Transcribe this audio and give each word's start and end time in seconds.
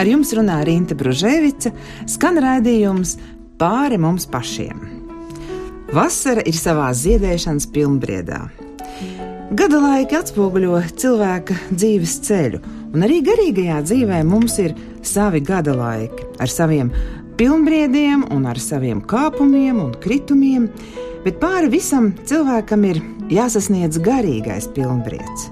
Ar 0.00 0.08
jums 0.08 0.30
runā 0.32 0.62
Rīta 0.64 0.96
Bružēvica, 0.96 1.74
skan 2.08 2.38
raidījums 2.40 3.18
pāri 3.60 3.98
mums 4.00 4.24
pašiem. 4.32 4.78
Vasara 5.92 6.40
ir 6.48 6.56
savā 6.56 6.86
ziedēšanas 6.96 7.66
pilnbriedā. 7.74 8.38
Gada 9.60 9.82
laiki 9.82 10.16
atspoguļo 10.16 10.80
cilvēka 11.02 11.58
dzīves 11.74 12.16
ceļu, 12.30 12.62
un 12.94 13.04
arī 13.04 13.20
garīgajā 13.28 13.82
dzīvē 13.90 14.22
mums 14.24 14.56
ir 14.64 14.72
savi 15.04 15.44
gada 15.44 15.76
laiki 15.76 16.30
ar 16.40 16.48
saviem 16.48 16.94
pilnbriediem 17.36 18.24
un 18.32 18.48
ar 18.48 18.56
saviem 18.62 19.04
kāpumiem 19.04 19.84
un 19.84 19.92
kritumiem, 20.00 20.70
bet 21.28 21.42
pāri 21.44 21.68
visam 21.76 22.14
cilvēkam 22.24 22.88
ir 22.88 23.04
jāsasniedz 23.28 24.00
garīgais 24.00 24.72
pilnbrieds. 24.72 25.50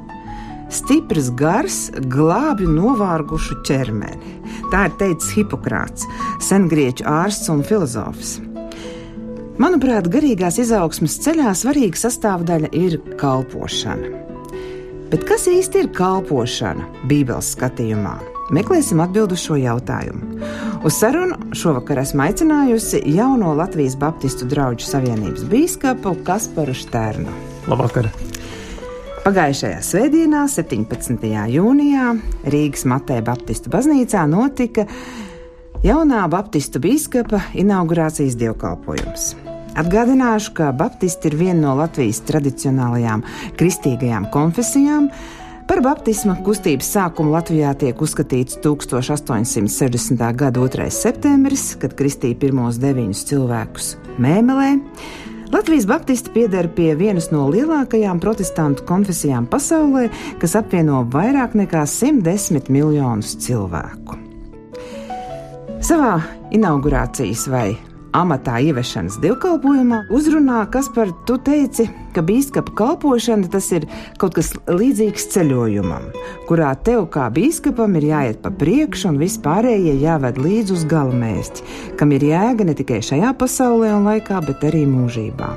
Stiprs 0.69 1.31
gars 1.33 1.87
glābj 2.13 2.67
novārgušu 2.69 3.63
ķermeni. 3.65 4.38
Tā 4.73 4.85
ir 4.89 4.97
teicis 5.01 5.33
Hipokrāts, 5.37 6.05
sengrieķu 6.45 7.07
ārsts 7.09 7.49
un 7.53 7.65
filozofs. 7.65 8.37
Manuprāt, 9.59 10.07
garīgās 10.13 10.61
izaugsmas 10.63 11.17
ceļā 11.25 11.51
svarīga 11.57 11.99
sastāvdaļa 11.99 12.71
ir 12.79 12.99
kalpošana. 13.19 14.13
Bet 15.09 15.25
kas 15.27 15.49
īsti 15.49 15.83
ir 15.83 15.89
kalpošana 15.97 16.85
Bībeles 17.09 17.55
skatījumā? 17.57 18.19
Meklēsim 18.55 19.01
atbildi 19.05 19.37
uz 19.37 19.45
šo 19.49 19.57
jautājumu. 19.61 20.39
Uz 20.87 21.01
sarunu 21.01 21.51
šovakar 21.57 22.05
esmu 22.05 22.27
aicinājusi 22.29 23.03
jauno 23.17 23.57
Latvijas 23.59 23.97
Baptistu 23.99 24.49
draugu 24.49 24.85
savienības 24.85 25.49
biskupu 25.51 26.17
Kasparu 26.29 26.77
Šternu. 26.77 27.33
Labvakar! 27.69 28.13
Pagājušajā 29.29 29.81
svētdienā, 29.85 30.47
17. 30.49 31.27
jūnijā, 31.53 32.05
Rīgas 32.49 32.87
Matē 32.89 33.19
Baptistu 33.21 33.69
baznīcā 33.69 34.23
notika 34.25 34.87
jaunā 35.85 36.23
Baptistu 36.33 36.81
biskupa 36.81 37.43
inaugurācijas 37.53 38.39
dievkalpojums. 38.41 39.27
Atgādināšu, 39.85 40.55
ka 40.57 40.71
Baptisti 40.73 41.29
ir 41.29 41.37
viena 41.43 41.59
no 41.67 41.77
Latvijas 41.83 42.23
tradicionālajām 42.25 43.27
kristīgajām 43.61 44.31
konfesijām. 44.33 45.13
Par 45.69 45.85
baptisma 45.85 46.41
kustības 46.41 46.89
sākumu 46.97 47.37
Latvijā 47.37 47.77
tiek 47.77 48.01
uzskatīts 48.01 48.63
1860. 48.65 50.25
gada 50.41 50.57
2. 50.65 50.89
septembris, 50.89 51.75
kad 51.77 52.01
kristīja 52.01 52.41
pirmos 52.49 52.81
deviņus 52.81 53.27
cilvēkus 53.29 53.97
Mēmelē. 54.17 54.79
Latvijas 55.53 55.87
Baptisti 55.87 56.31
pieder 56.31 56.69
pie 56.77 56.93
vienas 56.99 57.31
no 57.33 57.47
lielākajām 57.49 58.21
protestantu 58.21 58.85
konfesijām 58.89 59.47
pasaulē, 59.49 60.11
kas 60.43 60.59
apvieno 60.61 61.01
vairāk 61.09 61.57
nekā 61.57 61.87
110 61.89 62.69
miljonus 62.69 63.33
cilvēku. 63.47 64.19
Savā 65.81 66.19
inaugurācijas 66.53 67.47
vai 67.49 67.71
amatā 68.17 68.59
ieviešanas 68.65 69.19
dievkalpojumā 69.23 70.05
uzrunā, 70.15 70.63
kas 70.73 70.89
par 70.95 71.11
tu 71.29 71.37
teici, 71.45 71.89
ka 72.15 72.23
biskupa 72.25 72.73
kalpošana 72.79 73.51
tas 73.53 73.69
ir 73.77 73.87
kaut 74.21 74.37
kas 74.39 74.53
līdzīgs 74.69 75.29
ceļojumam, 75.35 76.09
kurā 76.49 76.73
tev 76.85 77.09
kā 77.15 77.29
biskupam 77.35 77.97
ir 78.01 78.09
jāiet 78.11 78.43
pa 78.45 78.53
priekšu 78.55 79.13
un 79.13 79.21
vispārējie 79.23 79.99
jāved 80.03 80.41
līdzi 80.43 80.77
uz 80.77 80.85
galamērķi, 80.89 81.67
kam 82.01 82.17
ir 82.17 82.29
jēga 82.31 82.69
ne 82.69 82.77
tikai 82.79 83.01
šajā 83.05 83.35
pasaulē 83.39 83.95
un 83.99 84.09
laikā, 84.09 84.43
bet 84.47 84.65
arī 84.69 84.85
mūžībā. 84.89 85.53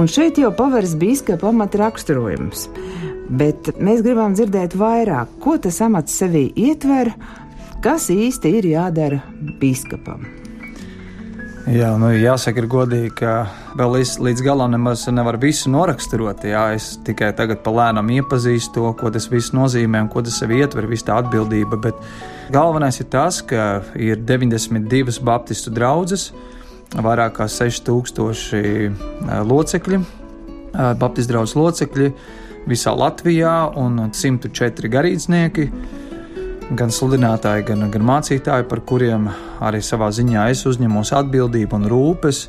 Un 0.00 0.08
šeit 0.08 0.40
jau 0.40 0.48
paveras 0.56 0.94
biskupa 0.96 1.50
amata 1.52 1.82
raksturojums, 1.82 2.68
bet 3.28 3.74
mēs 3.76 4.00
gribam 4.04 4.32
dzirdēt 4.36 4.76
vairāk, 4.80 5.36
ko 5.42 5.58
tas 5.60 5.82
amats 5.84 6.16
sevī 6.16 6.46
ietver, 6.56 7.12
kas 7.84 8.08
īsti 8.14 8.56
ir 8.56 8.72
jādara 8.72 9.20
biskupam. 9.60 10.41
Jā, 11.62 11.92
nu, 11.94 12.08
jāsaka, 12.10 12.58
ir 12.58 12.66
godīgi, 12.66 13.10
ka 13.20 13.32
vēl 13.78 13.92
līdz, 13.94 14.16
līdz 14.26 14.40
galam 14.42 14.72
nemaz 14.74 15.04
nevar 15.14 15.36
visu 15.38 15.70
noraksturot. 15.70 16.42
Jā, 16.50 16.64
es 16.74 16.96
tikai 17.06 17.28
tagad 17.38 17.60
palēnām 17.62 18.10
iepazīstu 18.16 18.80
to, 18.80 18.88
ko 18.98 19.12
tas 19.14 19.28
viss 19.30 19.54
nozīmē 19.54 20.00
un 20.02 20.10
ko 20.10 20.24
tas 20.26 20.40
sev 20.42 20.50
ietver, 20.56 20.88
visa 20.90 21.12
tā 21.12 21.20
atbildība. 21.22 21.78
Bet 21.84 22.00
galvenais 22.50 22.98
ir 22.98 23.06
tas, 23.14 23.38
ka 23.46 23.84
ir 23.94 24.18
92 24.26 25.22
baptistu 25.22 25.70
draugas, 25.70 26.32
vairāk 26.98 27.38
kā 27.38 27.46
6000 27.46 28.58
eh, 28.58 28.90
locekļi, 29.46 30.02
baptistu 30.98 31.30
draugu 31.30 31.62
locekļi 31.62 32.12
visā 32.66 32.90
Latvijā 32.98 33.54
un 33.78 34.08
104 34.10 34.90
garīdznieki 34.90 35.70
gan 36.70 36.92
sludinātāji, 36.92 37.66
gan, 37.68 37.86
gan 37.92 38.04
mācītāji, 38.06 38.66
par 38.70 38.80
kuriem 38.86 39.28
arī 39.62 39.80
savā 39.84 40.10
ziņā 40.14 40.48
es 40.52 40.64
uzņemos 40.68 41.12
atbildību 41.18 41.78
un 41.78 41.88
rūpes, 41.90 42.46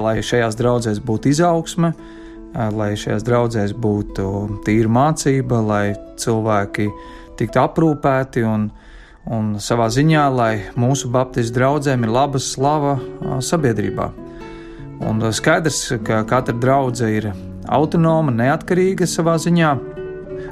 lai 0.00 0.20
šajās 0.24 0.56
draudzēs 0.58 1.00
būtu 1.04 1.32
izaugsme, 1.32 1.92
lai 2.54 2.90
šajās 2.98 3.26
draudzēs 3.26 3.74
būtu 3.76 4.26
tīra 4.66 4.92
mācība, 4.92 5.60
lai 5.66 5.84
cilvēki 6.20 6.88
tiktu 7.40 7.62
aprūpēti 7.62 8.44
un, 8.46 8.68
un 9.30 9.54
savā 9.62 9.90
ziņā, 9.92 10.24
lai 10.34 10.52
mūsu 10.80 11.10
baptistu 11.12 11.58
draugiem 11.58 12.06
ir 12.06 12.14
laba 12.16 12.40
slava 12.42 12.98
sabiedrībā. 13.44 14.10
Un 15.00 15.22
skaidrs, 15.32 15.86
ka 16.04 16.24
katra 16.28 16.56
draudzene 16.60 17.16
ir 17.16 17.30
autonoma, 17.70 18.34
neatkarīga 18.34 19.08
savā 19.08 19.38
ziņā, 19.40 19.74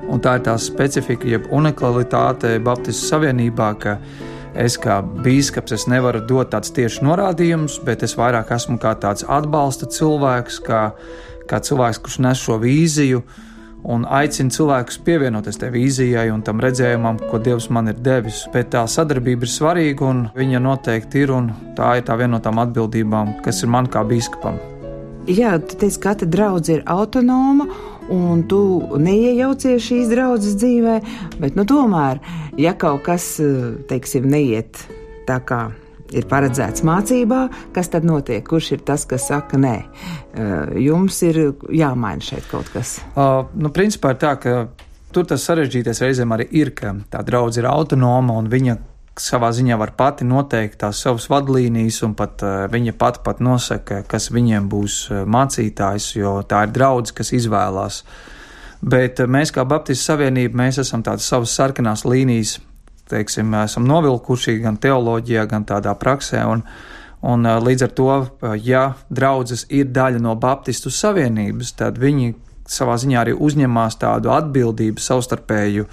Un 0.08 0.22
tā 0.24 0.38
ir 0.38 0.44
tā 0.46 0.54
specifika, 0.60 1.28
jeb 1.28 1.48
unikalitāte 1.52 2.54
Baptistu 2.64 3.10
savienībā, 3.10 3.72
ka 3.80 3.98
es 4.58 4.78
kā 4.80 5.00
biskups 5.24 5.74
es 5.76 5.84
nevaru 5.90 6.22
dot 6.26 6.52
tādus 6.54 6.72
tieši 6.76 7.04
norādījumus, 7.06 7.80
bet 7.84 8.02
es 8.06 8.16
vairāk 8.18 8.54
esmu 8.56 8.78
kā 8.82 8.94
tāds 9.00 9.26
atbalsta 9.28 9.88
cilvēks, 9.92 10.62
kā, 10.64 10.80
kā 11.50 11.60
cilvēks, 11.68 12.00
kurš 12.04 12.18
nes 12.24 12.40
šo 12.40 12.56
vīziju 12.62 13.22
un 13.88 14.06
aicina 14.10 14.50
cilvēkus 14.52 14.98
pievienoties 15.06 15.60
tai 15.60 15.70
vīzijai 15.74 16.26
un 16.32 16.42
tam 16.46 16.62
redzējumam, 16.64 17.20
ko 17.30 17.38
Dievs 17.42 17.68
man 17.74 17.92
ir 17.92 18.00
devis. 18.02 18.42
Bet 18.54 18.72
tā 18.74 18.86
sadarbība 18.90 19.46
ir 19.46 19.52
svarīga 19.52 20.08
un 20.08 20.24
viņa 20.36 20.64
noteikti 20.64 21.22
ir, 21.26 21.36
un 21.36 21.52
tā 21.78 21.98
ir 22.00 22.08
tā 22.08 22.18
viena 22.18 22.36
no 22.38 22.42
tām 22.42 22.58
atbildībām, 22.64 23.38
kas 23.44 23.62
ir 23.62 23.72
man 23.76 23.90
kā 23.92 24.04
biskupam. 24.08 24.58
Jā, 25.28 25.58
tu 25.60 25.76
teici, 25.76 25.98
ka 26.00 26.14
katra 26.14 26.28
draudzene 26.32 26.78
ir 26.78 26.84
autonoma 26.88 27.66
un 28.08 28.46
tu 28.48 28.60
neiejaucies 28.96 29.82
šīs 29.84 30.08
draudzes 30.08 30.56
dzīvē, 30.56 30.94
bet 31.42 31.58
nu, 31.58 31.66
tomēr, 31.68 32.22
ja 32.56 32.72
kaut 32.80 33.04
kas, 33.04 33.34
teiksim, 33.90 34.24
neiet 34.32 34.80
tā 35.28 35.36
kā 35.44 35.66
ir 36.16 36.24
paredzēts 36.30 36.80
mācībā, 36.88 37.42
kas 37.76 37.92
tad 37.92 38.08
notiek? 38.08 38.40
Kurš 38.48 38.72
ir 38.78 38.84
tas, 38.88 39.04
kas 39.08 39.28
saka, 39.28 39.60
nē, 39.60 39.76
jums 40.80 41.20
ir 41.28 41.42
jāmaina 41.76 42.24
šeit 42.24 42.48
kaut 42.48 42.72
kas? 42.72 42.96
Uh, 43.12 43.44
nu, 43.52 43.68
principā 43.74 44.14
ir 44.14 44.22
tā, 44.24 44.32
ka 44.40 44.54
tur 45.12 45.28
tas 45.28 45.44
sarežģītais 45.44 46.00
reizēm 46.06 46.32
arī 46.36 46.48
ir, 46.56 46.72
ka 46.76 46.96
tā 47.12 47.20
draudzene 47.26 47.66
ir 47.66 47.72
autonoma 47.74 48.40
un 48.40 48.48
viņa 48.48 48.78
savā 49.22 49.50
ziņā 49.54 49.76
var 49.78 49.92
pati 49.98 50.26
noteikt 50.26 50.78
tās 50.82 51.02
savas 51.04 51.28
vadlīnijas, 51.30 52.00
un 52.06 52.14
pat 52.18 52.42
uh, 52.46 52.64
viņa 52.70 52.94
pati 52.98 53.22
pat 53.24 53.42
nosaka, 53.44 54.02
kas 54.08 54.30
viņiem 54.34 54.68
būs 54.70 54.98
uh, 55.10 55.22
mācītājs, 55.28 56.10
jo 56.18 56.38
tā 56.48 56.64
ir 56.66 56.74
draudz, 56.74 57.12
kas 57.16 57.32
izvēlās. 57.36 58.02
Bet 58.80 59.22
uh, 59.22 59.30
mēs 59.30 59.52
kā 59.54 59.64
Baptistu 59.68 60.12
savienība, 60.12 60.62
mēs 60.62 60.80
esam 60.84 61.04
tādas 61.06 61.28
savas 61.28 61.54
sarkanās 61.54 62.06
līnijas, 62.08 62.58
teiksim, 63.08 63.54
esam 63.62 63.88
novilkuši 63.88 64.58
gan 64.62 64.76
teoloģijā, 64.80 65.46
gan 65.50 65.64
tādā 65.68 65.94
praksē, 65.98 66.44
un, 66.48 66.64
un 67.24 67.48
līdz 67.64 67.86
ar 67.86 67.94
to, 67.96 68.10
ja 68.62 68.84
draudzes 69.08 69.64
ir 69.72 69.88
daļa 69.94 70.20
no 70.22 70.36
Baptistu 70.36 70.92
savienības, 70.92 71.72
tad 71.80 71.98
viņi 71.98 72.34
savā 72.68 72.98
ziņā 73.00 73.22
arī 73.22 73.34
uzņemās 73.34 73.96
tādu 74.02 74.32
atbildību 74.34 75.00
savstarpēju 75.00 75.88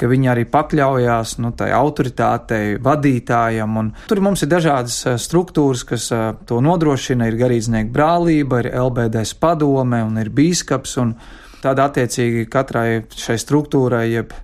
ka 0.00 0.08
viņi 0.10 0.30
arī 0.32 0.44
pakļaujās 0.50 1.36
nu, 1.42 1.52
tai 1.56 1.70
autoritātei, 1.76 2.76
vadītājam. 2.82 3.78
Tur 4.10 4.22
mums 4.24 4.42
ir 4.44 4.50
dažādas 4.52 4.98
eh, 5.06 5.18
struktūras, 5.20 5.84
kas 5.88 6.10
eh, 6.14 6.26
to 6.48 6.60
nodrošina. 6.64 7.28
Ir 7.30 7.38
garīdznieku 7.40 7.94
brālība, 7.94 8.62
ir 8.64 8.72
LBDS 8.74 9.36
padome 9.42 10.02
un 10.06 10.18
ir 10.22 10.32
bīskaps. 10.34 10.98
Un 11.02 11.14
tāda 11.62 11.88
attiecīgi 11.88 12.48
katrai 12.50 13.04
šai 13.14 13.38
struktūrai, 13.40 14.08
jeb 14.12 14.34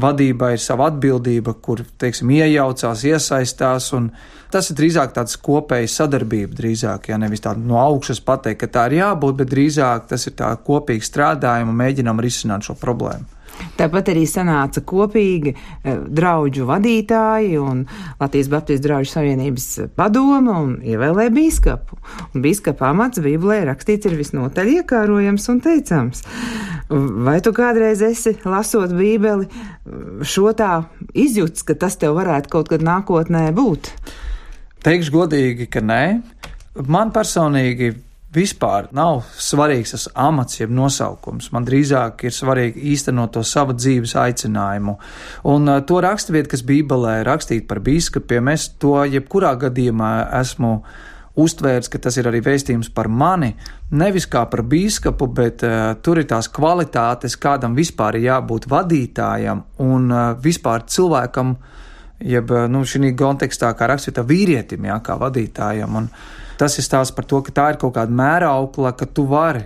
vadībai 0.00 0.54
ir 0.56 0.62
sava 0.62 0.88
atbildība, 0.90 1.54
kur, 1.62 1.84
teiksim, 2.02 2.32
iejaucās, 2.34 3.04
iesaistās, 3.06 3.92
un 3.94 4.08
tas 4.50 4.70
ir 4.70 4.78
drīzāk 4.78 5.14
tāds 5.14 5.38
kopējs 5.42 5.94
sadarbība, 6.00 6.56
drīzāk, 6.58 7.12
ja 7.12 7.18
nevis 7.20 7.44
tāda 7.44 7.62
no 7.62 7.78
augšas 7.82 8.22
pateikt, 8.26 8.64
ka 8.64 8.72
tā 8.74 8.88
ir 8.90 8.98
jābūt, 9.02 9.38
bet 9.42 9.52
drīzāk 9.54 10.10
tas 10.10 10.26
ir 10.26 10.34
tā 10.38 10.50
kopīgi 10.66 11.06
strādājumi 11.06 11.70
un 11.70 11.80
mēģinām 11.84 12.22
risināt 12.26 12.66
šo 12.66 12.78
problēmu. 12.80 13.33
Tāpat 13.78 14.12
arī 14.12 14.24
sanāca 14.28 14.82
kopīgi 14.86 15.54
eh, 15.54 15.98
draugu 16.06 16.66
vadītāji 16.68 17.58
un 17.60 17.84
Latvijas 18.20 18.50
Baptistu 18.52 18.88
draugu 18.88 19.10
savienības 19.10 19.68
padoma 19.98 20.58
un 20.60 20.76
ievēlēja 20.84 21.34
bīskapu. 21.34 21.98
Un 22.34 22.44
bīskapa 22.44 22.92
amats 22.92 23.22
Bībelē 23.24 23.64
rakstīts 23.70 24.10
ir 24.10 24.18
visnotaļ 24.20 24.72
iekārojams 24.78 25.50
un 25.52 25.60
teicams. 25.64 26.24
Vai 27.24 27.38
tu 27.40 27.54
kādreiz 27.56 28.02
esi 28.04 28.34
lasot 28.44 28.92
Bībeli 28.94 29.48
šo 30.26 30.52
tā 30.56 30.84
izjūts, 31.16 31.64
ka 31.66 31.76
tas 31.80 31.96
tev 32.00 32.18
varētu 32.18 32.52
kaut 32.52 32.70
kad 32.72 32.84
nākotnē 32.84 33.48
būt? 33.56 33.90
Teikšu 34.84 35.14
godīgi, 35.14 35.70
ka 35.72 35.80
nē. 35.80 36.02
Man 36.90 37.12
personīgi 37.14 37.94
vispār 38.34 38.88
nav 38.94 39.22
svarīgs 39.40 39.94
tas 39.94 40.08
amats, 40.18 40.58
jeb 40.60 40.72
nosaukums. 40.74 41.50
Man 41.54 41.66
drīzāk 41.66 42.26
ir 42.26 42.34
svarīgi 42.34 42.82
īstenot 42.94 43.34
to 43.36 43.44
savu 43.46 43.76
dzīves 43.76 44.16
aicinājumu. 44.20 44.96
Un 45.50 45.70
uh, 45.70 45.80
to 45.86 46.00
raksturvietu, 46.04 46.54
kas 46.54 46.64
Bībelē 46.66 47.20
ir 47.20 47.30
rakstīta 47.30 47.68
par 47.70 47.82
biskupiem, 47.84 48.52
es 48.54 48.68
to 48.82 48.96
jebkurā 49.06 49.54
gadījumā 49.64 50.12
esmu 50.40 50.76
uztvērts, 51.40 51.90
ka 51.90 51.98
tas 51.98 52.18
ir 52.20 52.28
arī 52.30 52.40
vēstījums 52.46 52.92
par 52.94 53.08
mani, 53.10 53.54
nevis 53.98 54.28
kā 54.30 54.44
par 54.50 54.62
biskupu, 54.70 55.26
bet 55.34 55.64
uh, 55.66 55.94
tur 56.02 56.22
ir 56.22 56.28
tās 56.30 56.50
kvalitātes, 56.52 57.38
kādam 57.40 57.74
vispār 57.78 58.20
ir 58.20 58.28
jābūt 58.28 58.68
vadītājam 58.70 59.64
un 59.82 60.06
uh, 60.12 60.30
vispār 60.42 60.86
cilvēkam, 60.86 61.56
jeb 62.24 62.54
nu, 62.70 62.86
šī 62.86 63.10
kontekstā, 63.18 63.74
kā 63.74 63.90
rakstīta 63.90 64.22
vīrietim, 64.26 64.86
jā, 64.86 65.02
kā 65.04 65.18
vadītājam. 65.20 65.98
Un, 65.98 66.08
Tas 66.60 66.78
ir 66.78 66.86
stāsts 66.86 67.14
par 67.14 67.26
to, 67.30 67.42
ka 67.42 67.54
tā 67.54 67.68
ir 67.72 67.80
kaut 67.82 67.96
kāda 67.96 68.14
mēraukla, 68.14 68.94
ka 68.98 69.06
tu 69.06 69.26
vari 69.30 69.64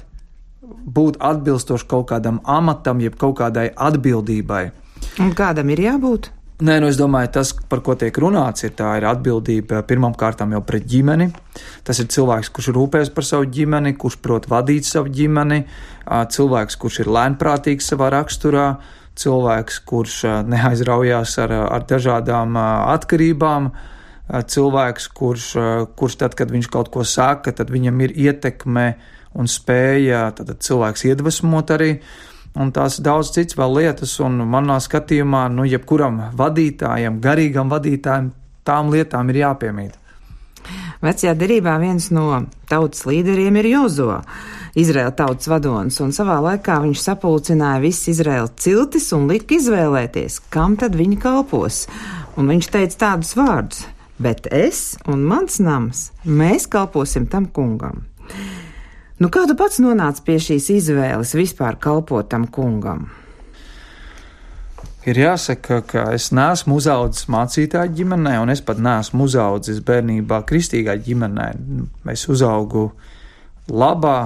būt 0.68 1.20
atbilstoši 1.24 1.86
kaut 1.88 2.08
kādam 2.12 2.40
amatam, 2.44 3.00
jeb 3.04 3.16
kaut 3.20 3.38
kādai 3.40 3.68
atbildībai. 3.72 4.68
Un 5.22 5.32
kādam 5.36 5.70
ir 5.72 5.82
jābūt? 5.84 6.32
Nē, 6.58 6.80
nu 6.82 6.88
es 6.90 6.96
domāju, 6.98 7.28
tas, 7.36 7.52
par 7.70 7.84
ko 7.86 7.94
tiek 7.94 8.16
runāts, 8.18 8.64
ir 8.66 8.72
tā 8.74 8.96
ir 8.98 9.04
atbildība 9.06 9.84
pirmām 9.86 10.16
kārtām 10.18 10.56
jau 10.56 10.58
pret 10.66 10.88
ģimeni. 10.90 11.28
Tas 11.86 12.00
ir 12.02 12.08
cilvēks, 12.10 12.50
kurš 12.50 12.72
rūpēs 12.74 13.12
par 13.14 13.26
savu 13.28 13.46
ģimeni, 13.46 13.92
kurš 13.94 14.16
prot 14.24 14.48
vadīt 14.50 14.88
savu 14.88 15.12
ģimeni, 15.14 15.60
cilvēks, 16.34 16.78
kurš 16.82 17.04
ir 17.04 17.12
lēnprātīgs 17.14 17.92
savā 17.92 18.10
raksturā, 18.16 18.66
cilvēks, 19.22 19.78
kurš 19.86 20.16
neaizraujās 20.50 21.36
ar, 21.44 21.54
ar 21.78 21.86
dažādām 21.86 22.58
atkarībām, 22.58 23.70
cilvēks, 24.28 25.08
kurš, 25.16 25.46
kurš 25.96 26.16
tad, 26.22 26.34
kad 26.38 26.50
viņš 26.52 26.68
kaut 26.72 26.90
ko 26.92 27.04
saka, 27.04 27.52
tad 27.56 27.70
viņam 27.72 28.00
ir 28.06 28.16
ietekme 28.28 28.88
un 29.38 29.48
spēja 29.48 30.28
cilvēks 30.36 31.06
iedvesmot 31.08 31.72
arī. 31.76 31.92
Un 32.58 32.72
tās 32.74 32.98
daudz 33.04 33.30
cits 33.36 33.56
vēl 33.58 33.76
lietas, 33.76 34.16
un 34.24 34.40
manā 34.50 34.78
skatījumā, 34.82 35.44
nu, 35.52 35.66
jebkuram 35.68 36.32
vadītājam, 36.36 37.20
garīgam 37.22 37.70
vadītājam, 37.70 38.32
tām 38.66 38.90
lietām 38.92 39.30
ir 39.30 39.44
jāpiemīt. 39.44 39.98
Vecajā 41.04 41.36
derībā 41.38 41.76
viens 41.78 42.08
no 42.10 42.24
tautas 42.68 43.04
līderiem 43.06 43.60
ir 43.60 43.68
Jozo, 43.70 44.16
Izraēla 44.78 45.14
tautas 45.16 45.48
vadonis, 45.50 46.00
un 46.02 46.10
savā 46.14 46.40
laikā 46.42 46.80
viņš 46.82 47.04
sapulcināja 47.04 47.82
visas 47.84 48.10
Izraēla 48.16 48.50
ciltis 48.58 49.06
un 49.16 49.28
lika 49.30 49.54
izvēlēties, 49.56 50.40
kam 50.52 50.74
tad 50.80 50.98
viņi 50.98 51.20
kalpos. 51.22 51.84
Un 52.38 52.50
viņš 52.50 52.70
teica 52.74 53.00
tādus 53.06 53.32
vārdus: 53.38 53.86
bet 54.18 54.48
es 54.52 54.96
un 55.08 55.22
mans 55.26 55.60
nams, 55.62 56.08
mēs 56.26 56.66
kalposim 56.70 57.28
tam 57.30 57.46
kungam. 57.54 58.02
Nu, 59.18 59.30
kā 59.34 59.46
tu 59.50 59.56
pats 59.58 59.80
nonāci 59.82 60.22
pie 60.26 60.36
šīs 60.42 60.68
izvēles 60.76 61.34
vispār 61.34 61.78
kalpot 61.82 62.28
tam 62.30 62.46
kungam? 62.54 63.08
Ir 65.08 65.18
jāsaka, 65.22 65.80
ka 65.88 66.04
es 66.12 66.28
neesmu 66.34 66.76
uzaugusi 66.78 67.30
mācītāju 67.32 67.94
ģimenē, 67.96 68.34
un 68.42 68.52
es 68.52 68.60
pat 68.62 68.80
neesmu 68.82 69.24
uzaugusi 69.24 69.80
bērnībā 69.86 70.42
kristīgā 70.46 70.98
ģimenē. 71.06 71.48
Es 72.12 72.26
uzaugu 72.28 72.90
labā 73.70 74.18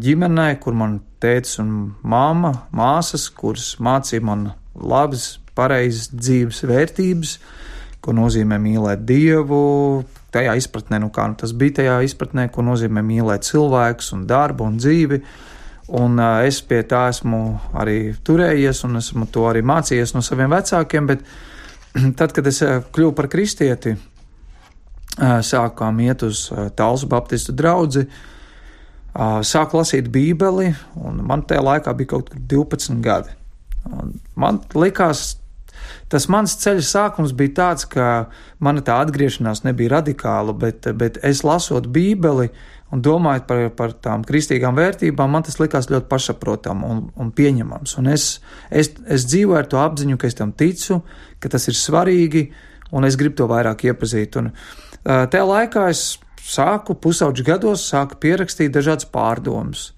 ģimenē, 0.00 0.48
kur 0.64 0.76
man 0.76 0.98
tēvs 1.22 1.60
un 1.62 1.70
māma, 2.02 2.52
māsas, 2.74 3.28
kuras 3.30 3.74
mācīja 3.78 4.24
man 4.26 4.48
labas, 4.74 5.36
pareizas 5.54 6.10
dzīves 6.10 6.64
vērtības, 6.66 7.36
uh, 7.38 7.63
ko 8.04 8.12
nozīmē 8.16 8.58
mīlēt 8.60 9.04
Dievu, 9.08 10.04
tajā 10.34 10.54
izpratnē, 10.60 11.00
nu 11.02 11.10
kā 11.14 11.26
nu 11.30 11.38
tas 11.40 11.54
bija 11.56 11.80
tajā 11.80 11.96
izpratnē, 12.08 12.48
ko 12.52 12.64
nozīmē 12.66 13.02
mīlēt 13.06 13.46
cilvēkus 13.48 14.12
un 14.16 14.26
darbu 14.30 14.68
un 14.68 14.78
dzīvi. 14.80 15.20
Un 15.94 16.16
uh, 16.16 16.40
es 16.48 16.62
pie 16.64 16.80
tā 16.88 17.06
esmu 17.12 17.40
arī 17.76 18.14
turējies, 18.24 18.84
un 18.88 19.00
esmu 19.02 19.28
to 19.32 19.44
arī 19.50 19.60
mācījies 19.66 20.14
no 20.16 20.22
saviem 20.24 20.52
vecākiem. 20.54 21.10
Bet 21.10 21.24
tad, 22.18 22.32
kad 22.36 22.48
es 22.48 22.62
kļuvu 22.64 23.14
par 23.16 23.28
kristieti, 23.32 23.94
uh, 23.94 25.40
sākām 25.44 26.00
iet 26.04 26.24
uz 26.24 26.46
uh, 26.52 26.68
Talsu 26.76 27.08
Baptistu 27.12 27.52
draugu, 27.56 28.06
uh, 28.08 29.38
sāku 29.44 29.78
lasīt 29.80 30.08
Bībeli, 30.12 30.72
un 31.04 31.20
man 31.28 31.44
tajā 31.46 31.62
laikā 31.62 31.94
bija 31.96 32.14
kaut 32.16 32.32
kur 32.32 32.44
12 32.56 33.00
gadi. 33.04 33.36
Un 33.92 34.16
man 34.40 34.62
likās, 34.74 35.34
Tas 36.12 36.28
mans 36.32 36.56
ceļa 36.60 36.84
sākums 36.86 37.34
bija 37.36 37.54
tāds, 37.60 37.88
ka 37.90 38.28
mana 38.62 38.84
tā 38.84 39.00
atgriešanās 39.04 39.64
nebija 39.66 39.96
radikāla, 39.96 40.54
bet, 40.56 40.88
bet 40.98 41.18
es 41.22 41.42
lasot 41.46 41.88
Bībeli 41.92 42.50
un 42.94 43.02
domājot 43.02 43.46
par, 43.48 43.62
par 43.74 43.94
tām 44.04 44.22
kristīgām 44.26 44.76
vērtībām, 44.78 45.32
man 45.34 45.46
tas 45.46 45.58
likās 45.58 45.90
ļoti 45.90 46.06
pašsaprotami 46.10 46.86
un, 46.86 47.00
un 47.18 47.32
pieņemams. 47.34 47.96
Un 48.02 48.12
es, 48.12 48.28
es, 48.70 48.92
es 49.10 49.26
dzīvoju 49.30 49.58
ar 49.58 49.70
to 49.70 49.80
apziņu, 49.82 50.18
ka 50.20 50.30
es 50.30 50.38
tam 50.38 50.54
ticu, 50.54 51.00
ka 51.42 51.50
tas 51.50 51.66
ir 51.72 51.78
svarīgi 51.78 52.46
un 52.94 53.08
es 53.08 53.18
gribu 53.18 53.40
to 53.40 53.48
vairāk 53.50 53.86
iepazīt. 53.88 54.38
Un, 54.38 54.52
tajā 55.04 55.44
laikā 55.48 55.88
es 55.90 56.04
sāku 56.44 56.96
pusauģu 57.00 57.46
gados, 57.46 57.86
sāku 57.90 58.20
pierakstīt 58.22 58.74
dažādas 58.74 59.08
pārdomas 59.10 59.90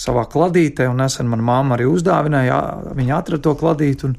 savā 0.00 0.24
kladītē, 0.30 0.86
un 0.88 1.02
nesen 1.02 1.28
man 1.28 1.42
māma 1.44 1.76
arī 1.76 1.88
uzdāvināja, 1.90 2.60
viņa 2.96 3.18
atrada 3.18 3.44
to 3.44 3.56
kladīti. 3.60 4.08
Un, 4.08 4.16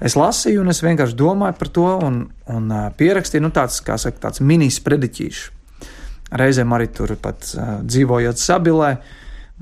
es 0.00 0.16
lasīju, 0.18 0.62
un 0.62 0.72
es 0.72 0.82
vienkārši 0.84 1.16
domāju 1.18 1.58
par 1.60 1.70
to, 1.72 1.86
un, 2.06 2.24
un 2.52 2.72
pierakstīju 2.98 3.44
nu, 3.46 3.52
tāds, 3.54 3.78
kā 3.84 3.98
saka, 4.00 4.28
tāds 4.28 4.42
minis 4.44 4.80
prediķīšs. 4.84 5.44
Reizēm 6.36 6.74
arī 6.74 6.88
tur 6.90 7.14
pat 7.22 7.52
uh, 7.54 7.76
dzīvojot 7.86 8.40
sabilē, 8.40 8.90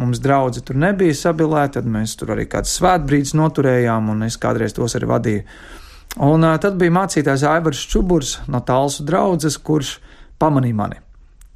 mums 0.01 0.21
draugi 0.25 0.63
tur 0.65 0.79
nebija 0.81 1.15
sabilē, 1.17 1.67
tad 1.75 1.87
mēs 1.87 2.17
tur 2.19 2.33
arī 2.35 2.47
kāds 2.51 2.73
svētbrīdis 2.79 3.35
noturējām, 3.37 4.09
un 4.15 4.25
es 4.27 4.39
kādreiz 4.41 4.75
tos 4.77 4.97
arī 4.97 5.11
vadīju. 5.11 5.43
Un 6.25 6.47
uh, 6.47 6.57
tad 6.63 6.79
bija 6.81 6.95
mācītājs 6.97 7.45
Aivars 7.51 7.85
Čuburs 7.91 8.39
no 8.49 8.63
Talsu 8.65 9.05
draudzes, 9.05 9.59
kurš 9.61 9.99
pamanīja 10.41 10.79
mani, 10.79 11.03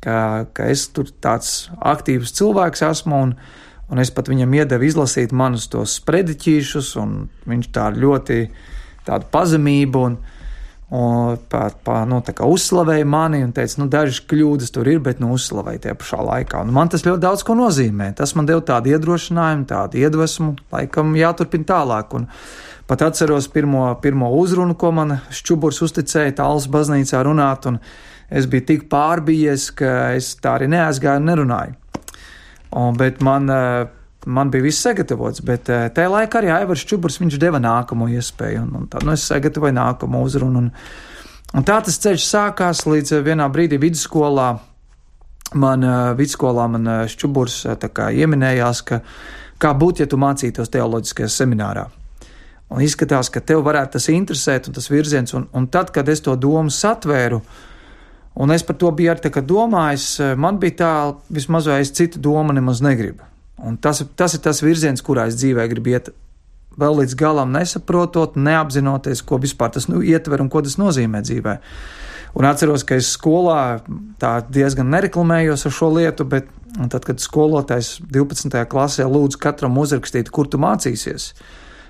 ka, 0.04 0.44
ka 0.52 0.68
es 0.68 0.86
tur 0.92 1.08
tāds 1.24 1.70
aktīvs 1.78 2.34
cilvēks 2.36 2.84
esmu, 2.90 3.22
un, 3.28 3.34
un 3.88 4.02
es 4.02 4.10
pat 4.14 4.28
viņam 4.30 4.56
iedevu 4.60 4.88
izlasīt 4.88 5.32
manus 5.36 5.68
tos 5.72 5.98
sprediķīšus, 6.02 6.94
un 7.00 7.14
viņš 7.48 7.70
tā 7.74 7.88
ļoti 7.96 8.40
tādu 9.08 9.28
pazemību 9.32 10.02
un, 10.04 10.16
un 10.98 11.38
pā, 11.50 11.62
pā, 11.84 12.02
nu, 12.08 12.20
uzslavēja 12.48 13.08
mani 13.08 13.42
un 13.46 13.54
teica, 13.56 13.80
nu, 13.80 13.88
dažas 13.92 14.20
kļūdas 14.28 14.74
tur 14.74 14.90
ir, 14.92 15.00
bet 15.04 15.22
nu, 15.24 15.32
uzslavēja 15.36 15.86
tie 15.86 15.96
pašā 15.98 16.20
laikā. 16.28 16.62
Un 16.64 16.74
man 16.76 16.92
tas 16.92 17.06
ļoti 17.06 17.24
daudz 17.24 17.44
ko 17.48 17.56
nozīmē. 17.58 18.12
Tas 18.18 18.34
man 18.36 18.48
deva 18.48 18.64
tādu 18.64 18.92
iedrošinājumu, 18.92 19.68
tādu 19.72 20.02
iedvesmu, 20.02 20.54
laikam 20.74 21.16
jāturpina 21.16 21.70
tālāk. 21.72 22.16
Un 22.20 22.28
pat 22.88 23.04
atceros 23.08 23.48
pirmo, 23.52 23.88
pirmo 24.04 24.30
uzrunu, 24.36 24.76
ko 24.76 24.92
man 24.96 25.18
šķuburs 25.32 25.80
uzticēja 25.88 26.36
tāls 26.42 26.68
baznīcā 26.72 27.24
runāt, 27.24 27.68
un 27.68 27.80
es 28.28 28.48
biju 28.48 28.68
tik 28.68 28.88
pārbijies, 28.92 29.70
ka 29.76 30.12
es 30.16 30.34
tā 30.40 30.58
arī 30.58 30.68
neaizgāju 30.72 31.24
un 31.24 31.30
nerunāju. 31.32 31.78
Un, 32.70 32.96
bet 32.96 33.20
man, 33.20 33.50
eh, 33.50 33.86
man 34.26 34.50
bija 34.50 34.62
viss 34.62 34.84
sagatavots, 34.84 35.40
bet 35.44 35.68
eh, 35.72 35.88
tajā 35.94 36.10
laikā 36.12 36.40
arī 36.40 36.52
Aivars 36.52 36.84
Čuburs 36.84 37.18
deva 37.40 37.58
nākamo 37.58 38.08
iespēju, 38.12 38.62
un, 38.62 38.74
un 38.76 38.88
tad 38.92 39.06
nu, 39.08 39.12
es 39.12 39.24
sagatavoju 39.28 39.72
nākamo 39.72 40.22
uzrunu. 40.22 40.58
Un, 40.58 40.70
un 41.54 41.64
tā 41.64 41.80
tas 41.84 41.98
ceļš 41.98 42.26
sākās 42.28 42.84
līdz 42.86 43.16
eh, 43.16 43.22
vienā 43.24 43.48
brīdī 43.52 43.80
vidusskolā. 43.80 44.56
Man 45.56 45.84
vidusskolā 46.12 46.66
man 46.68 46.88
Čuburs 47.08 47.62
ieminējās, 47.64 48.82
ka 48.84 48.98
kā 49.56 49.70
būtu, 49.72 50.02
ja 50.02 50.06
tu 50.10 50.18
mācītos 50.20 50.68
teoloģiskajā 50.74 51.28
seminārā. 51.32 51.86
Un 52.68 52.82
izskatās, 52.84 53.30
ka 53.32 53.40
tev 53.40 53.62
varētu 53.64 53.96
tas 53.96 54.10
interesēt 54.12 54.68
un 54.68 54.76
tas 54.76 54.90
virziens, 54.92 55.32
un, 55.32 55.46
un 55.56 55.70
tad, 55.72 55.88
kad 55.88 56.08
es 56.12 56.20
to 56.20 56.34
domu 56.36 56.68
satvēru, 56.68 57.40
uh, 57.40 57.67
Un 58.38 58.54
es 58.54 58.62
par 58.62 58.76
to 58.78 58.90
biju 58.94 59.10
arī 59.16 59.42
domājis. 59.42 60.06
Eh, 60.22 60.36
man 60.38 60.60
bija 60.62 60.76
tā, 60.78 60.92
vismaz 61.28 61.66
es 61.74 61.90
citu 61.90 62.20
domu 62.22 62.54
nemaz 62.54 62.80
negribu. 62.80 63.26
Un 63.58 63.76
tas, 63.76 64.04
tas 64.14 64.34
ir 64.34 64.40
tas 64.40 64.62
virziens, 64.62 65.02
kurā 65.02 65.26
es 65.26 65.34
dzīvē 65.40 65.66
gribu 65.68 65.90
iet. 65.90 66.12
Vēl 66.78 67.00
līdz 67.00 67.16
galam 67.18 67.50
nesaprotot, 67.50 68.36
neapzinoties, 68.38 69.24
ko 69.26 69.40
vispār 69.42 69.72
tas 69.74 69.88
nu, 69.90 69.98
ietver 69.98 70.40
un 70.40 70.48
ko 70.48 70.62
tas 70.62 70.76
nozīmē 70.78 71.24
dzīvē. 71.26 71.56
Un 72.38 72.46
atceros, 72.46 72.84
ka 72.86 72.94
es 72.94 73.08
skolā 73.16 73.80
diezgan 74.54 74.86
nereklamējos 74.92 75.66
ar 75.66 75.74
šo 75.74 75.88
lietu, 75.96 76.26
bet 76.28 76.46
tad, 76.92 77.02
kad 77.02 77.18
skolotājs 77.18 77.96
12. 78.06 78.62
klasē 78.70 79.08
lūdzu 79.08 79.40
katram 79.42 79.80
uzrakstīt, 79.82 80.30
kur 80.30 80.46
tu 80.46 80.60
mācīsies, 80.62 81.32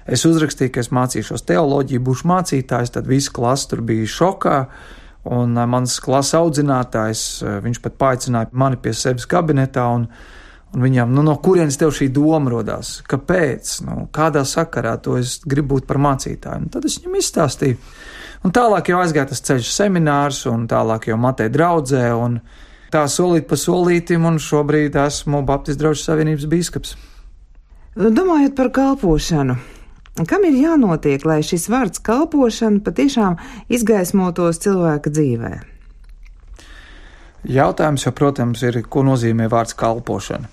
es 0.09 0.25
uzrakstīju, 0.25 0.73
ka 0.73 0.81
es 0.81 0.89
mācīšos 0.95 1.45
teoloģiju, 1.51 2.05
būšu 2.07 2.31
mācītājs, 2.31 2.95
tad 2.95 3.11
visa 3.11 3.35
klase 3.35 3.69
tur 3.75 3.85
bija 3.85 4.09
šokā. 4.09 4.63
Un 5.29 5.57
uh, 5.57 5.67
mans 5.69 5.99
klases 6.05 6.37
audzinātājs, 6.39 7.23
uh, 7.45 7.57
viņš 7.65 7.81
pat 7.85 7.97
paaicināja 8.01 8.53
mani 8.53 8.79
pie 8.81 8.95
sevis 8.97 9.29
kabinetā, 9.29 9.85
un, 9.99 10.07
un 10.75 10.87
viņam, 10.87 11.13
nu, 11.15 11.25
no 11.27 11.35
kurienes 11.45 11.77
tev 11.81 11.93
šī 11.97 12.09
doma 12.15 12.55
radās? 12.55 12.99
Kāpēc? 13.09 13.75
Nu, 13.89 14.07
kādā 14.15 14.45
sakarā 14.49 14.97
to 15.05 15.19
es 15.21 15.39
gribu 15.45 15.77
būt 15.77 15.89
par 15.91 16.01
mācītāju? 16.05 16.65
Un 16.65 16.73
tad 16.73 16.89
es 16.89 17.01
viņam 17.01 17.19
izstāstīju. 17.21 17.81
Un 18.47 18.55
tālāk 18.55 18.93
jau 18.93 19.01
aizgāja 19.03 19.33
tas 19.33 19.43
ceļš 19.49 19.71
seminārs, 19.75 20.45
un 20.51 20.69
tālāk 20.71 21.11
jau 21.11 21.19
matē 21.21 21.49
draudzē, 21.51 22.05
un 22.15 22.39
tā 22.95 23.03
solīt 23.11 23.49
pa 23.51 23.59
solītim, 23.59 24.29
un 24.29 24.39
šobrīd 24.43 24.97
esmu 25.03 25.43
Baptistu 25.47 25.83
draugu 25.83 26.01
savienības 26.01 26.47
bīskaps. 26.53 26.95
Domājot 27.99 28.55
par 28.55 28.71
kalpošanu, 28.71 29.57
kam 30.27 30.43
ir 30.49 30.57
jānotiek, 30.59 31.23
lai 31.29 31.43
šis 31.47 31.69
vārds 31.71 32.01
kalpošana 32.03 32.81
patiešām 32.83 33.37
izgaismotos 33.71 34.59
cilvēka 34.65 35.13
dzīvē? 35.15 35.53
Jautājums 37.47 38.03
jau, 38.03 38.13
protams, 38.19 38.65
ir, 38.67 38.81
ko 38.91 39.05
nozīmē 39.07 39.47
vārds 39.53 39.77
kalpošana. 39.79 40.49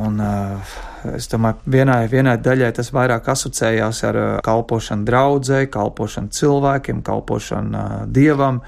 Un, 0.00 0.16
uh, 0.24 0.72
es 1.12 1.28
domāju, 1.28 1.60
vienai, 1.74 2.06
vienai 2.08 2.38
daļai 2.40 2.70
tas 2.78 2.88
vairāk 2.94 3.28
asociējās 3.34 4.00
ar 4.08 4.20
uh, 4.20 4.30
kalpošanu 4.46 5.04
draudzē, 5.04 5.66
kalpošanu 5.74 6.32
cilvēkiem, 6.32 7.04
kalpošanu 7.04 7.76
uh, 7.76 8.00
dievam. 8.08 8.62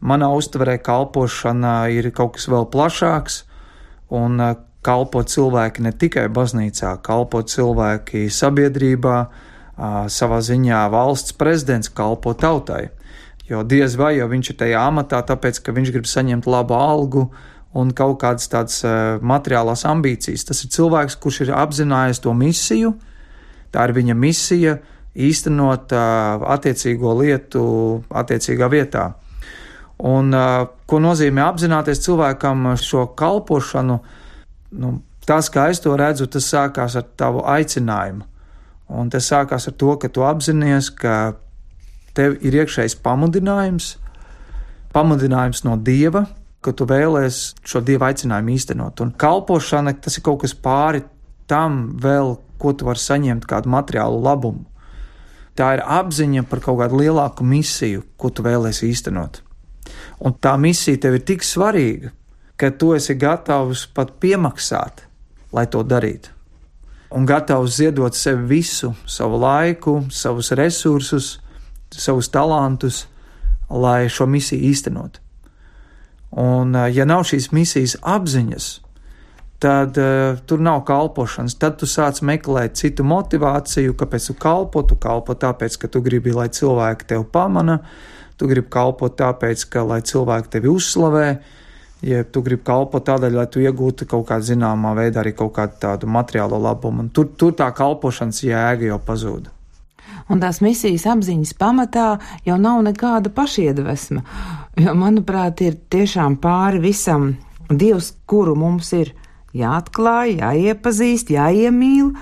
Manā 0.00 0.30
uztverē 0.38 0.78
kalpošana 0.78 1.90
ir 1.90 2.12
kaut 2.14 2.36
kas 2.38 2.46
vēl 2.52 2.70
plašāks, 2.70 3.42
un 4.14 4.38
uh, 4.38 4.54
kalpo 4.86 5.26
cilvēki 5.26 5.82
ne 5.88 5.92
tikai 5.92 6.28
baznīcā, 6.30 6.94
kalpo 7.02 7.42
cilvēki 7.42 8.28
sabiedrībā, 8.30 9.18
uh, 9.26 9.46
savā 10.12 10.40
ziņā 10.44 10.84
valsts 10.92 11.36
prezidents 11.38 11.88
kalpo 11.88 12.34
tautai. 12.34 12.90
Jo 13.50 13.64
diez 13.66 13.96
vai 13.98 14.14
jau 14.18 14.28
viņš 14.30 14.52
ir 14.52 14.58
tajā 14.60 14.82
amatā, 14.86 15.22
tāpēc 15.26 15.58
ka 15.64 15.74
viņš 15.74 15.92
grib 15.94 16.06
saņemt 16.06 16.46
labu 16.46 16.76
algu 16.76 17.24
un 17.74 17.90
kaut 17.96 18.20
kādas 18.22 18.50
tādas 18.50 18.78
materiālās 19.22 19.82
ambīcijas. 19.88 20.46
Tas 20.46 20.62
ir 20.64 20.70
cilvēks, 20.74 21.18
kurš 21.22 21.44
ir 21.46 21.54
apzinājies 21.58 22.22
to 22.22 22.34
misiju, 22.36 22.94
tā 23.74 23.88
ir 23.88 23.96
viņa 23.96 24.16
misija 24.18 24.76
īstenot 25.18 25.90
attiecīgo 25.90 27.16
lietu 27.18 27.64
attiecīgā 28.10 28.70
vietā. 28.70 29.10
Un, 30.06 30.32
ko 30.86 30.98
nozīmē 31.02 31.42
apzināties 31.44 32.00
cilvēkam 32.06 32.72
šo 32.80 33.08
kalpošanu? 33.18 33.98
Nu, 34.80 34.92
tas, 35.26 35.50
kā 35.52 35.68
es 35.74 35.82
to 35.82 35.96
redzu, 35.98 36.30
tas 36.30 36.46
sākās 36.48 36.96
ar 36.96 37.08
tavu 37.18 37.42
aicinājumu. 37.44 38.24
Un 38.90 39.10
tas 39.12 39.28
sākās 39.30 39.68
ar 39.70 39.76
to, 39.78 39.94
ka 40.02 40.10
tu 40.10 40.24
apzinājies, 40.26 40.90
ka 40.98 41.14
tev 42.16 42.36
ir 42.42 42.56
iekšējs 42.58 42.96
pamudinājums, 43.04 43.94
pamudinājums 44.94 45.62
no 45.66 45.76
dieva, 45.78 46.24
ka 46.60 46.74
tu 46.76 46.86
vēlēsies 46.90 47.54
šo 47.64 47.82
dieva 47.86 48.10
aicinājumu 48.10 48.54
īstenot. 48.56 49.00
Un 49.04 49.12
kalpošana 49.16 49.94
tas 50.02 50.18
ir 50.18 50.24
kaut 50.26 50.42
kas 50.42 50.56
pāri 50.56 51.04
tam 51.50 51.96
vēl, 52.02 52.34
ko 52.60 52.74
tu 52.74 52.88
vari 52.88 53.00
saņemt, 53.00 53.46
kādu 53.48 53.70
materiālu 53.72 54.18
labumu. 54.24 54.66
Tā 55.56 55.74
ir 55.76 55.84
apziņa 55.84 56.44
par 56.50 56.62
kaut 56.64 56.80
kādu 56.82 57.00
lielāku 57.00 57.46
misiju, 57.46 58.04
ko 58.16 58.30
tu 58.30 58.44
vēlēsies 58.46 58.86
īstenot. 58.90 59.40
Un 60.24 60.34
tā 60.36 60.54
misija 60.60 61.00
tev 61.00 61.16
ir 61.18 61.24
tik 61.26 61.46
svarīga, 61.46 62.12
ka 62.60 62.70
tu 62.76 62.92
esi 62.96 63.16
gatavs 63.18 63.86
pat 63.94 64.12
piemaksāt, 64.20 65.06
lai 65.56 65.66
to 65.72 65.82
darītu. 65.86 66.39
Un 67.10 67.26
gatavs 67.26 67.76
ziedot 67.80 68.14
sev 68.14 68.44
visu, 68.46 68.92
savu 69.06 69.40
laiku, 69.42 70.04
savus 70.10 70.52
resursus, 70.54 71.40
savus 71.90 72.28
talantus, 72.30 73.06
lai 73.70 74.08
šo 74.08 74.26
misiju 74.30 74.70
īstenot. 74.70 75.18
Un, 76.30 76.76
eh, 76.76 76.92
ja 76.94 77.04
nav 77.04 77.24
šīs 77.26 77.50
misijas 77.52 77.96
apziņas, 78.02 78.68
tad 79.60 79.98
uh, 79.98 80.38
tur 80.46 80.60
nav 80.60 80.84
kalpošanas. 80.88 81.58
Tad 81.60 81.76
tu 81.80 81.88
sāc 81.90 82.22
meklēt 82.24 82.78
citu 82.80 83.04
motivāciju, 83.04 83.92
kāpēc 83.98 84.30
tu 84.30 84.36
kalpo. 84.40 84.82
Tu 84.88 84.96
kalpo 84.96 85.36
tāpēc, 85.36 85.76
ka 85.82 85.90
tu 85.92 86.00
gribi, 86.00 86.32
lai 86.32 86.48
cilvēki 86.48 87.10
tevi 87.12 87.26
pamana, 87.32 87.76
tu 88.40 88.48
gribi 88.48 88.72
kalpot 88.72 89.18
tāpēc, 89.20 89.66
ka 89.68 89.84
lai 89.84 90.00
cilvēki 90.00 90.54
tevi 90.56 90.72
uzslavē, 90.72 91.26
ja 92.02 92.24
tu 92.24 92.42
gribi 92.46 92.64
kalpot 92.66 93.04
tādēļ, 93.06 93.38
lai 93.38 93.46
tu 93.52 93.62
iegūtu 93.62 94.08
kaut 94.10 94.28
kādā 94.28 94.50
zināmā 94.52 94.94
veidā 94.98 95.22
arī 95.22 95.34
kaut 95.36 95.54
kādu 95.56 95.80
tādu 95.82 96.10
materiālo 96.10 96.60
labumu. 96.60 97.06
Un 97.06 97.14
tur, 97.14 97.32
tur 97.36 97.56
tā 97.56 97.70
kalpošanas 97.76 98.44
jēga 98.46 98.92
jau 98.92 99.00
pazūd 99.06 99.50
un 100.30 100.40
tās 100.42 100.60
misijas 100.62 101.06
apziņas 101.10 101.54
pamatā 101.58 102.08
jau 102.46 102.56
nav 102.60 102.82
nekāda 102.86 103.32
pašiedvesma. 103.34 104.22
Jo, 104.80 104.94
manuprāt, 104.98 105.62
ir 105.66 105.78
tiešām 105.90 106.38
pāri 106.42 106.82
visam 106.82 107.32
Dievs, 107.70 108.14
kuru 108.26 108.56
mums 108.58 108.88
ir 108.98 109.12
jāatklāj, 109.54 110.40
jāiepazīst, 110.40 111.30
jāiemīl. 111.30 112.14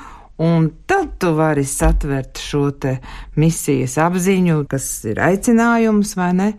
Un 0.45 0.69
tad 0.87 1.17
tu 1.19 1.33
vari 1.35 1.65
satvert 1.67 2.39
šo 2.39 2.69
te 2.71 2.99
misijas 3.41 3.97
apziņu, 4.05 4.61
kas 4.71 4.87
ir 5.09 5.19
aicinājums 5.25 6.13
vai 6.19 6.29
ne, 6.37 6.51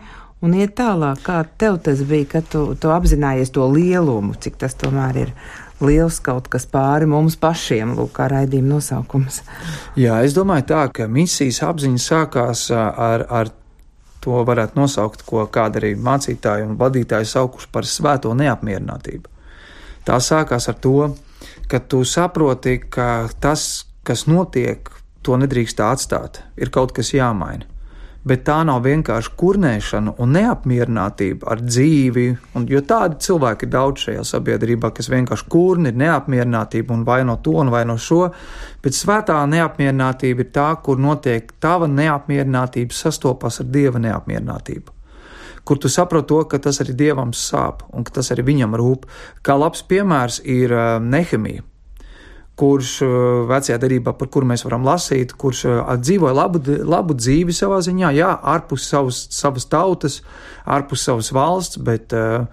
un 0.46 0.56
iet 0.56 0.76
tālāk. 0.80 1.22
Kā 1.26 1.42
tev 1.60 1.80
tas 1.86 2.04
bija, 2.08 2.28
kad 2.36 2.50
tu, 2.52 2.66
tu 2.80 2.92
apzinājies 2.94 3.54
to 3.56 3.68
lielumu, 3.72 4.36
cik 4.40 4.60
tas 4.62 4.78
tomēr 4.80 5.24
ir 5.26 5.34
liels 5.84 6.20
kaut 6.24 6.50
kas 6.52 6.66
pāri 6.68 7.08
mums 7.08 7.38
pašiem, 7.40 7.96
lūk, 7.96 8.12
kā 8.18 8.28
raidījuma 8.32 8.76
nosaukums. 8.76 9.42
Jā, 10.00 10.20
es 10.28 10.36
domāju 10.36 10.68
tā, 10.74 10.84
ka 10.96 11.08
misijas 11.12 11.62
apziņa 11.70 12.04
sākās 12.04 12.68
ar, 12.76 13.26
ar 13.30 13.54
to 14.24 14.44
varētu 14.48 14.80
nosaukt, 14.80 15.24
ko 15.28 15.46
kāda 15.48 15.80
arī 15.80 15.94
mācītāji 15.96 16.68
un 16.68 16.76
vadītāji 16.80 17.32
saukuši 17.32 17.72
par 17.72 17.88
svēto 17.88 18.36
neapmierinātību. 18.36 19.32
Tā 20.08 20.20
sākās 20.24 20.68
ar 20.72 20.80
to, 20.84 21.14
ka 21.72 21.80
tu 21.80 22.04
saproti, 22.08 22.80
ka 22.92 23.30
tas, 23.40 23.86
kas 24.04 24.28
notiek, 24.28 24.92
to 25.24 25.36
nedrīkst 25.40 25.80
atstāt, 25.84 26.44
ir 26.60 26.72
kaut 26.74 26.96
kas 26.96 27.14
jāmaina 27.14 27.69
bet 28.30 28.44
tā 28.48 28.60
nav 28.68 28.84
vienkārši 28.86 29.32
kurnēšana 29.40 30.14
un 30.22 30.36
neapmierinātība 30.38 31.50
ar 31.54 31.64
dzīvi. 31.66 32.26
Un, 32.58 32.68
jo 32.70 32.82
tādi 32.86 33.20
cilvēki 33.26 33.66
ir 33.66 33.74
daudz 33.74 34.06
šajā 34.06 34.26
sabiedrībā, 34.32 34.92
kas 34.96 35.10
vienkārši 35.12 35.48
kurni 35.50 35.92
ir 35.92 35.98
neapmierinātība 36.00 36.94
un 36.96 37.06
vaino 37.08 37.40
to 37.44 37.58
un 37.64 37.74
vaino 37.74 37.98
šo, 37.98 38.28
bet 38.84 38.98
svētā 38.98 39.40
neapmierinātība 39.50 40.46
ir 40.46 40.54
tā, 40.56 40.70
kur 40.86 41.02
notiek 41.02 41.52
tava 41.62 41.90
neapmierinātība 41.90 42.96
sastopas 42.96 43.62
ar 43.64 43.70
dieva 43.74 44.02
neapmierinātību 44.06 44.98
kur 45.70 45.78
tu 45.78 45.90
saproti 45.92 46.32
to, 46.32 46.38
ka 46.50 46.58
tas 46.66 46.80
arī 46.82 46.96
dievam 46.98 47.30
sāp 47.38 47.84
un 47.94 48.02
ka 48.02 48.16
tas 48.16 48.32
arī 48.34 48.48
viņam 48.48 48.74
rūp. 48.80 49.04
Kā 49.46 49.54
labs 49.54 49.84
piemērs 49.86 50.40
ir 50.42 50.74
uh, 50.74 50.96
Nehemija 50.98 51.69
kurš 52.60 52.96
eh, 53.06 53.14
vecajā 53.50 53.78
derībā, 53.82 54.16
par 54.20 54.32
kuru 54.34 54.50
mēs 54.50 54.66
varam 54.68 54.88
lasīt, 54.88 55.36
kurš 55.40 55.64
eh, 55.70 55.94
dzīvoja 56.04 56.36
labu, 56.36 56.64
labu 56.88 57.16
dzīvi 57.18 57.56
savā 57.56 57.80
ziņā, 57.86 58.12
jā, 58.18 58.34
ārpus 58.56 58.90
savas, 58.92 59.24
savas 59.36 59.70
tautas, 59.72 60.20
ārpus 60.68 61.08
savas 61.08 61.32
valsts, 61.36 61.80
bet, 61.86 62.14
eh, 62.14 62.44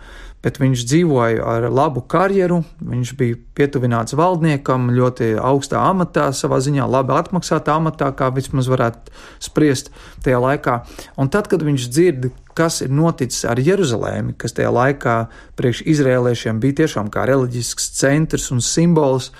bet 0.47 0.61
viņš 0.63 0.85
dzīvoja 0.87 1.43
ar 1.43 1.67
labu 1.75 2.05
karjeru, 2.07 2.61
viņš 2.87 3.13
bija 3.19 3.39
pietuvināts 3.59 4.15
valdniekam, 4.15 4.93
ļoti 4.95 5.33
augstā 5.43 5.83
amatā, 5.89 6.29
savā 6.37 6.61
ziņā 6.63 6.87
labi 6.87 7.17
atmaksātā 7.17 7.75
amatā, 7.81 8.13
kā 8.15 8.31
vismaz 8.37 8.71
varētu 8.71 9.11
spriest 9.43 9.91
tajā 10.23 10.39
laikā. 10.45 10.79
Un 11.19 11.33
tad, 11.35 11.51
kad 11.51 11.67
viņš 11.67 11.89
dzird, 11.91 12.31
kas 12.57 12.79
ir 12.87 12.95
noticis 12.95 13.43
ar 13.49 13.59
Jeruzalēmi, 13.59 14.37
kas 14.39 14.55
tajā 14.55 14.71
laikā 14.71 15.19
priekš 15.59 15.83
izrēliešiem 15.97 16.63
bija 16.63 16.85
tiešām 16.85 17.11
kā 17.11 17.27
reliģisks 17.27 17.91
centrs 17.99 18.53
un 18.55 18.63
simbols, 18.63 19.33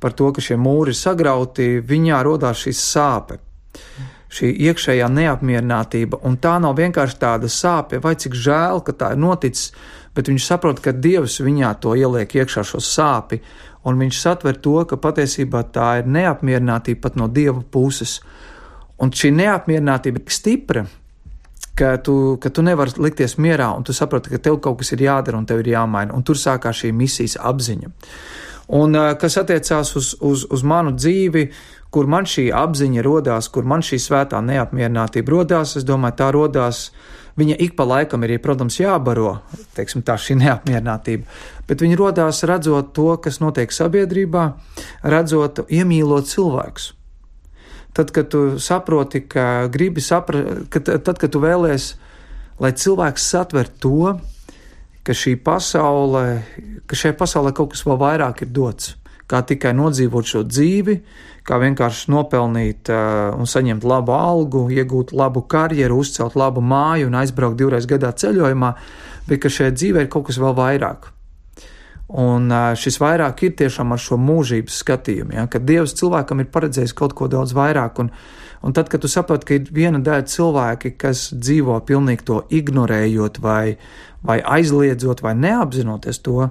par 0.00 0.16
to, 0.16 0.30
ka 0.32 0.42
šie 0.42 0.56
mūri 0.60 0.94
ir 0.94 0.98
sagrauti, 0.98 1.78
viņā 1.84 2.22
rodās 2.26 2.64
šī 2.64 2.74
sāpe. 2.76 3.40
Šī 4.30 4.52
iekšējā 4.70 5.08
neapmierinātība, 5.10 6.20
un 6.26 6.36
tā 6.38 6.54
nav 6.62 6.76
vienkārši 6.78 7.18
tāda 7.18 7.48
sāpe, 7.50 7.98
vai 8.02 8.14
cik 8.14 8.36
žēl, 8.38 8.78
ka 8.86 8.94
tā 8.94 9.08
ir 9.16 9.18
noticis, 9.18 9.72
bet 10.14 10.30
viņš 10.30 10.46
saprot, 10.46 10.78
ka 10.82 10.94
Dievs 10.94 11.40
viņā 11.42 11.72
to 11.82 11.96
ieliek 11.98 12.36
iekšā 12.38 12.62
šo 12.66 12.78
sāpi, 12.78 13.40
un 13.84 13.98
viņš 13.98 14.20
satver 14.20 14.60
to, 14.62 14.76
ka 14.86 15.00
patiesībā 15.02 15.64
tā 15.74 15.90
ir 16.00 16.10
neapmierinātība 16.14 17.02
pat 17.08 17.18
no 17.18 17.26
Dieva 17.26 17.62
puses. 17.62 18.20
Un 19.02 19.10
šī 19.10 19.32
neapmierinātība 19.34 20.20
ir 20.20 20.26
tik 20.26 20.36
stipra, 20.36 20.84
ka 21.74 21.96
tu, 22.04 22.36
ka 22.42 22.52
tu 22.52 22.62
nevari 22.62 22.92
likties 23.00 23.38
mierā, 23.40 23.70
un 23.76 23.86
tu 23.86 23.96
saproti, 23.96 24.30
ka 24.30 24.38
tev 24.42 24.60
kaut 24.62 24.78
kas 24.82 24.92
ir 24.94 25.06
jādara 25.06 25.40
un 25.40 25.46
tev 25.48 25.62
ir 25.62 25.72
jāmaina, 25.74 26.14
un 26.14 26.22
tur 26.26 26.38
sākās 26.38 26.84
šī 26.84 26.92
misijas 26.96 27.38
apziņa. 27.40 27.92
Un 28.70 28.94
kas 29.18 29.34
attiecās 29.40 29.94
uz, 29.98 30.12
uz, 30.22 30.44
uz 30.46 30.62
manu 30.62 30.92
dzīvi, 30.94 31.48
kur 31.90 32.06
man 32.10 32.28
šī 32.28 32.50
apziņa 32.54 33.02
radās, 33.02 33.48
kur 33.50 33.66
man 33.66 33.82
šī 33.82 33.98
svētā 33.98 34.38
neapmierinātība 34.46 35.40
radās, 35.40 35.74
es 35.80 35.86
domāju, 35.86 36.18
tā 36.20 36.30
radās. 36.36 36.84
Viņa 37.40 37.56
ik 37.62 37.74
pa 37.78 37.86
laikam 37.86 38.22
ir, 38.26 38.36
protams, 38.42 38.76
jābaro, 38.78 39.38
teiksim, 39.74 40.02
tā 40.06 40.16
šī 40.20 40.36
neapmierinātība, 40.42 41.26
bet 41.66 41.82
viņa 41.82 41.98
radās 41.98 42.42
redzot 42.46 42.90
to, 42.94 43.14
kas 43.22 43.40
notiek 43.40 43.72
sabiedrībā, 43.72 44.44
redzot, 45.08 45.62
iemīlot 45.70 46.28
cilvēkus. 46.30 46.90
Tad, 47.96 48.10
kad 48.14 48.28
tu 48.30 48.58
saproti, 48.62 49.24
ka 49.26 49.66
gribi 49.72 50.02
saprast, 50.04 50.68
tad, 50.70 51.16
kad 51.16 51.30
tu 51.30 51.42
vēlēsies, 51.42 51.94
lai 52.62 52.74
cilvēks 52.76 53.30
satver 53.32 53.70
to, 53.82 54.18
ka 55.06 55.16
šī 55.16 55.36
pasaule, 55.44 56.24
ka 56.88 56.98
šajā 56.98 57.16
pasaulē 57.18 57.52
kaut 57.56 57.74
kas 57.74 57.84
vēl 57.86 57.98
vairāk 58.00 58.44
ir 58.44 58.50
dots, 58.54 58.94
kā 59.30 59.42
tikai 59.46 59.72
nodzīvot 59.76 60.26
šo 60.26 60.42
dzīvi, 60.48 60.96
kā 61.46 61.58
vienkārši 61.62 62.10
nopelnīt 62.12 62.90
uh, 62.92 63.30
un 63.38 63.48
saņemt 63.48 63.86
labu 63.86 64.14
algu, 64.16 64.66
iegūt 64.74 65.14
labu 65.16 65.44
karjeru, 65.50 66.00
uzcelt 66.02 66.36
labu 66.38 66.62
māju 66.64 67.08
un 67.08 67.16
aizbraukt 67.22 67.58
divreiz 67.58 67.88
gadā 67.90 68.12
ceļojumā, 68.12 68.74
bet 69.28 69.40
ka 69.42 69.52
šajā 69.52 69.72
dzīvē 69.76 70.04
ir 70.04 70.12
kaut 70.12 70.28
kas 70.28 70.40
vēl 70.42 70.54
vairāk. 70.58 71.08
Un 72.20 72.50
uh, 72.50 72.72
šis 72.74 72.98
vairāk 73.00 73.44
ir 73.46 73.56
tiešām 73.58 73.94
ar 73.94 74.02
šo 74.02 74.18
mūžības 74.20 74.82
skatījumu, 74.82 75.36
ja, 75.38 75.46
ka 75.50 75.62
Dievs 75.62 75.94
cilvēkam 75.98 76.42
ir 76.42 76.50
paredzējis 76.52 76.96
kaut 76.98 77.14
ko 77.16 77.30
daudz 77.30 77.54
vairāk. 77.56 78.02
Un, 78.02 78.10
un 78.62 78.74
tad, 78.76 78.90
kad 78.92 79.00
tu 79.00 79.08
saproti, 79.08 79.46
ka 79.46 79.56
ir 79.56 79.72
viena 79.72 80.00
daļa 80.04 80.26
cilvēki, 80.28 80.94
kas 81.00 81.30
dzīvo 81.32 81.78
pilnīgi 81.88 82.26
to 82.28 82.42
ignorējot, 82.52 83.40
vai, 83.44 83.76
vai 84.26 84.40
aizliedzot, 84.58 85.22
vai 85.24 85.34
neapzinoties 85.38 86.20
to, 86.26 86.50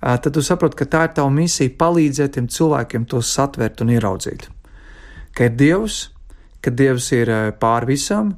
tad 0.00 0.30
tu 0.34 0.42
saproti, 0.42 0.78
ka 0.78 0.88
tā 0.90 1.02
ir 1.08 1.16
tava 1.18 1.32
misija 1.34 1.74
palīdzēt 1.78 2.36
tiem 2.36 2.48
cilvēkiem 2.50 3.06
to 3.10 3.22
satvert 3.26 3.82
un 3.82 3.92
ieraudzīt. 3.96 4.48
Ka 5.34 5.48
ir 5.48 5.58
Dievs, 5.58 6.06
ka 6.62 6.70
Dievs 6.70 7.10
ir 7.16 7.30
pār 7.62 7.86
visam, 7.88 8.34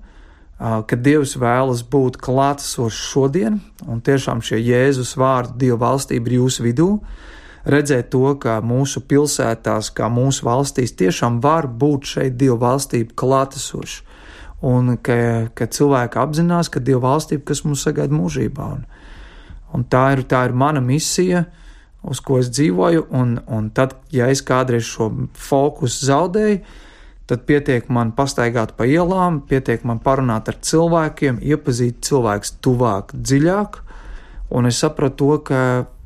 ka 0.59 0.97
Dievs 0.97 1.35
vēlas 1.41 1.83
būt 1.91 2.21
klātesošs 2.23 3.01
šodien, 3.11 3.59
un 3.91 4.01
tiešām 4.05 4.41
šie 4.45 4.61
Jēzus 4.63 5.17
vārdi 5.21 5.67
Dieva 5.67 5.81
valstība 5.89 6.31
ir 6.31 6.39
jūsu 6.39 6.65
vidū, 6.69 6.91
redzēt 7.67 8.11
to, 8.13 8.27
ka 8.41 8.59
mūsu 8.65 9.03
pilsētās, 9.09 9.93
kā 9.97 10.11
mūsu 10.13 10.47
valstīs, 10.47 10.97
tiešām 10.99 11.41
var 11.45 11.69
būt 11.69 12.11
šeit 12.17 12.37
Dieva 12.41 12.59
valstība 12.69 13.17
klātesoša, 13.17 14.03
un 14.65 14.97
ka, 15.05 15.17
ka 15.57 15.69
cilvēki 15.69 16.21
apzinās, 16.21 16.73
ka 16.73 16.83
Dieva 16.85 17.11
valstība, 17.11 17.47
kas 17.53 17.65
mums 17.65 17.85
sagaida 17.87 18.17
mūžībā. 18.17 18.69
Un, 18.79 18.85
Un 19.75 19.83
tā 19.91 20.05
ir, 20.15 20.23
tā 20.31 20.45
ir 20.47 20.55
mana 20.55 20.81
misija, 20.83 21.45
uz 22.07 22.21
ko 22.23 22.39
es 22.39 22.51
dzīvoju. 22.55 23.09
Un, 23.19 23.37
un 23.51 23.71
tad, 23.75 23.97
ja 24.15 24.31
es 24.31 24.45
kādreiz 24.47 24.87
šo 24.87 25.11
fokusu 25.35 26.11
zaudēju, 26.11 26.61
tad 27.31 27.47
pietiek 27.49 27.89
man 27.93 28.13
pastaigāt 28.15 28.77
pa 28.79 28.87
ielām, 28.87 29.41
pietiek 29.49 29.83
man 29.89 29.99
parunāt 30.05 30.51
ar 30.53 30.61
cilvēkiem, 30.61 31.41
iepazīt 31.43 32.05
cilvēkus 32.07 32.59
tuvāk, 32.63 33.15
dziļāk. 33.17 33.81
Un 34.55 34.69
es 34.71 34.79
sapratu 34.79 35.17
to, 35.19 35.39
ka 35.49 35.61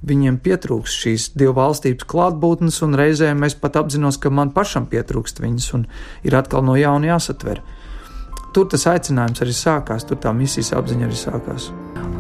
viņiem 0.09 0.38
pietrūks 0.40 0.95
šīs 1.02 1.26
divu 1.38 1.57
valstības 1.59 2.07
klātbūtnes, 2.09 2.78
un 2.87 2.97
reizēm 2.99 3.43
es 3.45 3.57
pat 3.59 3.76
apzinos, 3.81 4.17
ka 4.21 4.31
man 4.33 4.55
pašam 4.55 4.87
pietrūkst 4.88 5.43
viņas, 5.43 5.67
un 5.76 5.85
ir 6.25 6.38
atkal 6.38 6.64
no 6.64 6.78
jauna 6.78 7.12
jāsatver. 7.12 7.61
Tur 8.57 8.71
tas 8.73 8.87
aicinājums 8.88 9.43
arī 9.45 9.52
sākās, 9.52 10.07
tur 10.09 10.21
tā 10.23 10.33
misijas 10.33 10.73
apziņa 10.78 11.09
arī 11.09 11.19
sākās. 11.19 11.69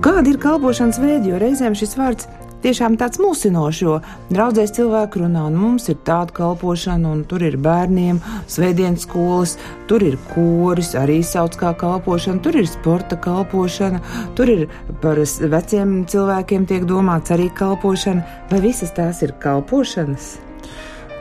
Kāda 0.04 0.26
ir 0.28 0.36
kalpošanas 0.42 1.00
veidi, 1.00 1.32
jo 1.32 1.40
reizēm 1.40 1.78
šis 1.78 1.96
vārds 1.98 2.28
tiešām 2.64 2.96
tāds 3.00 3.20
mulsinošs, 3.22 3.82
jo 3.82 3.98
draudzēs 4.30 4.74
cilvēki 4.78 5.22
runā, 5.22 5.44
un 5.50 5.58
mums 5.58 5.88
ir 5.92 5.98
tāda 6.06 6.34
kalpošana, 6.36 7.12
un 7.12 7.22
tur 7.28 7.44
ir 7.46 7.58
bērniem, 7.62 8.20
svētdienas 8.50 9.06
skolas, 9.06 9.56
tur 9.90 10.04
ir 10.06 10.18
koris, 10.32 10.94
arī 10.98 11.20
sauc 11.26 11.56
kā 11.60 11.72
kalpošana, 11.78 12.42
tur 12.44 12.58
ir 12.58 12.68
sporta 12.70 13.18
kalpošana, 13.20 14.02
tur 14.38 14.52
ir 14.52 14.66
par 15.02 15.20
veciem 15.22 16.02
cilvēkiem 16.10 16.68
tiek 16.68 16.86
domāts 16.88 17.34
arī 17.34 17.48
kalpošana, 17.54 18.26
vai 18.50 18.62
visas 18.64 18.94
tās 18.96 19.22
ir 19.26 19.36
kalpošanas? 19.42 20.36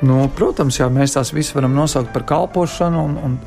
Nu, 0.05 0.27
protams, 0.37 0.77
jā, 0.77 0.91
mēs 0.93 1.15
tās 1.17 1.33
visas 1.33 1.55
varam 1.57 1.73
nosaukt 1.73 2.13
par 2.13 2.27
kalpošanu, 2.29 3.09
un, 3.09 3.17
un 3.23 3.41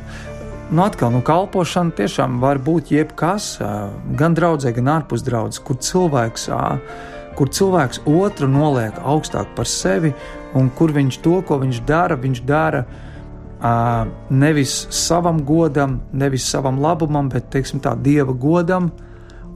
Nu, 0.71 0.85
atkal, 0.87 1.11
nu, 1.11 1.19
kalpošana 1.27 1.91
tiešām 1.99 2.37
var 2.39 2.61
būt 2.63 2.93
jebkas, 2.95 3.57
gan 4.15 4.37
draudzē, 4.39 4.71
gan 4.77 4.91
ārpus 4.93 5.25
draudzes, 5.27 5.59
kur 5.67 5.81
cilvēks, 5.83 6.45
kur 7.39 7.51
cilvēks 7.53 8.03
otru 8.09 8.49
noliek 8.51 8.97
augstāk 9.05 9.55
par 9.57 9.69
sevi, 9.69 10.13
un 10.57 10.71
kur 10.77 10.93
viņš 10.95 11.21
to, 11.25 11.39
ko 11.47 11.61
viņš 11.63 11.83
dara, 11.89 12.19
viņš 12.19 12.43
dara 12.49 12.85
nevis 14.31 14.87
savam 14.95 15.43
godam, 15.45 16.01
nevis 16.13 16.49
savam 16.49 16.81
labumam, 16.81 17.29
bet 17.29 17.51
teiksim, 17.53 17.81
tā 17.81 17.95
dieva 17.97 18.33
godam 18.33 18.91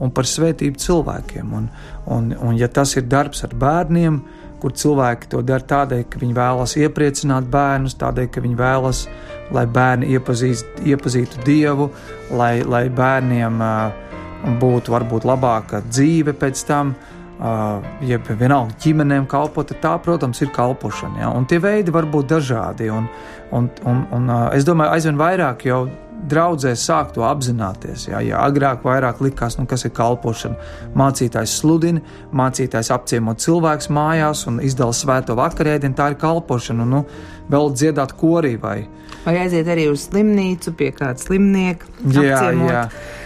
un 0.00 0.10
par 0.12 0.28
svētību 0.28 0.80
cilvēkiem. 0.80 1.52
Un, 1.56 1.68
un, 2.12 2.32
un 2.37 2.56
ja 2.58 2.68
tas 2.68 2.96
ir 2.98 3.06
darbs 3.08 3.44
ar 3.46 3.54
bērniem, 3.56 4.20
kur 4.60 4.74
cilvēki 4.76 5.30
to 5.32 5.40
dara 5.44 5.64
tādēļ, 5.64 6.04
ka 6.08 6.20
viņi 6.20 6.37
vēlas 6.37 6.76
iepriecināt 6.80 7.48
bērnus, 7.52 7.96
tādēļ, 8.00 8.28
ka 8.32 8.44
viņi 8.44 8.58
vēlas, 8.60 9.04
lai 9.52 9.64
bērni 9.68 10.12
iepazīst, 10.16 10.84
iepazītu 10.84 11.44
Dievu, 11.44 11.90
lai, 12.32 12.62
lai 12.64 12.87
bērniem 12.92 13.60
uh, 13.60 14.54
būtu 14.60 14.92
varbūt 14.92 15.26
labāka 15.28 15.82
dzīve 15.88 16.37
pēc 16.40 16.64
tam. 16.68 16.94
Uh, 16.94 17.13
ja 17.38 18.20
vienalga 18.29 18.77
ģimenēm 18.85 19.27
kalpot, 19.31 19.73
tā, 19.83 19.97
protams, 20.03 20.40
ir 20.44 20.53
kalpošana. 20.55 21.25
Ja? 21.25 21.33
Un 21.35 21.49
tie 21.51 21.59
veidi 21.62 21.94
var 21.94 22.07
būt 22.11 22.31
dažādi. 22.31 22.90
Un, 22.94 23.09
un, 23.53 23.68
un, 23.90 24.07
un 24.14 24.33
es 24.55 24.66
domāju, 24.66 24.94
aizvien 24.94 25.20
vairāk 25.20 25.66
jau 25.68 25.85
draudzēs 26.31 26.85
sāk 26.88 27.12
to 27.14 27.25
apzināties. 27.27 28.07
Jā, 28.09 28.20
jā 28.25 28.40
agrāk 28.40 28.85
vairāk 28.87 29.20
likās, 29.25 29.59
nu, 29.59 29.66
kas 29.68 29.85
ir 29.87 29.92
kalpošana. 29.97 30.57
Mācītājs 30.97 31.59
sludina, 31.61 32.03
mācītājs 32.37 32.90
apciemo 32.94 33.35
cilvēks 33.40 33.90
mājās 33.94 34.47
un 34.51 34.61
izdala 34.64 34.97
svēto 34.97 35.37
vakarēdienu, 35.38 35.97
tā 35.99 36.12
ir 36.12 36.18
kalpošana. 36.20 36.87
Nu, 36.88 37.05
vēl 37.53 37.73
dziedāt 37.77 38.14
korī 38.20 38.55
vai. 38.61 38.79
Vai 39.25 39.38
aiziet 39.42 39.68
arī 39.73 39.88
uz 39.92 40.07
slimnīcu 40.09 40.75
pie 40.79 40.90
kāda 40.97 41.20
slimnieka? 41.20 41.88
Jā, 42.05 42.38
apciemot. 42.38 42.70
jā. 42.73 42.85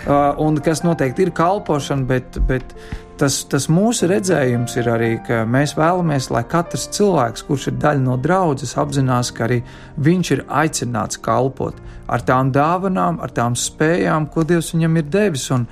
Uh, 0.08 0.40
un 0.46 0.58
kas 0.64 0.82
noteikti 0.86 1.26
ir 1.26 1.34
kalpošana, 1.36 2.06
bet, 2.08 2.40
bet 2.48 2.74
tas, 3.18 3.42
tas 3.50 3.66
mūsu 3.72 4.08
redzējums 4.10 4.76
ir 4.78 4.88
arī, 4.92 5.10
ka 5.26 5.42
mēs 5.48 5.74
vēlamies, 5.78 6.30
lai 6.34 6.44
katrs 6.48 6.88
cilvēks, 6.94 7.44
kurš 7.48 7.68
ir 7.70 7.78
daļa 7.82 8.02
no 8.04 8.16
draudzes, 8.22 8.76
apzinās, 8.80 9.32
ka 9.34 9.46
arī 9.48 9.58
viņš 10.06 10.30
ir 10.36 10.44
aicināts 10.62 11.20
kalpot 11.22 11.78
ar 12.08 12.24
tām 12.24 12.52
dāvanām, 12.54 13.20
ar 13.22 13.34
tām 13.34 13.56
spējām, 13.58 14.30
ko 14.32 14.46
Dievs 14.48 14.72
viņam 14.74 15.00
ir 15.00 15.10
devis. 15.12 15.48
Un, 15.54 15.66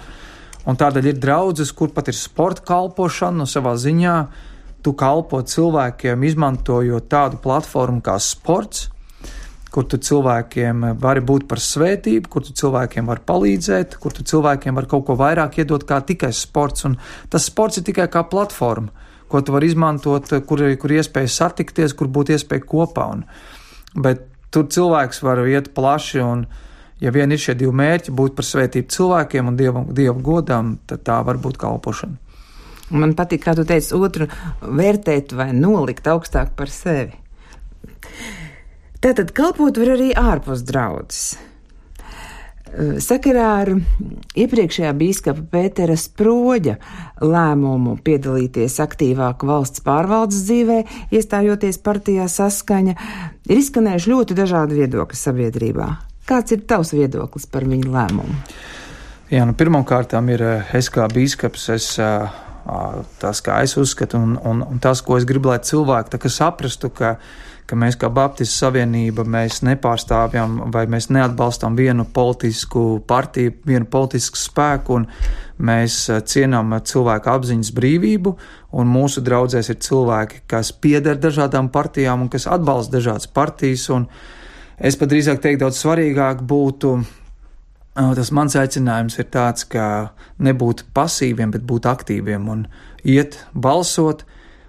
un 0.66 0.78
tādēļ 0.78 1.12
ir 1.12 1.22
draudzes, 1.22 1.72
kur 1.72 1.94
pat 1.94 2.10
ir 2.12 2.18
sporta 2.18 2.64
kalpošana 2.66 3.42
no 3.42 3.48
savā 3.48 3.76
ziņā. 3.80 4.18
Tu 4.84 4.92
kalpo 4.94 5.40
cilvēkiem, 5.42 6.26
izmantojot 6.28 7.08
tādu 7.10 7.40
platformu 7.42 8.04
kā 8.04 8.18
sports, 8.22 8.86
kur 9.76 9.84
tu 9.84 9.98
cilvēkiem 10.00 10.84
vari 10.96 11.20
būt 11.20 11.44
par 11.50 11.60
svētību, 11.60 12.30
kur 12.32 12.44
tu 12.46 12.54
cilvēkiem 12.56 13.10
vari 13.10 13.20
palīdzēt, 13.28 13.98
kur 14.00 14.14
tu 14.16 14.24
cilvēkiem 14.24 14.78
vari 14.78 14.88
kaut 14.88 15.04
ko 15.04 15.16
vairāk 15.20 15.58
iedot 15.60 15.82
kā 15.84 15.98
tikai 16.00 16.30
sports. 16.32 16.86
Un 16.88 16.94
tas 17.28 17.44
sports 17.50 17.76
ir 17.76 17.84
tikai 17.84 18.06
kā 18.08 18.22
platforma, 18.30 18.88
ko 19.28 19.42
tu 19.44 19.52
vari 19.52 19.68
izmantot, 19.68 20.32
kur, 20.48 20.62
kur 20.80 20.94
iespēja 20.96 21.28
satikties, 21.34 21.92
kur 21.92 22.08
būt 22.08 22.32
iespēja 22.32 22.64
kopā. 22.64 23.10
Un, 23.18 23.26
bet 24.00 24.24
tur 24.48 24.64
cilvēks 24.72 25.20
var 25.26 25.44
iet 25.44 25.68
plaši 25.76 26.24
un, 26.24 26.46
ja 27.04 27.12
vien 27.12 27.36
ir 27.36 27.44
šie 27.44 27.58
divi 27.60 27.76
mērķi, 27.76 28.16
būt 28.16 28.38
par 28.38 28.48
svētību 28.48 28.88
cilvēkiem 28.96 29.52
un 29.52 29.60
dievu, 29.60 29.84
dievu 29.92 30.24
godam, 30.24 30.78
tad 30.88 31.04
tā 31.04 31.20
var 31.28 31.36
būt 31.42 31.60
kalpošana. 31.60 32.16
Man 32.96 33.12
patīk, 33.18 33.44
kā 33.44 33.52
tu 33.58 33.68
teici, 33.68 33.92
otru 33.92 34.30
vērtēt 34.64 35.36
vai 35.36 35.50
nolikt 35.52 36.08
augstāk 36.08 36.56
par 36.56 36.72
sevi. 36.72 37.25
Tātad 39.04 39.34
kalpot 39.36 39.76
var 39.76 39.92
arī 39.96 40.12
ārpus 40.16 40.64
draudzes. 40.66 41.36
Sakarā 43.00 43.44
ar 43.62 43.70
iepriekšējā 44.36 44.90
biskupa 44.98 45.44
Pētera 45.54 45.94
Sproģa 45.96 46.74
lēmumu 47.24 47.94
piedalīties 48.04 48.76
aktīvāk 48.84 49.46
valsts 49.48 49.84
pārvaldes 49.86 50.42
dzīvē, 50.44 50.82
iestājoties 51.14 51.78
partijā 51.84 52.26
saskaņa, 52.28 52.96
ir 53.48 53.62
izskanējuši 53.62 54.12
ļoti 54.12 54.36
dažādi 54.36 54.80
viedokļi 54.82 55.20
sabiedrībā. 55.22 55.88
Kāds 56.28 56.52
ir 56.52 56.66
tavs 56.68 56.92
viedoklis 56.96 57.46
par 57.48 57.64
viņu 57.70 57.92
lēmumu? 57.94 58.36
Jā, 59.30 59.46
nu, 59.46 59.56
pirmkārt, 59.58 60.12
ir 60.34 60.44
es 60.76 60.90
kā 60.92 61.06
biskups, 61.10 61.68
es, 61.72 61.88
tas, 63.22 63.42
kā 63.46 63.62
es 63.64 63.76
uzskatu, 63.78 64.20
un, 64.20 64.36
un, 64.42 64.62
un 64.66 64.82
tas, 64.82 65.00
ko 65.06 65.16
es 65.16 65.24
gribu, 65.26 65.54
lai 65.54 65.62
cilvēki 65.64 66.30
saprastu, 66.30 66.90
ka 66.90 67.16
ka 67.66 67.76
mēs 67.78 67.98
kā 67.98 68.08
Baptistu 68.14 68.62
savienība 68.62 69.24
mēs 69.26 69.60
nepārstāvjam 69.66 70.58
vai 70.74 70.84
mēs 70.90 71.08
neatbalstam 71.10 71.76
vienu 71.78 72.06
politisku 72.14 73.00
partiju, 73.06 73.56
vienu 73.66 73.88
politisku 73.90 74.38
spēku, 74.38 75.00
un 75.00 75.08
mēs 75.58 75.98
eh, 76.10 76.22
cienām 76.22 76.76
cilvēku 76.86 77.32
apziņas 77.32 77.72
brīvību, 77.76 78.34
un 78.78 78.90
mūsu 78.92 79.24
draudzēs 79.26 79.72
ir 79.72 79.80
cilvēki, 79.82 80.44
kas 80.50 80.72
pieder 80.72 81.18
dažādām 81.18 81.70
partijām 81.74 82.26
un 82.26 82.32
kas 82.32 82.46
atbalsta 82.50 82.98
dažādas 82.98 83.26
partijas, 83.26 83.88
un 83.90 84.06
es 84.78 84.98
pat 84.98 85.10
drīzāk 85.12 85.42
teiktu, 85.42 85.64
daudz 85.64 85.82
svarīgāk 85.82 86.46
būtu 86.46 86.96
eh, 87.02 87.04
Tas 87.96 88.30
mans 88.30 88.54
aicinājums 88.60 89.18
ir 89.18 89.30
tāds, 89.32 89.66
ka 89.66 90.12
nebūt 90.38 90.86
pasīviem, 90.94 91.50
bet 91.50 91.66
būt 91.66 91.90
aktīviem 91.90 92.48
un 92.52 92.66
iet, 93.02 93.40
balsot, 93.54 94.26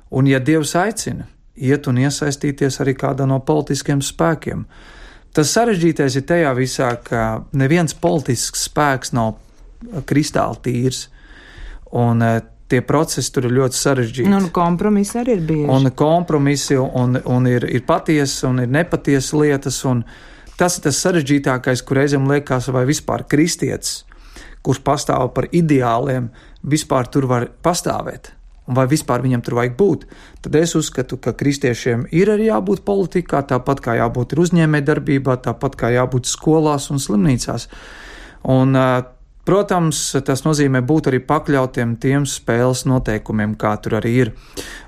un, 0.10 0.30
ja 0.32 0.40
Dievs 0.40 0.74
aicina, 0.80 1.28
iet 1.58 1.88
un 1.90 2.00
iesaistīties 2.02 2.82
arī 2.84 2.96
kādā 2.98 3.28
no 3.30 3.40
politiskiem 3.44 4.02
spēkiem. 4.06 4.66
Tas 5.36 5.52
sarežģītais 5.54 6.18
ir 6.18 6.26
tajā 6.30 6.54
visā, 6.58 6.92
ka 7.04 7.44
neviens 7.58 7.94
politisks 7.94 8.68
spēks 8.70 9.14
nav 9.14 9.36
kristāli 10.10 10.62
tīrs, 10.66 11.04
un 11.98 12.24
eh, 12.26 12.40
tie 12.72 12.82
procesi 12.86 13.32
tur 13.34 13.48
ir 13.48 13.56
ļoti 13.60 13.80
sarežģīti. 13.80 14.32
Nu, 14.32 14.42
un 14.42 14.50
kompromisi 14.56 15.20
arī 15.22 15.38
ir 15.38 15.44
bieži. 15.48 15.68
Un 15.72 15.92
kompromisi, 15.98 16.78
un, 16.78 17.20
un 17.24 17.50
ir, 17.50 17.68
ir 17.70 17.86
patiesa 17.88 18.50
un 18.52 18.64
ir 18.64 18.72
nepatiesa 18.74 19.40
lietas, 19.40 19.80
un 19.88 20.04
tas 20.60 20.80
ir 20.80 20.88
tas 20.88 21.04
sarežģītākais, 21.06 21.84
kur 21.86 22.02
reizēm 22.02 22.28
liekas, 22.32 22.72
vai 22.74 22.88
vispār 22.90 23.28
kristietis, 23.30 24.02
kurš 24.66 24.82
pastāv 24.84 25.30
par 25.36 25.48
ideāliem, 25.56 26.32
vispār 26.68 27.08
tur 27.14 27.30
var 27.30 27.48
pastāvēt. 27.64 28.34
Un 28.68 28.76
vai 28.76 28.84
vispār 28.92 29.24
viņam 29.24 29.44
tur 29.46 29.58
vajag 29.62 29.76
būt? 29.80 30.08
Tad 30.44 30.56
es 30.60 30.76
uzskatu, 30.76 31.20
ka 31.24 31.32
kristiešiem 31.40 32.08
ir 32.12 32.32
arī 32.34 32.50
jābūt 32.50 32.84
politikā, 32.88 33.44
tāpat 33.48 33.84
kā 33.84 33.96
jābūt 34.02 34.36
uzņēmē 34.36 34.84
darbībā, 34.84 35.38
tāpat 35.46 35.78
kā 35.80 35.92
jābūt 35.96 36.28
skolās 36.28 36.90
un 36.92 37.00
slimnīcās. 37.04 37.70
Un 38.48 38.76
Protams, 39.48 40.00
tas 40.28 40.42
nozīmē 40.44 40.82
būt 40.84 41.08
arī 41.08 41.22
pakļautiem 41.24 41.94
tiem 42.04 42.26
spēles 42.28 42.82
noteikumiem, 42.90 43.54
kā 43.56 43.78
tur 43.80 43.96
arī 44.02 44.10
ir. 44.26 44.32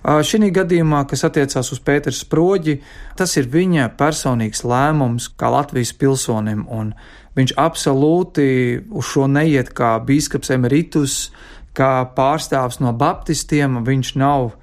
Šī 0.04 0.50
gadījumā, 0.52 1.06
kas 1.08 1.24
attiecās 1.30 1.72
uz 1.72 1.80
Pēters 1.80 2.20
Sproģi, 2.26 2.76
tas 3.16 3.38
ir 3.40 3.48
viņa 3.48 3.88
personīgs 3.96 4.66
lēmums 4.68 5.30
kā 5.40 5.54
Latvijas 5.54 5.94
pilsonim, 5.96 6.66
un 6.68 6.92
viņš 7.40 7.56
absolūti 7.56 8.50
uz 8.92 9.08
šo 9.08 9.30
neiet 9.32 9.72
kā 9.72 9.94
bīskaps 10.04 10.52
emeritus, 10.58 11.30
kā 11.78 11.92
pārstāvs 12.16 12.80
no 12.84 12.94
baptistiem, 12.94 13.82
viņš 13.86 14.16
nav 14.20 14.54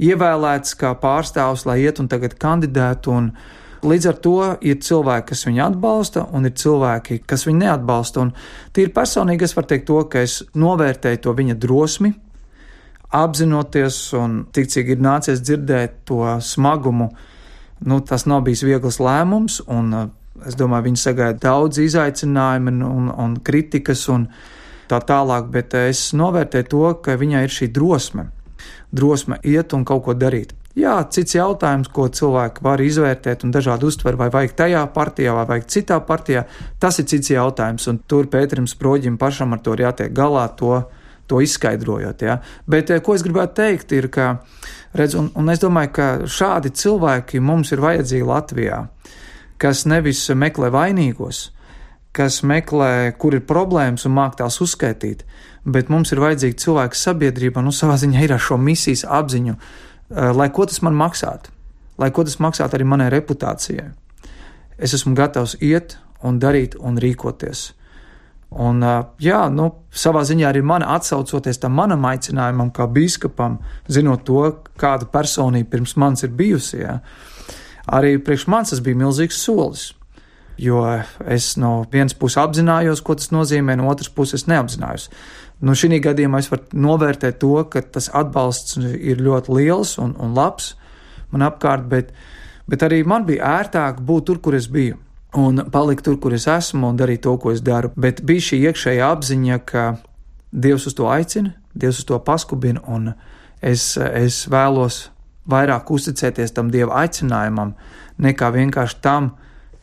ievēlēts 0.00 0.74
kā 0.78 0.94
pārstāvs, 0.98 1.66
lai 1.68 1.82
iet 1.84 2.00
un 2.02 2.10
tagad 2.10 2.38
kandidētu 2.40 3.14
un 3.14 3.34
Līdz 3.84 4.06
ar 4.08 4.16
to 4.24 4.38
ir 4.64 4.78
cilvēki, 4.80 5.26
kas 5.28 5.42
viņu 5.44 5.60
atbalsta, 5.60 6.22
un 6.32 6.48
ir 6.48 6.54
cilvēki, 6.56 7.18
kas 7.28 7.42
viņu 7.44 7.66
neatbalsta. 7.66 8.22
Un 8.22 8.30
tīri 8.72 8.92
personīgi 8.96 9.44
es 9.44 9.52
varu 9.52 9.68
teikt 9.68 9.84
to, 9.90 9.98
ka 10.08 10.22
es 10.24 10.38
novērtēju 10.56 11.20
to 11.26 11.34
viņa 11.36 11.56
drosmi, 11.60 12.14
apzinoties, 13.14 13.98
un 14.16 14.38
tik 14.56 14.70
cik 14.72 14.94
ir 14.94 15.04
nācies 15.04 15.42
dzirdēt 15.44 16.00
to 16.08 16.22
smagumu, 16.40 17.10
nu, 17.84 18.00
tas 18.00 18.24
nav 18.30 18.46
bijis 18.48 18.64
viegls 18.64 18.98
lēmums, 19.04 19.60
un 19.68 19.92
uh, 19.92 20.08
es 20.48 20.56
domāju, 20.58 20.88
viņi 20.88 21.02
sagaida 21.02 21.38
daudz 21.44 21.82
izaicinājumu 21.84 22.74
un, 22.88 23.12
un 23.12 23.36
kritikas 23.44 24.08
un 24.08 24.30
tā 24.90 25.00
tālāk, 25.04 25.48
bet 25.52 25.74
es 25.78 26.10
novērtēju 26.16 26.70
to, 26.70 26.84
ka 27.04 27.16
viņai 27.20 27.46
ir 27.46 27.54
šī 27.54 27.70
drosme, 27.74 28.28
drosme 28.92 29.40
iet 29.42 29.74
un 29.76 29.84
kaut 29.88 30.04
ko 30.08 30.14
darīt. 30.18 30.54
Jā, 30.74 30.96
cits 31.06 31.36
jautājums, 31.36 31.86
ko 31.94 32.08
cilvēki 32.10 32.64
var 32.66 32.80
izvērtēt 32.82 33.44
un 33.46 33.52
dažādi 33.54 33.86
uztver, 33.86 34.16
vai 34.18 34.26
vajag 34.34 34.56
tajā 34.58 34.80
partijā, 34.96 35.34
vai 35.36 35.44
vajag 35.52 35.68
citā 35.70 36.00
partijā, 36.02 36.42
tas 36.82 36.98
ir 36.98 37.06
cits 37.12 37.30
jautājums, 37.30 37.86
un 37.92 38.00
tur 38.10 38.26
Pēterim 38.30 38.66
Sproģim 38.66 39.14
pašam 39.20 39.54
ar 39.54 39.62
to 39.62 39.76
ir 39.76 39.84
jātiek 39.84 40.10
galā, 40.10 40.48
to, 40.58 40.80
to 41.30 41.38
izskaidrojot. 41.46 42.26
Ja? 42.26 42.40
Bet 42.66 42.90
eh, 42.90 42.98
ko 43.06 43.14
es 43.14 43.22
gribētu 43.22 43.54
teikt, 43.60 43.94
ir, 43.94 44.10
ka, 44.10 44.32
redz, 44.98 45.14
un, 45.20 45.30
un 45.38 45.54
es 45.54 45.62
domāju, 45.62 45.94
ka 45.94 46.08
šādi 46.26 46.74
cilvēki 46.74 47.38
mums 47.38 47.70
ir 47.70 47.84
vajadzīgi 47.84 48.26
Latvijā, 48.26 48.82
kas 49.62 49.86
nevis 49.86 50.26
meklē 50.34 50.74
vainīgos, 50.74 51.52
kas 52.14 52.42
meklē, 52.46 53.12
kur 53.18 53.34
ir 53.34 53.42
problēmas 53.46 54.06
un 54.06 54.14
māk 54.14 54.38
tās 54.38 54.60
uzskaitīt, 54.62 55.24
bet 55.64 55.90
mums 55.90 56.12
ir 56.14 56.22
vajadzīgi 56.22 56.60
cilvēki 56.62 57.00
sabiedrība, 57.00 57.64
nu, 57.64 57.72
savā 57.74 57.98
ziņā 57.98 58.22
ir 58.22 58.36
ar 58.36 58.42
šo 58.42 58.60
misijas 58.60 59.02
apziņu 59.08 59.58
Eh, 60.10 60.32
lai 60.36 60.50
ko 60.52 60.66
tas 60.68 60.82
man 60.84 60.94
maksātu, 60.94 61.50
lai 61.98 62.10
ko 62.12 62.24
tas 62.26 62.36
maksātu 62.36 62.76
arī 62.76 62.84
manai 62.84 63.08
reputācijai. 63.12 63.88
Es 64.78 64.92
esmu 64.92 65.14
gatavs 65.16 65.56
iet 65.64 65.96
un 66.22 66.38
darīt 66.40 66.76
un 66.78 67.00
rīkoties. 67.00 67.72
Un, 68.50 68.82
eh, 68.82 69.02
jā, 69.18 69.48
nu, 69.50 69.72
savā 69.90 70.22
ziņā 70.28 70.52
arī 70.52 70.62
man 70.62 70.82
atsaucoties 70.82 71.58
tam 71.58 71.72
manam 71.72 72.04
aicinājumam, 72.04 72.70
kā 72.70 72.86
biskupam, 72.86 73.58
zinot 73.88 74.24
to, 74.24 74.44
kāda 74.76 75.08
personība 75.10 75.70
pirms 75.70 75.96
manis 75.96 76.22
ir 76.22 76.30
bijusi, 76.30 76.84
jā, 76.84 77.00
arī 77.88 78.18
priekš 78.18 78.46
manis 78.46 78.70
tas 78.70 78.80
bija 78.80 78.96
milzīgs 78.96 79.40
solis. 79.40 79.94
Jo 80.60 80.84
es 81.26 81.56
no 81.58 81.84
vienas 81.90 82.14
puses 82.14 82.38
apzinājos, 82.38 83.02
ko 83.02 83.16
tas 83.18 83.32
nozīmē, 83.34 83.74
no 83.78 83.88
otras 83.90 84.10
puses 84.12 84.46
neapzinājos. 84.46 85.08
Nu, 85.64 85.74
šī 85.78 85.98
gadījumā 86.02 86.40
es 86.42 86.50
varu 86.50 86.78
novērtēt 86.84 87.40
to, 87.42 87.56
ka 87.70 87.82
tas 87.82 88.10
atbalsts 88.12 88.78
ir 88.78 89.22
ļoti 89.22 89.54
liels 89.54 89.96
un, 90.02 90.14
un 90.20 90.34
labs 90.36 90.74
man 91.34 91.46
apkārt, 91.46 91.88
bet, 91.90 92.12
bet 92.70 92.84
arī 92.86 93.02
man 93.06 93.26
bija 93.26 93.58
ērtāk 93.60 94.00
būt 94.04 94.30
tur, 94.30 94.40
kur 94.42 94.56
es 94.58 94.68
biju. 94.70 95.00
Un 95.34 95.64
palikt 95.74 96.04
tur, 96.06 96.18
kur 96.22 96.34
es 96.36 96.46
esmu, 96.46 96.92
un 96.92 96.98
darīt 96.98 97.24
to, 97.26 97.34
ko 97.42 97.50
es 97.50 97.62
daru. 97.64 97.90
Bet 97.98 98.22
bija 98.26 98.50
šī 98.50 98.60
iekšējā 98.68 99.10
apziņa, 99.16 99.62
ka 99.66 99.86
Dievs 100.54 100.86
uz 100.86 100.94
to 100.94 101.08
aicina, 101.10 101.56
Dievs 101.74 102.04
uz 102.04 102.06
to 102.06 102.20
paskubina, 102.22 102.84
un 102.86 103.10
es, 103.58 103.96
es 103.98 104.44
vēlos 104.46 105.08
vairāk 105.50 105.90
uzticēties 105.90 106.54
tam 106.54 106.70
Dieva 106.70 107.02
aicinājumam, 107.02 107.74
nekā 108.22 108.52
vienkārši 108.54 109.00
tam, 109.02 109.32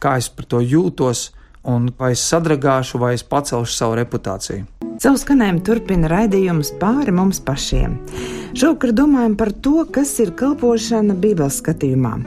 kā 0.02 0.18
es 0.22 0.30
par 0.34 0.50
to 0.50 0.62
jūtos, 0.66 1.30
un 1.64 1.92
vai 1.98 2.14
es 2.16 2.24
sadragāšu, 2.26 3.02
vai 3.02 3.14
es 3.18 3.24
pacelšu 3.24 3.76
savu 3.76 3.98
reputāciju. 4.02 4.66
Savu 5.02 5.18
skanējumu 5.18 5.64
turpina 5.66 6.10
raidījums 6.12 6.74
pāri 6.82 7.14
mums 7.14 7.40
pašiem. 7.46 7.98
Šovakar 8.54 8.92
domājam 8.98 9.38
par 9.38 9.54
to, 9.66 9.86
kas 9.90 10.14
ir 10.22 10.34
kalpošana 10.38 11.16
Bībeles 11.18 11.62
skatījumā. 11.62 12.18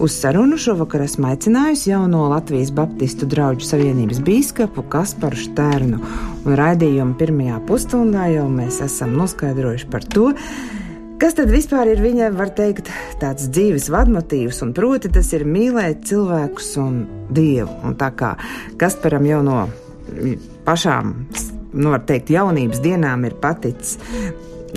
Uz 0.00 0.14
sarunu 0.16 0.56
šovakar 0.56 1.02
esmu 1.04 1.28
aicinājusi 1.28 1.90
jauno 1.90 2.22
Latvijas 2.30 2.70
Baptistu 2.72 3.26
draugu 3.28 3.60
savienības 3.60 4.22
biskupu 4.24 4.86
Kasparu 4.88 5.36
Štērnu, 5.36 5.98
un 6.46 6.56
raidījuma 6.56 7.18
pirmajā 7.20 7.58
pusstundā 7.68 8.30
jau 8.32 8.46
mēs 8.48 8.80
esam 8.86 9.12
noskaidrojuši 9.20 9.90
par 9.92 10.06
to, 10.14 10.30
Kas 11.20 11.34
tad 11.36 11.50
vispār 11.52 11.90
ir 11.92 11.98
viņa, 12.00 12.30
var 12.32 12.48
teikt, 12.56 12.86
tāds 13.20 13.50
dzīves 13.52 13.90
vadmotīvs, 13.92 14.62
un 14.64 14.70
proti 14.72 15.10
tas 15.12 15.28
ir 15.36 15.44
mīlēt 15.44 16.06
cilvēkus 16.08 16.70
un 16.80 17.02
dievu. 17.28 17.74
Un 17.84 17.96
tā 18.00 18.08
kā 18.16 18.30
Kasparam 18.80 19.26
jau 19.28 19.42
no 19.44 19.58
pašām 20.64 21.12
nu, 21.74 21.90
var 21.92 22.06
teikt, 22.08 22.32
jaunības 22.32 22.80
dienām 22.80 23.26
ir 23.28 23.36
paticis 23.42 23.98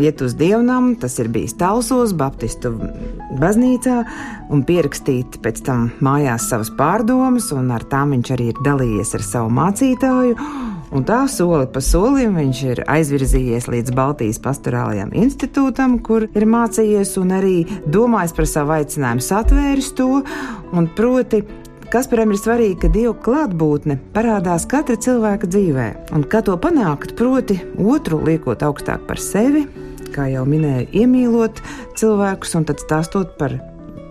iet 0.04 0.20
uz 0.26 0.36
dievnam, 0.36 0.94
tas 1.00 1.16
ir 1.22 1.30
bijis 1.32 1.56
Talsos, 1.56 2.12
Baptistu 2.18 2.74
baznīcā, 3.40 4.02
un 4.52 4.66
pierakstīt 4.68 5.40
pēc 5.46 5.64
tam 5.64 5.92
mājās 6.04 6.50
savas 6.52 6.74
pārdomas, 6.76 7.54
un 7.56 7.72
ar 7.72 7.88
tām 7.88 8.18
viņš 8.18 8.36
arī 8.36 8.52
ir 8.52 8.64
dalījies 8.68 9.16
ar 9.16 9.28
savu 9.32 9.54
mācītāju. 9.62 10.36
Un 10.94 11.02
tā 11.10 11.24
soli 11.32 11.66
pa 11.74 11.82
solim 11.82 12.36
viņš 12.38 12.60
ir 12.68 12.84
aizvirzījies 12.94 13.66
līdz 13.72 13.96
Baltijas 13.98 14.38
pastorālajam 14.44 15.10
institūtam, 15.18 15.98
kur 16.06 16.28
ir 16.30 16.46
mācījies 16.46 17.16
un 17.18 17.34
arī 17.34 17.56
domājis 17.90 18.36
par 18.38 18.50
savu 18.50 18.76
aicinājumu, 18.78 19.26
satvēris 19.26 19.90
to, 19.98 20.22
un 20.74 20.90
proti 20.94 21.42
Kasparam 21.94 22.32
ir 22.34 22.40
svarīgi, 22.42 22.78
ka 22.82 22.90
Dieva 22.90 23.12
klātbūtne 23.22 24.00
parādās 24.16 24.64
katra 24.66 24.96
cilvēka 24.98 25.46
dzīvē, 25.46 25.84
un 26.18 26.24
kā 26.26 26.42
to 26.42 26.56
panākt, 26.58 27.14
proti, 27.20 27.60
otru 27.78 28.18
liekot 28.26 28.66
augstāk 28.66 29.04
par 29.06 29.22
sevi, 29.22 29.68
kā 30.16 30.26
jau 30.32 30.42
minēju, 30.50 30.88
iemīlot 31.04 31.62
cilvēkus 32.02 32.58
un 32.58 32.66
tad 32.70 32.82
stāstot 32.82 33.38
par 33.38 33.60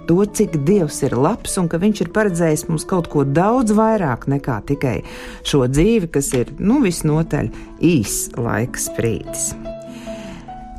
to, 0.08 0.22
cik 0.26 0.58
Dievs 0.66 1.02
ir 1.06 1.16
labs 1.18 1.58
un 1.60 1.68
ka 1.70 1.80
Viņš 1.82 2.04
ir 2.04 2.10
paredzējis 2.14 2.66
mums 2.68 2.86
kaut 2.88 3.08
ko 3.12 3.24
daudz 3.26 3.74
vairāk 3.76 4.28
nekā 4.30 4.60
tikai 4.68 5.00
šo 5.48 5.66
dzīvi, 5.70 6.10
kas 6.14 6.32
ir 6.38 6.52
nu, 6.58 6.80
visnotaļ 6.84 7.50
īss 7.82 8.30
laika 8.38 8.80
sprīdis. 8.80 9.52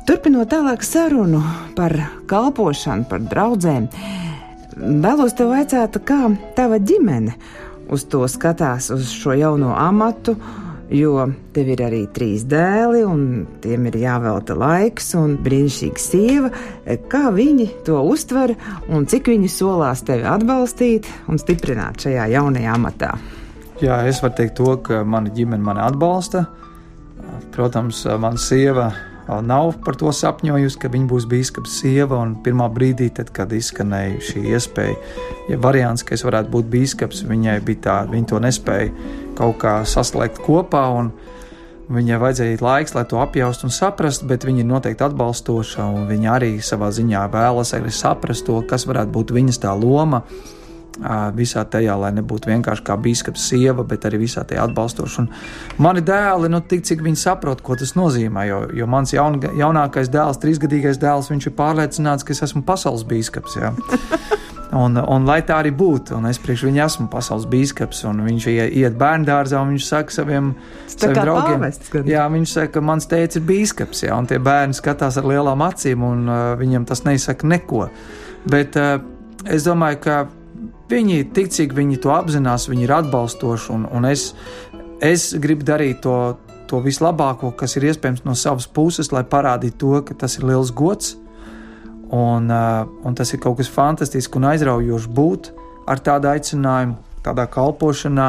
Turpinot 0.04 0.50
tālāk 0.52 0.84
sarunu 0.84 1.40
par 1.76 1.94
kalpošanu, 2.28 3.06
par 3.08 3.22
draugiem. 3.24 3.86
Vēlos 4.76 5.36
te 5.36 5.46
vaicāt, 5.48 5.96
kā 6.04 6.28
tava 6.56 6.76
ģimene 6.76 7.36
uz 7.92 8.04
to 8.12 8.24
skatās, 8.28 8.90
uz 8.92 9.12
šo 9.12 9.36
jauno 9.38 9.72
amatu, 9.76 10.36
jo 10.94 11.26
tev 11.54 11.70
ir 11.74 11.82
arī 11.84 12.02
trīs 12.14 12.44
dēli, 12.48 13.02
un 13.06 13.44
tiem 13.64 13.88
ir 13.90 13.98
jāvelta 14.04 14.56
laiks, 14.58 15.12
un 15.18 15.36
brīnišķīga 15.44 16.02
sieva. 16.02 16.50
Kā 17.10 17.28
viņi 17.34 17.70
to 17.86 18.00
uztver, 18.10 18.54
un 18.88 19.08
cik 19.10 19.32
viņi 19.32 19.50
solās 19.52 20.04
tevi 20.06 20.26
atbalstīt 20.28 21.08
un 21.30 21.40
stiprināt 21.42 22.06
šajā 22.06 22.28
jaunajā 22.34 22.76
amatā? 22.78 23.14
Jā, 23.82 24.04
es 24.08 24.22
varu 24.22 24.38
teikt 24.38 24.54
to, 24.60 24.76
ka 24.86 25.02
mana 25.02 25.32
ģimene 25.34 25.64
mani 25.64 25.82
atbalsta. 25.82 26.46
Protams, 27.54 28.04
mana 28.20 28.38
sieva 28.38 28.92
nav 29.42 29.72
par 29.84 29.96
to 29.98 30.12
sapņojusi, 30.14 30.78
ka 30.78 30.90
viņa 30.92 31.08
būs 31.10 31.26
biskups 31.30 31.80
sieva. 31.80 32.20
Pirmā 32.44 32.68
brīdī, 32.72 33.08
tad, 33.16 33.32
kad 33.34 33.52
izskanēja 33.52 34.20
šī 34.28 34.44
iespēja, 34.52 34.96
ja 35.50 35.58
variants, 35.58 36.04
ka 36.06 36.14
es 36.14 36.24
varētu 36.26 36.52
būt 36.54 36.70
biskups, 36.70 37.24
viņai 37.26 37.58
bija 37.66 37.82
tā, 37.88 37.98
viņa 38.12 38.30
to 38.30 38.42
nespēja 38.44 39.22
kaut 39.38 39.58
kā 39.62 39.76
saslēgt 39.88 40.40
kopā. 40.44 40.86
Viņai 41.94 42.16
vajadzēja 42.16 42.62
laiks, 42.64 42.94
lai 42.96 43.04
to 43.04 43.18
apjaustu 43.20 43.68
un 43.68 43.74
saprastu, 43.74 44.24
bet 44.30 44.46
viņa 44.48 44.62
ir 44.62 44.68
noteikti 44.70 45.04
atbalstoša. 45.04 45.90
Viņa 46.08 46.34
arī 46.38 46.52
savā 46.64 46.88
ziņā 46.94 47.26
vēlas 47.32 47.74
arī 47.76 47.92
saprast 47.92 48.46
to, 48.48 48.62
kas 48.68 48.86
varētu 48.88 49.12
būt 49.12 49.34
viņas 49.36 49.60
tā 49.66 49.74
loma 49.76 50.24
visā 51.34 51.64
tajā, 51.66 51.96
lai 51.98 52.12
nebūtu 52.14 52.50
vienkārši 52.50 52.84
kā 52.86 52.96
biskups 52.96 53.48
sieva, 53.50 53.84
bet 53.84 54.04
arī 54.06 54.20
visā 54.22 54.44
tajā 54.46 54.62
atbalstoša. 54.68 55.24
Un 55.24 55.28
mani 55.82 56.04
dēli, 56.06 56.48
nu, 56.48 56.60
tik 56.60 56.84
cik 56.86 57.02
viņi 57.02 57.18
saprot, 57.18 57.62
ko 57.66 57.76
tas 57.76 57.96
nozīmē, 57.98 58.46
jo, 58.48 58.60
jo 58.78 58.86
mans 58.86 59.12
jaun, 59.12 59.40
jaunākais 59.42 60.10
dēls, 60.12 60.38
trīsgadīgais 60.42 61.00
dēls, 61.02 61.30
viņš 61.32 61.50
ir 61.50 61.56
pārliecināts, 61.58 62.24
ka 62.24 62.34
es 62.34 62.44
esmu 62.46 62.62
pasaules 62.66 63.06
biskups. 63.10 63.58
Un, 64.74 64.98
un 64.98 65.26
lai 65.28 65.38
tā 65.46 65.60
arī 65.62 65.70
būtu, 65.76 66.16
un 66.18 66.26
es 66.26 66.40
priekš 66.42 66.64
viņu 66.66 66.80
esmu 66.82 67.06
pasaules 67.12 67.46
biskups, 67.50 68.00
un 68.10 68.24
viņš 68.26 68.46
iet 68.50 68.96
bērnu 68.98 69.28
dārzā, 69.28 69.60
un 69.62 69.74
viņš 69.74 69.86
saka 69.86 70.16
saviem, 70.16 70.52
saviem 70.90 71.20
draugiem, 71.20 71.62
pāvests, 71.62 71.92
jā, 72.10 72.24
viņš 72.34 72.54
saka, 72.56 72.72
ka 72.74 72.82
mans 72.82 73.06
teicis 73.10 73.38
ir 73.38 73.46
biskups, 73.48 74.02
jā, 74.08 74.16
un 74.18 74.26
tie 74.30 74.40
bērni 74.42 74.74
skatās 74.74 75.20
ar 75.20 75.28
lielām 75.30 75.62
acīm, 75.62 76.02
un 76.02 76.24
uh, 76.26 76.40
viņiem 76.58 76.88
tas 76.90 77.04
neizsaka 77.06 77.46
neko. 77.54 77.86
Bet 78.50 78.74
uh, 78.80 78.96
es 79.46 79.68
domāju, 79.68 80.00
ka 80.08 80.18
Viņi 80.84 81.22
tik 81.32 81.48
cik 81.48 81.72
viņi 81.72 81.96
to 82.04 82.12
apzinās, 82.12 82.68
viņi 82.68 82.84
ir 82.84 82.92
atbalstoši, 82.98 83.70
un, 83.72 83.86
un 83.88 84.04
es, 84.04 84.28
es 85.00 85.30
gribu 85.40 85.64
darīt 85.64 86.02
to, 86.04 86.36
to 86.68 86.82
vislabāko, 86.84 87.54
kas 87.56 87.78
ir 87.78 87.88
iespējams 87.88 88.24
no 88.26 88.36
savas 88.36 88.68
puses, 88.68 89.08
lai 89.14 89.24
parādītu 89.24 89.78
to, 89.80 89.94
ka 90.10 90.16
tas 90.24 90.36
ir 90.36 90.44
liels 90.50 90.74
gods, 90.76 91.14
un, 92.12 92.50
uh, 92.50 92.84
un 93.06 93.14
tas 93.16 93.32
ir 93.32 93.42
kaut 93.42 93.58
kas 93.60 93.70
fantastisks 93.72 94.36
un 94.36 94.48
aizraujošs 94.50 95.10
būt 95.14 95.52
ar 95.88 96.00
tādu 96.00 96.30
aicinājumu, 96.32 96.98
tādā 97.24 97.46
kalpošanā, 97.48 98.28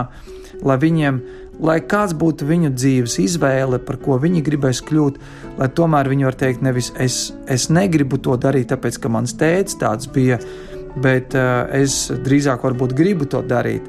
lai 0.63 0.77
viņiem, 0.79 1.19
lai 1.63 1.79
kāds 1.83 2.15
būtu 2.15 2.47
viņu 2.47 2.71
dzīves 2.75 3.17
izvēle, 3.23 3.79
par 3.83 3.99
ko 4.03 4.19
viņi 4.19 4.43
gribēs 4.43 4.81
kļūt, 4.88 5.19
lai 5.59 5.67
tomēr 5.71 6.11
viņi 6.11 6.27
var 6.27 6.39
teikt, 6.39 6.63
nevis 6.63 6.91
es, 6.99 7.33
es 7.51 7.67
negribu 7.71 8.19
to 8.19 8.35
darīt, 8.39 8.71
tāpēc 8.71 8.99
ka 9.03 9.11
mans 9.11 9.35
tēvs 9.39 9.79
tāds 9.79 10.11
bija 10.11 10.39
bet 10.95 11.35
uh, 11.35 11.65
es 11.75 12.07
drīzāk 12.25 12.63
varbūt 12.63 12.95
gribu 12.95 13.27
to 13.29 13.41
darīt, 13.45 13.85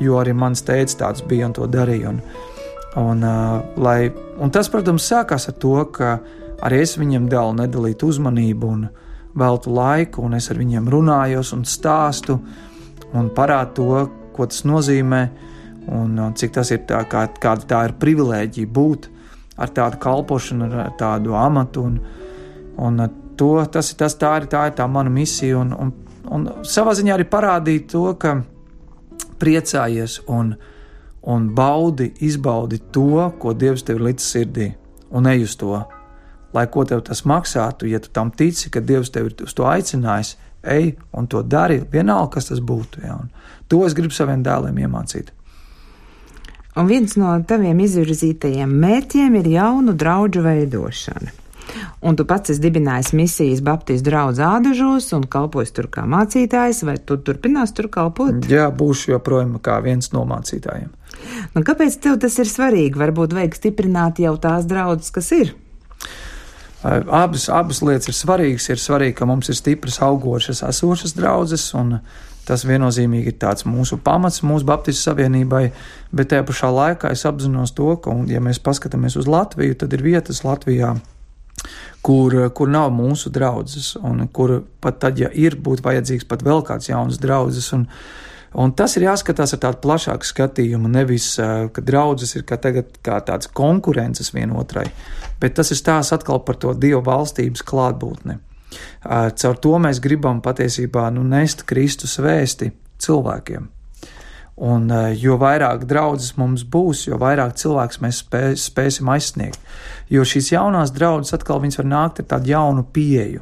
jo 0.00 0.18
arī 0.20 0.34
mans 0.36 0.62
tēvs 0.66 0.98
tāds 1.00 1.24
bija 1.26 1.48
un 1.48 1.56
to 1.56 1.68
darīja. 1.70 2.12
Un, 2.12 2.20
un, 3.00 3.24
uh, 3.24 3.60
lai, 3.80 4.10
un 4.40 4.52
tas, 4.52 4.68
protams, 4.72 5.06
sākās 5.08 5.48
ar 5.50 5.56
to, 5.62 5.76
ka 5.94 6.18
arī 6.66 6.82
es 6.84 6.96
viņiem 7.00 7.30
dalu 7.32 7.56
nedalīt 7.62 8.04
uzmanību 8.04 8.72
un 8.74 8.88
veltu 9.38 9.74
laiku, 9.74 10.24
un 10.26 10.34
es 10.38 10.50
ar 10.50 10.58
viņiem 10.58 10.88
runājos 10.90 11.52
un 11.56 11.64
stāstu 11.68 12.38
un 13.14 13.30
parādu 13.34 13.74
to, 13.76 14.02
ko 14.34 14.46
tas 14.46 14.64
nozīmē, 14.66 15.22
un, 15.90 16.18
un 16.18 16.34
cik 16.38 16.54
tas 16.58 16.70
ir 16.70 16.84
tā, 16.88 17.02
kā, 17.10 17.26
kāda 17.42 17.66
tā 17.66 17.84
ir 17.88 17.96
privilēģija 18.00 18.70
būt 18.70 19.10
ar 19.60 19.72
tādu 19.76 19.98
kalpošanu, 20.00 20.70
ar 20.84 20.94
tādu 20.98 21.34
amatu. 21.36 21.86
Un, 21.88 21.98
un 22.80 23.02
to, 23.36 23.56
tas, 23.72 23.92
tas, 23.98 24.14
tā, 24.16 24.36
ir, 24.40 24.46
tā 24.50 24.68
ir 24.70 24.78
tā 24.78 24.86
mana 24.88 25.10
misija, 25.12 25.58
un, 25.58 25.74
un 25.74 25.92
un 26.28 26.48
savā 26.66 26.94
ziņā 26.96 27.16
arī 27.16 27.26
parādīt 27.30 27.88
to, 27.92 28.04
ka 28.20 28.40
priecājies 29.40 30.20
un, 30.30 30.54
un 31.22 31.48
baudi, 31.56 32.10
izbaudi 32.26 32.80
to, 32.92 33.30
ko 33.40 33.54
Dievs 33.56 33.84
tev 33.86 34.00
ir 34.00 34.10
līdz 34.10 34.26
sirdī, 34.26 34.68
un 35.10 35.30
ej 35.30 35.46
uz 35.48 35.56
to. 35.60 35.80
Lai 36.56 36.66
ko 36.66 36.84
tev 36.84 37.04
tas 37.06 37.22
maksātu, 37.28 37.86
ja 37.86 38.00
tu 38.02 38.10
tam 38.12 38.32
tici, 38.34 38.70
ka 38.70 38.82
Dievs 38.82 39.12
tev 39.14 39.30
ir 39.30 39.44
uz 39.46 39.54
to 39.54 39.66
aicinājis, 39.70 40.34
ej 40.66 40.94
un 41.16 41.28
to 41.30 41.42
dari, 41.42 41.80
vienalga, 41.92 42.36
kas 42.36 42.50
tas 42.50 42.60
būtu. 42.60 43.04
Ja? 43.06 43.20
To 43.70 43.84
es 43.86 43.94
gribu 43.94 44.14
saviem 44.14 44.42
dēliem 44.42 44.80
iemācīt. 44.82 45.30
Un 46.78 46.86
viens 46.86 47.16
no 47.18 47.32
taviem 47.46 47.82
izvirzītajiem 47.82 48.70
mērķiem 48.82 49.36
ir 49.40 49.52
jaunu 49.56 49.94
draugu 49.98 50.42
veidošana. 50.44 51.36
Un 52.02 52.16
tu 52.16 52.24
pats 52.26 52.50
esi 52.50 52.62
dibinājis 52.64 53.12
misijas 53.14 53.60
Baptistu 53.62 54.08
draugu 54.08 54.42
ādažos 54.42 55.10
un 55.14 55.26
kalpojis 55.30 55.74
tur 55.76 55.90
kā 55.92 56.06
mācītājs, 56.08 56.82
vai 56.88 56.96
tu 56.98 57.18
turpinās 57.22 57.74
tur 57.76 57.90
kalpot? 57.92 58.46
Jā, 58.50 58.68
būšu 58.74 59.14
joprojām 59.14 59.58
kā 59.62 59.78
viens 59.84 60.10
no 60.14 60.24
mācītājiem. 60.26 60.90
Nu, 61.54 61.62
kāpēc 61.66 61.98
tev 62.02 62.18
tas 62.22 62.38
ir 62.40 62.48
svarīgi? 62.48 62.98
Varbūt 62.98 63.34
vajag 63.36 63.58
stiprināt 63.58 64.22
jau 64.22 64.34
tās 64.40 64.66
draudzes, 64.70 65.12
kas 65.14 65.30
ir. 65.36 65.52
Abas, 66.82 67.50
abas 67.52 67.82
lietas 67.84 68.08
ir 68.08 68.16
svarīgas. 68.16 68.70
Ir 68.72 68.80
svarīgi, 68.80 69.18
ka 69.18 69.28
mums 69.28 69.50
ir 69.52 69.58
stipras, 69.58 70.00
augošas, 70.04 70.62
esošas 70.64 71.12
draudzes, 71.16 71.66
un 71.76 71.98
tas 72.48 72.64
viennozīmīgi 72.64 73.34
ir 73.34 73.36
tāds 73.38 73.66
mūsu 73.68 73.98
pamats 74.02 74.40
mūsu 74.46 74.66
Baptistu 74.66 75.10
savienībai, 75.10 75.66
bet 76.16 76.30
tajā 76.32 76.46
pašā 76.48 76.70
laikā 76.72 77.12
es 77.12 77.26
apzinos 77.28 77.74
to, 77.76 77.92
ka, 78.00 78.14
un, 78.14 78.24
ja 78.32 78.40
mēs 78.42 78.62
paskatāmies 78.64 79.18
uz 79.20 79.28
Latviju, 79.30 79.76
tad 79.78 79.92
ir 79.94 80.02
vietas 80.06 80.40
Latvijā, 80.46 80.94
kur, 82.06 82.38
kur 82.56 82.72
nav 82.72 82.88
mūsu 82.96 83.30
draugs, 83.30 83.92
un 84.00 84.24
kur 84.32 84.62
pat 84.80 84.98
tad, 85.04 85.20
ja 85.20 85.28
ir, 85.36 85.60
būtu 85.60 85.84
vajadzīgs 85.84 86.26
pat 86.32 86.42
vēl 86.46 86.64
kāds 86.66 86.88
jauns 86.88 87.20
draugs. 87.20 87.70
Un, 87.76 87.86
un 88.54 88.74
tas 88.76 88.96
ir 88.96 89.06
jāskatās 89.08 89.54
ar 89.54 89.62
tādu 89.62 89.82
plašāku 89.84 90.26
skatījumu, 90.26 90.90
nevis, 90.90 91.32
ka 91.38 91.84
draudzes 91.84 92.36
ir 92.36 92.46
kā 92.48 92.58
tagad 92.60 92.96
kā 93.06 93.20
tādas 93.26 93.50
konkurences 93.54 94.32
vienotrai, 94.34 94.88
bet 95.40 95.58
tas 95.58 95.70
ir 95.70 95.80
stāsts 95.80 96.16
atkal 96.16 96.42
par 96.46 96.58
to 96.60 96.74
Dieva 96.74 97.02
valstības 97.06 97.64
klātbūtni. 97.66 98.38
Caur 99.02 99.58
to 99.58 99.74
mēs 99.82 99.98
gribam 100.02 100.42
patiesībā 100.44 101.08
nu, 101.14 101.24
nest 101.26 101.66
Kristus 101.66 102.18
vēsti 102.22 102.70
cilvēkiem. 103.02 103.68
Un 104.60 104.90
eh, 104.92 105.14
jo 105.16 105.38
vairāk 105.40 105.86
draudzes 105.88 106.34
mums 106.36 106.66
būs, 106.68 107.06
jo 107.08 107.16
vairāk 107.20 107.54
cilvēks 107.56 108.00
mēs 108.04 108.20
spē, 108.20 108.42
spēsim 108.60 109.08
aizsniegt. 109.08 109.60
Jo 110.12 110.26
šīs 110.26 110.52
jaunās 110.52 110.92
draudzes 110.92 111.32
atkal 111.38 111.62
var 111.62 111.88
nākt 111.88 112.20
ar 112.20 112.28
tādu 112.34 112.52
jaunu 112.52 112.84
pieeju, 112.84 113.40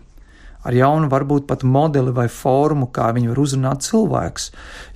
ar 0.69 0.77
jaunu 0.77 1.11
varbūt 1.11 1.49
pat 1.49 1.65
modeli 1.65 2.13
vai 2.15 2.29
formu, 2.29 2.91
kā 2.93 3.11
viņi 3.17 3.33
var 3.33 3.43
uzrunāt 3.45 3.89
cilvēks. 3.89 4.51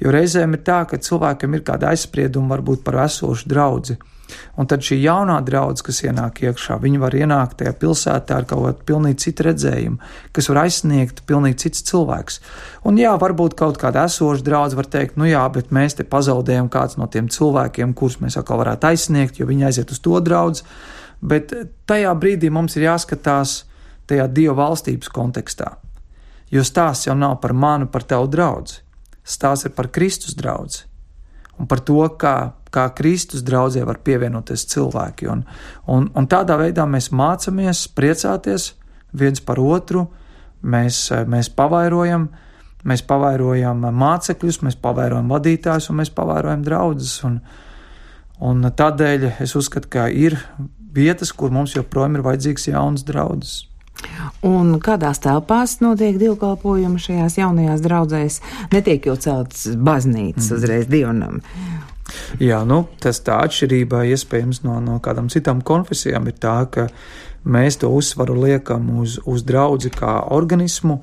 Jo 0.04 0.14
reizēm 0.14 0.56
ir 0.56 0.64
tā, 0.66 0.82
ka 0.88 1.00
cilvēkam 1.00 1.56
ir 1.56 1.66
kāda 1.66 1.92
aizsprieduma 1.92 2.56
varbūt 2.56 2.84
par 2.86 3.02
esošu 3.06 3.48
draugu 3.48 3.96
Un 4.56 4.68
tad 4.68 4.84
šī 4.84 4.98
jaunā 5.02 5.38
draudzene, 5.44 5.86
kas 5.86 6.00
ienāk 6.04 6.42
iekšā, 6.44 6.78
viņi 6.82 7.00
var 7.02 7.16
ienākt 7.16 7.58
tajā 7.60 7.72
pilsētā 7.80 8.38
ar 8.40 8.46
kaut 8.48 8.64
kādu 8.66 8.86
pilnīgi 8.90 9.20
citu 9.26 9.46
redzējumu, 9.48 10.12
kas 10.36 10.48
var 10.50 10.62
aizsniegt 10.64 11.22
pilnīgi 11.28 11.60
cits 11.64 11.84
cilvēks. 11.88 12.38
Un 12.88 13.00
jā, 13.00 13.12
varbūt 13.20 13.56
kaut 13.58 13.80
kāda 13.80 14.06
esoša 14.08 14.46
draudzene 14.46 14.80
var 14.82 14.90
teikt, 14.92 15.18
nu 15.20 15.28
jā, 15.28 15.42
bet 15.54 15.72
mēs 15.74 15.98
te 15.98 16.06
pazaudējam 16.08 16.70
kāds 16.72 16.98
no 17.00 17.08
tiem 17.12 17.30
cilvēkiem, 17.32 17.96
kurus 17.98 18.20
mēs 18.24 18.38
atkal 18.40 18.62
varētu 18.62 18.92
aizsniegt, 18.92 19.40
jo 19.40 19.48
viņi 19.48 19.68
aiziet 19.70 19.92
uz 19.94 20.02
to 20.04 20.20
draugu. 20.24 20.64
Bet 21.22 21.52
tajā 21.86 22.12
brīdī 22.18 22.50
mums 22.50 22.74
ir 22.76 22.88
jāskatās 22.88 23.62
tajā 24.10 24.28
Dieva 24.32 24.56
valstības 24.62 25.10
kontekstā. 25.12 25.76
Jo 26.52 26.64
stāsts 26.66 27.08
jau 27.08 27.14
nav 27.16 27.38
par 27.40 27.54
manu, 27.56 27.88
par 27.88 28.04
tavu 28.04 28.28
draugu. 28.28 28.80
Stāsts 29.24 29.68
ir 29.68 29.76
par 29.76 29.88
Kristus 29.94 30.34
draugu 30.38 30.84
un 31.60 31.68
par 31.70 31.82
to, 31.84 32.00
kā 32.18 32.52
kā 32.72 32.88
Kristus 32.96 33.44
draudzē 33.44 33.84
var 33.86 34.00
pievienoties 34.04 34.64
cilvēki. 34.72 35.28
Un, 35.32 35.44
un, 35.92 36.08
un 36.16 36.28
tādā 36.30 36.56
veidā 36.60 36.86
mēs 36.88 37.10
mācāmies 37.14 37.84
priecāties 37.96 38.72
viens 39.18 39.42
par 39.44 39.60
otru, 39.60 40.06
mēs, 40.62 41.04
mēs 41.28 41.50
pavairojam, 41.56 42.30
mēs 42.88 43.04
pavairojam 43.08 43.84
mācekļus, 43.92 44.62
mēs 44.66 44.78
pavairojam 44.82 45.28
vadītājus 45.32 45.90
un 45.92 46.00
mēs 46.00 46.12
pavairojam 46.16 46.64
draugus. 46.66 47.18
Tādēļ 48.82 49.28
es 49.44 49.56
uzskatu, 49.58 49.92
ka 49.92 50.08
ir 50.08 50.38
vietas, 50.92 51.34
kur 51.36 51.52
mums 51.52 51.76
joprojām 51.76 52.16
ir 52.16 52.24
vajadzīgs 52.26 52.70
jauns 52.72 53.04
draugs. 53.08 53.60
Un 54.46 54.74
kādās 54.82 55.20
telpās 55.22 55.76
notiek 55.82 56.16
dievkalpojumi 56.18 57.00
šajās 57.02 57.38
jaunajās 57.38 57.84
draudzēs? 57.84 58.40
Netiek 58.72 59.06
jau 59.06 59.16
celtas 59.20 59.68
baznīcas 59.76 60.48
mm. 60.48 60.56
uzreiz 60.58 60.88
dievnam. 60.90 61.40
Jā, 62.42 62.62
nu, 62.68 62.82
tas 63.00 63.22
tā 63.24 63.38
atšķirība 63.46 64.02
iespējams 64.12 64.62
no, 64.66 64.80
no 64.84 64.98
kādām 65.04 65.30
citām 65.32 65.62
konfesijām 65.64 66.26
ir 66.28 66.36
tā, 66.42 66.56
ka 66.72 66.88
mēs 67.44 67.78
to 67.82 67.90
uzsvaru 67.94 68.36
liekam 68.42 68.90
uz, 69.02 69.18
uz 69.28 69.44
draudzi 69.46 69.92
kā 69.94 70.18
organismu, 70.34 71.00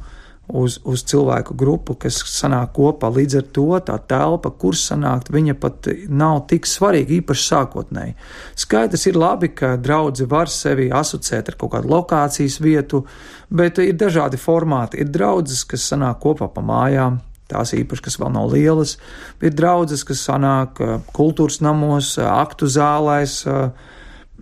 uz, 0.49 0.79
uz 0.83 1.03
cilvēku 1.07 1.53
grupu, 1.57 1.95
kas 1.99 2.19
sanāk 2.29 2.73
kopā. 2.77 3.11
Līdz 3.13 3.37
ar 3.39 3.47
to 3.55 3.67
tā 3.85 3.97
telpa, 4.09 4.51
kur 4.51 4.77
sanākt, 4.77 5.31
viņa 5.33 5.55
pat 5.61 5.89
nav 6.09 6.43
tik 6.49 6.67
svarīga, 6.69 7.19
īpaši 7.19 7.45
sākotnēji. 7.51 8.15
Skaidrs 8.59 9.07
ir 9.11 9.19
labi, 9.19 9.51
ka 9.53 9.75
draudzi 9.77 10.27
var 10.29 10.51
sevi 10.53 10.89
asociēt 10.89 11.53
ar 11.53 11.59
kaut 11.59 11.75
kādu 11.75 11.93
lokācijas 11.93 12.59
vietu, 12.63 13.03
bet 13.49 13.81
ir 13.83 13.97
dažādi 13.99 14.41
formāti. 14.41 15.03
Ir 15.03 15.13
draudzes, 15.13 15.63
kas 15.69 15.85
sanāk 15.93 16.21
kopā 16.23 16.49
pa 16.53 16.65
mājām, 16.65 17.21
tās 17.49 17.73
īpaši, 17.77 18.05
kas 18.05 18.19
vēl 18.21 18.33
nav 18.33 18.49
lielas. 18.53 18.97
Ir 19.41 19.53
draudzes, 19.57 20.05
kas 20.07 20.25
sanāk 20.27 20.81
kultūras 21.15 21.61
namos, 21.65 22.15
aktu 22.21 22.69
zālēs 22.69 23.43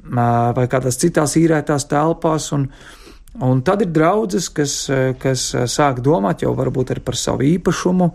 vai 0.07 0.67
kādās 0.71 0.99
citās 1.01 1.35
īrētās 1.39 1.87
telpās. 1.91 2.51
Un, 2.55 2.69
un 3.43 3.61
tad 3.65 3.83
ir 3.85 3.93
draudzes, 3.93 4.49
kas, 4.49 4.75
kas 5.21 5.51
sāk 5.71 6.01
domāt 6.05 6.43
jau 6.45 6.55
varbūt 6.57 6.93
arī 6.95 7.03
par 7.05 7.19
savu 7.19 7.47
īpašumu. 7.47 8.11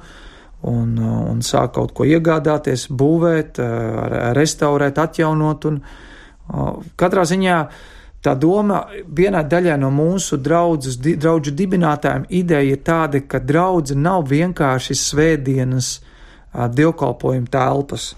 Un, 0.62 0.94
un 1.02 1.40
sāk 1.42 1.72
kaut 1.74 1.90
ko 1.90 2.04
iegādāties, 2.06 2.84
būvēt, 2.94 3.58
restaurēt, 4.38 5.00
atjaunot. 5.02 5.66
Un, 5.66 5.80
katrā 6.94 7.24
ziņā 7.26 7.56
Tā 8.22 8.36
doma 8.38 8.84
vienā 9.10 9.40
daļā 9.50 9.74
no 9.82 9.88
mūsu 9.90 10.36
draudzes, 10.38 10.94
draugu 11.02 11.50
dibinātājiem 11.58 12.28
ideja 12.30 12.76
ir 12.76 12.82
tāda, 12.86 13.18
ka 13.26 13.40
draudze 13.42 13.96
nav 13.98 14.28
vienkārši 14.30 14.94
svētdienas 14.94 15.88
dievkalpojumu 16.52 17.50
telpas, 17.50 18.12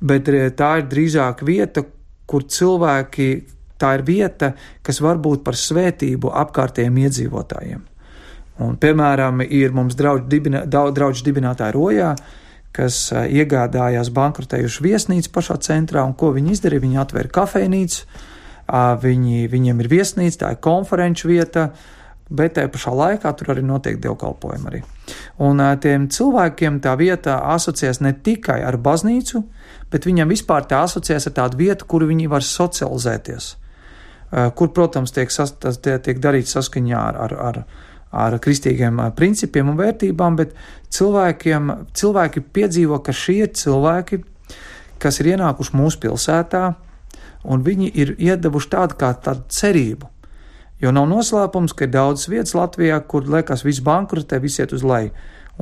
bet 0.00 0.30
tā 0.56 0.70
ir 0.80 0.88
drīzāk 0.88 1.44
vieta, 1.44 1.84
kur 2.24 2.46
cilvēki, 2.48 3.28
tā 3.84 3.94
ir 3.98 4.06
vieta, 4.08 4.54
kas 4.82 5.02
var 5.04 5.20
būt 5.20 5.44
par 5.44 5.58
svētību 5.60 6.32
apkārtējiem 6.44 7.02
iedzīvotājiem. 7.04 7.84
Un, 8.64 8.76
piemēram, 8.80 9.42
ir 9.44 9.74
mums 9.74 9.96
draudz, 9.98 10.28
dibinā, 10.30 10.62
draudz 10.70 11.24
dibinātāji 11.26 11.74
rojā, 11.74 12.12
kas 12.74 13.08
iegādājās 13.14 14.10
bankrotējušu 14.14 14.84
viesnīcu 14.84 15.32
pašā 15.34 15.58
centrā, 15.62 16.04
un 16.06 16.14
ko 16.18 16.32
viņi 16.34 16.54
izdarīja? 16.56 16.82
Viņi 16.84 17.02
atvēra 17.02 17.34
kafejnīcu, 17.34 18.06
viņi, 19.02 19.44
viņiem 19.52 19.82
ir 19.82 19.90
viesnīca, 19.92 20.40
tā 20.40 20.54
ir 20.54 20.62
konferenču 20.64 21.30
vieta, 21.30 21.68
bet 22.34 22.56
tajā 22.56 22.70
pašā 22.74 22.94
laikā 22.98 23.34
tur 23.38 23.52
arī 23.54 23.62
notiek 23.66 23.98
dievkalpojumi. 24.02 24.70
Arī. 24.70 24.82
Un 25.44 25.60
tiem 25.82 26.08
cilvēkiem 26.10 26.80
tā 26.82 26.94
vieta 26.98 27.40
asociēs 27.54 28.00
ne 28.02 28.14
tikai 28.26 28.60
ar 28.66 28.78
baznīcu, 28.82 29.42
bet 29.92 30.08
viņam 30.08 30.32
vispār 30.32 30.66
tā 30.70 30.82
asociēs 30.86 31.28
ar 31.30 31.36
tādu 31.42 31.60
vietu, 31.60 31.86
kur 31.90 32.06
viņi 32.08 32.30
var 32.32 32.46
socializēties, 32.46 33.52
kur, 34.58 34.70
protams, 34.74 35.12
tiek, 35.14 35.30
sas, 35.30 35.54
tiek 35.54 36.18
darīts 36.22 36.56
saskaņā 36.56 37.00
ar, 37.00 37.18
ar, 37.26 37.34
ar 37.48 37.64
ar 38.14 38.38
kristīgiem 38.38 39.00
principiem 39.18 39.72
un 39.72 39.78
vērtībām, 39.78 40.38
bet 40.38 40.54
cilvēkiem, 40.94 41.72
cilvēki 41.98 42.44
piedzīvo, 42.54 43.00
ka 43.02 43.14
šie 43.14 43.40
ir 43.42 43.52
cilvēki, 43.58 44.20
kas 45.02 45.20
ir 45.20 45.34
ienākuši 45.34 45.76
mūsu 45.76 46.00
pilsētā, 46.04 46.64
un 47.44 47.64
viņi 47.66 47.90
ir 47.90 48.14
iedavuši 48.14 48.70
tādu 48.72 48.98
kā 49.00 49.12
tādu 49.26 49.44
cerību. 49.52 50.10
Jo 50.82 50.92
nav 50.94 51.08
noslēpums, 51.10 51.74
ka 51.74 51.86
ir 51.86 51.94
daudz 51.94 52.28
vietas 52.30 52.54
Latvijā, 52.56 52.98
kur 53.08 53.26
liekas, 53.30 53.64
viss 53.66 53.82
bankrotē, 53.84 54.40
viss 54.42 54.62
iet 54.62 54.74
uz 54.74 54.84
leju. 54.84 55.12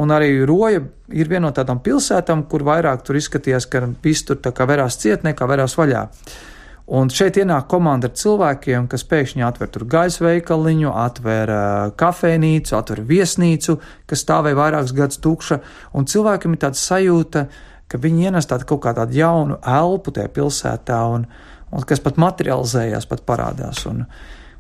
Un 0.00 0.12
arī 0.14 0.38
Roja 0.48 0.80
ir 1.12 1.28
viena 1.28 1.50
no 1.50 1.50
tādām 1.52 1.82
pilsētām, 1.84 2.46
kur 2.48 2.64
vairāk 2.64 3.02
tur 3.04 3.18
izskatījās, 3.20 3.66
ka 3.68 3.84
viss 4.04 4.24
tur 4.24 4.40
tā 4.40 4.54
kā 4.56 4.64
verās 4.68 4.96
ciet, 5.02 5.24
nekā 5.26 5.48
verās 5.50 5.76
vaļā. 5.76 6.06
Uh, 6.06 6.51
Un 6.90 7.10
šeit 7.14 7.36
ienāk 7.38 7.68
komanda 7.70 8.08
ar 8.10 8.16
cilvēkiem, 8.18 8.88
kas 8.90 9.04
pēkšņi 9.06 9.44
atver 9.46 9.68
tur 9.70 9.84
gaisa 9.86 10.24
veikaliņu, 10.24 10.90
atver 10.90 11.52
uh, 11.54 11.92
kafejnīcu, 11.98 12.74
atver 12.74 13.04
viesnīcu, 13.06 13.76
kas 14.10 14.24
stāvēja 14.24 14.58
vairākus 14.58 14.94
gadus 14.96 15.22
tukša, 15.22 15.60
un 15.94 16.10
cilvēkiem 16.10 16.56
ir 16.56 16.62
tāda 16.64 16.80
sajūta, 16.82 17.44
ka 17.86 18.02
viņi 18.02 18.26
ienes 18.26 18.50
tādu 18.50 18.66
kaut 18.72 18.82
kā 18.82 18.96
tādu 18.98 19.14
jaunu 19.14 19.60
elpu 19.62 20.10
tajā 20.16 20.34
pilsētā, 20.34 20.98
un, 21.14 21.28
un 21.70 21.86
kas 21.86 22.02
pat 22.02 22.18
materializējās, 22.18 23.06
pat 23.06 23.22
parādās. 23.30 23.86
Un, 23.86 24.02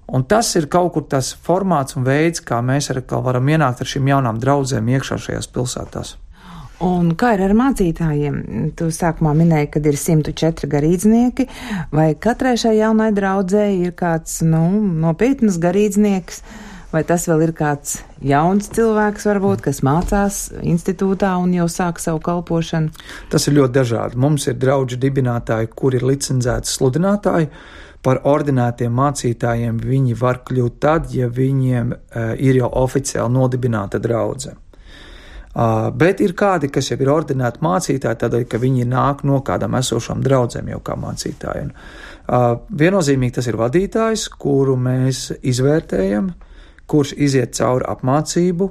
un 0.06 0.22
tas 0.30 0.54
ir 0.60 0.70
kaut 0.70 0.92
kur 0.94 1.10
tas 1.10 1.34
formāts 1.34 1.98
un 1.98 2.06
veids, 2.06 2.44
kā 2.46 2.62
mēs 2.62 2.92
arī 2.94 3.02
varam 3.10 3.50
ienākt 3.50 3.82
ar 3.82 3.96
šīm 3.96 4.14
jaunām 4.14 4.38
draudzēm 4.38 4.94
iekšā 4.94 5.18
šajās 5.26 5.50
pilsētās. 5.50 6.20
Un 6.82 7.12
kā 7.14 7.36
ir 7.36 7.44
ar 7.46 7.52
mācītājiem? 7.54 8.36
Tu 8.74 8.88
sākumā 8.90 9.36
minēji, 9.38 9.68
ka 9.74 9.82
ir 9.86 9.98
104 9.98 10.66
garīdznieki, 10.72 11.46
vai 11.94 12.08
katrai 12.18 12.56
šai 12.58 12.74
jaunai 12.80 13.12
draudzēji 13.14 13.84
ir 13.86 13.92
kāds, 13.98 14.40
nu, 14.42 14.64
nopietnas 15.04 15.60
garīdznieks, 15.62 16.42
vai 16.90 17.04
tas 17.06 17.28
vēl 17.30 17.44
ir 17.46 17.52
kāds 17.54 18.00
jauns 18.26 18.66
cilvēks, 18.74 19.28
varbūt, 19.30 19.62
kas 19.68 19.78
mācās 19.86 20.40
institūtā 20.58 21.30
un 21.42 21.54
jau 21.54 21.68
sāk 21.70 22.02
savu 22.02 22.18
kalpošanu? 22.24 22.90
Tas 23.30 23.46
ir 23.46 23.56
ļoti 23.60 23.76
dažādi. 23.78 24.18
Mums 24.26 24.48
ir 24.50 24.58
draugi 24.58 24.98
dibinātāji, 24.98 25.70
kuri 25.78 26.00
ir 26.02 26.08
licencēti 26.10 26.72
sludinātāji. 26.72 27.52
Par 28.02 28.24
ordinētiem 28.26 28.90
mācītājiem 28.98 29.78
viņi 29.78 30.18
var 30.18 30.42
kļūt 30.42 30.82
tad, 30.82 31.12
ja 31.14 31.30
viņiem 31.30 31.94
uh, 31.94 32.34
ir 32.34 32.58
jau 32.58 32.74
oficiāli 32.82 33.38
nodibināta 33.38 34.02
draudzene. 34.02 34.61
Uh, 35.52 35.90
bet 35.92 36.22
ir 36.24 36.32
kādi, 36.32 36.70
kas 36.72 36.86
jau 36.88 36.96
ir 37.04 37.10
ordinēti 37.12 37.60
mācītāji, 37.60 38.18
tādēļ, 38.22 38.44
ka 38.48 38.60
viņi 38.60 38.86
nāk 38.88 39.20
no 39.28 39.42
kādām 39.44 39.74
esošām 39.76 40.22
draudzēm 40.24 40.70
jau 40.72 40.78
kā 40.80 40.96
mācītāji. 40.96 41.66
Un, 41.66 41.74
uh, 41.76 42.46
viennozīmīgi 42.72 43.36
tas 43.36 43.50
ir 43.52 43.58
vadītājs, 43.60 44.30
kuru 44.40 44.78
mēs 44.80 45.26
izvērtējam, 45.44 46.32
kurš 46.88 47.12
iziet 47.28 47.52
cauri 47.60 47.84
apmācību, 47.84 48.70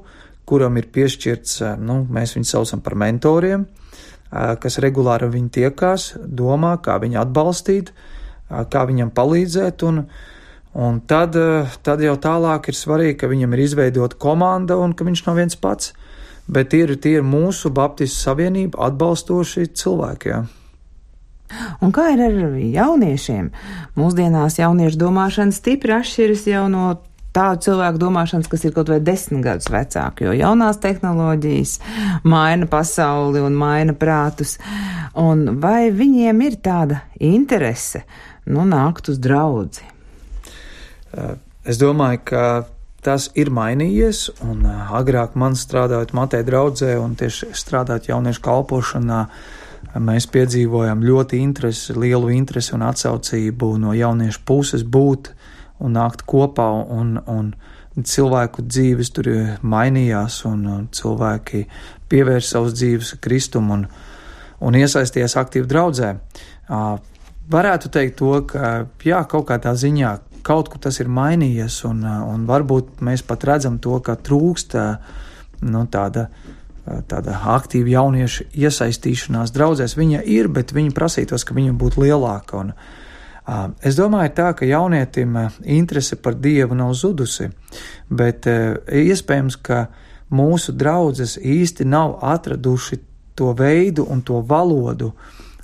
kuram 0.49 0.81
ir 0.81 0.89
piešķirts, 0.97 1.55
uh, 1.61 1.77
nu, 1.77 2.01
mēs 2.09 2.33
viņus 2.39 2.55
saucam 2.57 2.81
par 2.81 2.97
mentoriem, 2.97 3.69
uh, 3.69 4.57
kas 4.57 4.81
regulāri 4.81 5.29
ar 5.29 5.35
viņu 5.37 5.53
tiekās, 5.61 6.09
domā, 6.25 6.79
kā 6.81 6.97
viņu 7.05 7.21
atbalstīt, 7.27 7.93
uh, 7.93 8.65
kā 8.65 8.87
viņam 8.89 9.13
palīdzēt. 9.13 9.85
Un, 9.85 10.07
un 10.81 11.01
tad, 11.05 11.37
uh, 11.37 11.81
tad 11.85 12.01
jau 12.01 12.17
tālāk 12.17 12.73
ir 12.73 12.83
svarīgi, 12.85 13.21
ka 13.21 13.29
viņam 13.29 13.53
ir 13.53 13.67
izveidota 13.69 14.17
komanda 14.17 14.81
un 14.81 14.97
ka 14.97 15.05
viņš 15.05 15.27
nav 15.29 15.43
viens 15.45 15.61
pats 15.61 15.93
bet 16.51 16.75
ir, 16.77 16.95
tie 17.01 17.19
ir 17.19 17.27
mūsu 17.27 17.71
Baptistu 17.73 18.27
savienība 18.27 18.81
atbalstoši 18.87 19.69
cilvēki. 19.81 20.33
Jā. 20.33 20.41
Un 21.83 21.91
kā 21.95 22.11
ir 22.13 22.21
ar 22.23 22.35
jauniešiem? 22.55 23.49
Mūsdienās 23.99 24.59
jauniešu 24.61 24.99
domāšana 25.01 25.55
stipri 25.55 25.97
atšķiras 25.97 26.45
jau 26.47 26.67
no 26.71 26.85
tādu 27.35 27.63
cilvēku 27.67 27.99
domāšanas, 28.01 28.49
kas 28.51 28.65
ir 28.67 28.73
kaut 28.75 28.91
vai 28.91 28.99
desmit 29.03 29.43
gadus 29.45 29.69
vecāki, 29.71 30.27
jo 30.27 30.35
jaunās 30.35 30.81
tehnoloģijas 30.83 31.77
maina 32.27 32.67
pasauli 32.71 33.43
un 33.43 33.55
maina 33.59 33.95
prātus. 33.95 34.57
Un 35.19 35.57
vai 35.63 35.89
viņiem 35.95 36.43
ir 36.47 36.59
tāda 36.63 37.01
interese, 37.19 38.03
nu, 38.51 38.65
nākt 38.67 39.11
uz 39.11 39.19
draudzi? 39.23 39.87
Es 41.67 41.79
domāju, 41.79 42.23
ka 42.31 42.43
tas 43.01 43.29
ir 43.37 43.49
mainījies, 43.53 44.27
un 44.45 44.65
agrāk 44.69 45.35
man 45.39 45.57
strādājot 45.57 46.13
Matē 46.17 46.41
draudzē 46.45 46.95
un 47.01 47.15
tieši 47.17 47.51
strādāt 47.57 48.09
jauniešu 48.11 48.43
kalpošanā, 48.45 49.21
mēs 49.97 50.27
piedzīvojam 50.31 51.01
ļoti 51.03 51.41
interesi, 51.41 51.95
lielu 51.97 52.29
interesi 52.35 52.75
un 52.77 52.85
atsaucību 52.87 53.73
no 53.81 53.95
jauniešu 53.97 54.43
puses 54.45 54.85
būt 54.85 55.31
un 55.81 55.97
nākt 55.97 56.23
kopā, 56.29 56.67
un, 56.93 57.17
un 57.25 57.51
cilvēku 57.97 58.63
dzīves 58.63 59.11
tur 59.15 59.29
mainījās, 59.65 60.43
un, 60.47 60.65
un 60.69 60.87
cilvēki 60.93 61.65
pievērš 62.11 62.53
savus 62.53 62.75
dzīves 62.77 63.15
Kristum 63.23 63.71
un, 63.73 63.87
un 64.61 64.77
iesaisties 64.77 65.35
aktīvi 65.41 65.67
draudzē. 65.67 66.13
Varētu 67.51 67.91
teikt 67.91 68.19
to, 68.21 68.35
ka 68.47 68.85
jā, 69.03 69.23
kaut 69.27 69.49
kādā 69.49 69.73
ziņā 69.75 70.13
kaut 70.45 70.71
kur 70.71 70.81
tas 70.81 70.99
ir 71.01 71.09
mainījies, 71.11 71.81
un, 71.89 72.03
un 72.05 72.47
varbūt 72.49 73.01
mēs 73.05 73.23
pat 73.27 73.45
redzam 73.47 73.79
to, 73.83 73.99
ka 74.03 74.17
trūkst 74.17 74.77
nu, 75.67 75.85
tāda. 75.91 76.29
Tāda 76.81 77.35
aktīva 77.53 77.91
jauniešu 77.93 78.47
iesaistīšanās 78.57 79.51
draudzēs 79.53 79.93
viņa 79.99 80.23
ir, 80.25 80.47
bet 80.49 80.71
viņa 80.73 80.95
prasītos, 80.97 81.43
ka 81.45 81.53
viņa 81.53 81.75
būtu 81.77 82.01
lielāka. 82.01 82.57
Un, 82.57 82.71
uh, 82.73 83.67
es 83.85 83.99
domāju, 83.99 84.31
tā, 84.39 84.47
ka 84.57 84.65
jaunietim 84.65 85.37
interese 85.61 86.17
par 86.17 86.39
dievu 86.41 86.75
nav 86.75 86.95
zudusi, 86.97 87.51
bet 88.09 88.49
uh, 88.49 88.81
iespējams, 88.97 89.59
ka 89.61 89.83
mūsu 90.33 90.73
draudzes 90.73 91.37
īsti 91.37 91.85
nav 91.85 92.17
atraduši 92.25 92.97
to 93.35 93.53
veidu 93.57 94.05
un 94.09 94.25
to 94.25 94.41
valodu, 94.41 95.13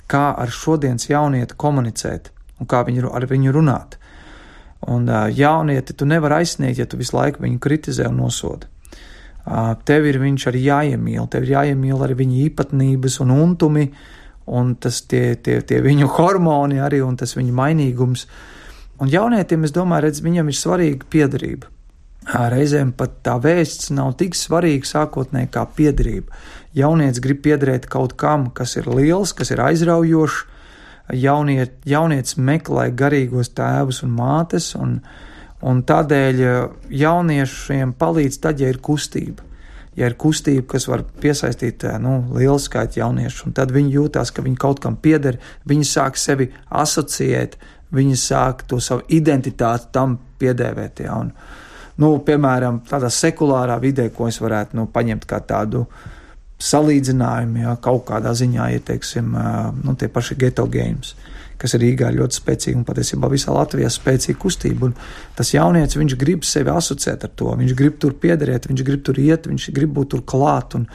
kā 0.08 0.30
ar 0.38 0.50
šodienas 0.50 1.08
jaunieti 1.10 1.56
komunicēt 1.56 2.30
un 2.58 2.68
kā 2.68 2.82
viņu, 2.86 3.10
ar 3.14 3.26
viņu 3.28 3.52
runāt. 3.54 3.98
Un 4.86 5.08
jaunieti 5.34 5.96
tu 5.98 6.06
nevari 6.06 6.44
aizsniegt, 6.44 6.78
ja 6.78 6.86
tu 6.86 6.98
visu 7.00 7.16
laiku 7.16 7.42
viņu 7.42 7.58
kritizē 7.58 8.06
un 8.08 8.20
nosoda. 8.22 8.68
Uh, 9.48 9.72
tev 9.88 10.04
ir 10.06 10.18
viņš 10.20 10.44
arī 10.50 10.60
jāiemīl, 10.66 11.24
tev 11.32 11.46
ir 11.46 11.54
jāiemīl 11.54 12.02
arī 12.04 12.18
viņa 12.18 12.38
īpatnības 12.44 13.16
un 13.24 13.32
untumi, 13.32 13.86
un 14.46 14.74
tas 14.76 15.00
tie, 15.08 15.38
tie, 15.40 15.60
tie 15.64 15.80
viņu 15.84 16.10
hormoni 16.18 16.82
arī, 16.84 17.00
un 17.04 17.16
tas 17.16 17.34
viņa 17.36 17.56
mainīgums. 17.56 18.26
Un 18.98 19.10
jaunietim, 19.10 19.64
es 19.64 19.72
domāju, 19.74 20.08
redz, 20.08 20.22
viņam 20.24 20.50
ir 20.50 20.58
svarīga 20.58 21.10
piedarība. 21.10 21.72
Reizēm 22.28 22.90
pat 22.98 23.22
tā 23.24 23.38
vēsts 23.40 23.92
nav 23.94 24.16
tik 24.20 24.34
svarīga 24.36 24.84
sākotnēji 24.84 25.48
kā 25.54 25.62
piedarība. 25.76 26.34
Jaunietis 26.76 27.22
grib 27.24 27.40
piederēt 27.46 27.86
kaut 27.88 28.18
kam, 28.20 28.50
kas 28.52 28.76
ir 28.76 28.90
liels, 28.90 29.32
kas 29.32 29.54
ir 29.54 29.62
aizraujošs, 29.64 30.42
jauniet, 31.14 31.78
jaunietis 31.88 32.36
meklē 32.36 32.88
garīgos 32.96 33.52
tēvus 33.56 34.02
un 34.04 34.14
mātes, 34.16 34.72
un, 34.78 34.98
un 35.64 35.82
tādēļ 35.86 36.40
eh, 36.44 36.56
jauniešiem 37.02 37.94
palīdz 37.98 38.40
tad, 38.44 38.60
ja 38.60 38.70
ir 38.72 38.80
kustība. 38.84 39.46
Ja 39.98 40.06
ir 40.06 40.14
kustība, 40.14 40.62
kas 40.74 40.86
var 40.90 41.02
piesaistīt 41.22 41.84
eh, 41.88 41.96
nu, 42.02 42.20
lielu 42.36 42.58
skaitu 42.62 43.00
jauniešu, 43.00 43.48
un 43.48 43.56
tad 43.56 43.72
viņi 43.74 43.96
jūtās, 43.96 44.32
ka 44.34 44.44
viņi 44.44 44.60
kaut 44.60 44.82
kam 44.84 44.98
pieder, 45.00 45.40
viņi 45.68 45.88
sāk 45.88 46.20
sevi 46.20 46.50
asociēt, 46.68 47.56
viņi 47.94 48.20
sāk 48.20 48.66
to 48.68 48.82
savu 48.84 49.06
identitāti 49.08 49.90
tam 49.96 50.18
piedēvēt. 50.38 51.02
Ja, 51.06 51.16
un, 51.24 51.32
nu, 51.98 52.12
piemēram, 52.24 52.82
tādā 52.88 53.10
sekulārā 53.10 53.80
vidē, 53.82 54.10
ko 54.14 54.28
es 54.28 54.42
varētu 54.44 54.76
nu, 54.78 54.86
paņemt 54.92 55.24
kā 55.26 55.40
tādu 55.48 55.86
uh, 55.86 56.06
salīdzinājumi, 56.58 57.62
ja 57.62 57.76
kaut 57.82 58.04
kādā 58.08 58.32
ziņā 58.34 58.70
ir, 58.74 58.82
teiksim, 58.86 59.34
nu, 59.84 59.94
tie 59.98 60.08
paši 60.10 60.36
geto 60.40 60.64
games, 60.70 61.14
kas 61.58 61.74
ir 61.74 61.84
Rīgā 61.84 62.10
ļoti 62.14 62.38
spēcīgi 62.38 62.78
un 62.78 62.86
patiesībā 62.86 63.30
visā 63.30 63.54
Latvijā 63.54 63.90
spēcīga 63.90 64.40
kustība. 64.42 64.90
Un 64.90 65.38
tas 65.38 65.52
jaunietis, 65.54 65.98
viņš 65.98 66.18
grib 66.18 66.46
sevi 66.46 66.74
asociēt 66.74 67.26
ar 67.26 67.32
to, 67.38 67.54
viņš 67.62 67.78
grib 67.78 67.96
tur 68.02 68.14
piederēt, 68.18 68.68
viņš 68.70 68.84
grib 68.86 69.06
tur 69.06 69.18
iet, 69.22 69.46
viņš 69.50 69.70
grib 69.74 69.94
būt 69.98 70.14
tur 70.16 70.26
klāt. 70.26 70.78
Un, 70.78 70.90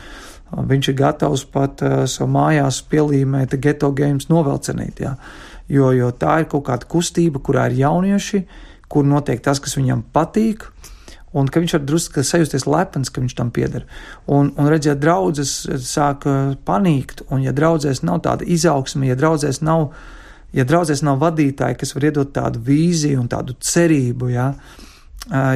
Viņš 0.53 0.91
ir 0.91 0.93
gatavs 0.99 1.47
pat 1.49 1.79
uh, 1.81 2.03
savu 2.05 2.29
mājās 2.35 2.83
pielīmēt 2.85 3.55
geto 3.57 3.87
games 3.97 4.27
novelcenīt, 4.29 4.99
jā. 5.01 5.15
Jo, 5.71 5.87
jo 5.97 6.11
tā 6.13 6.43
ir 6.43 6.45
kaut 6.51 6.67
kāda 6.67 6.85
kustība, 6.85 7.41
kurā 7.41 7.63
ir 7.71 7.79
jaunieši, 7.79 8.43
kur 8.85 9.07
notiek 9.07 9.41
tas, 9.41 9.57
kas 9.63 9.73
viņam 9.79 10.03
patīk, 10.13 10.67
un 11.33 11.49
ka 11.49 11.63
viņš 11.63 11.75
var 11.77 11.83
drusku 11.89 12.23
sajusties 12.25 12.67
lepns, 12.69 13.11
ka 13.13 13.23
viņš 13.23 13.35
tam 13.37 13.51
pieder. 13.53 13.87
Un, 14.29 14.51
un 14.53 14.69
redziet, 14.69 15.01
draudzes 15.01 15.55
sāk 15.87 16.27
panīkt, 16.67 17.25
un 17.33 17.43
ja 17.45 17.53
draudzēs 17.55 18.03
nav 18.05 18.21
tāda 18.27 18.45
izaugsme, 18.45 19.09
ja 19.09 19.17
draudzēs 19.19 19.63
nav, 19.65 19.89
ja 20.53 20.65
draudzēs 20.69 21.03
nav 21.05 21.21
vadītāji, 21.23 21.79
kas 21.81 21.95
var 21.97 22.09
iedot 22.09 22.33
tādu 22.35 22.61
vīziju 22.63 23.23
un 23.23 23.29
tādu 23.31 23.57
cerību, 23.57 24.29
ja, 24.33 24.51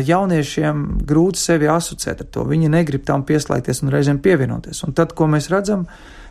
jauniešiem 0.08 0.86
grūti 1.08 1.42
sevi 1.42 1.68
asociēt 1.68 2.24
ar 2.24 2.30
to. 2.32 2.46
Viņi 2.48 2.72
negrib 2.72 3.04
tam 3.06 3.26
pieslēgties 3.28 3.84
un 3.84 3.92
reizēm 3.92 4.22
pievienoties. 4.24 4.84
Un 4.88 4.96
tad, 4.96 5.14
ko 5.14 5.28
mēs 5.28 5.50
redzam, 5.52 5.86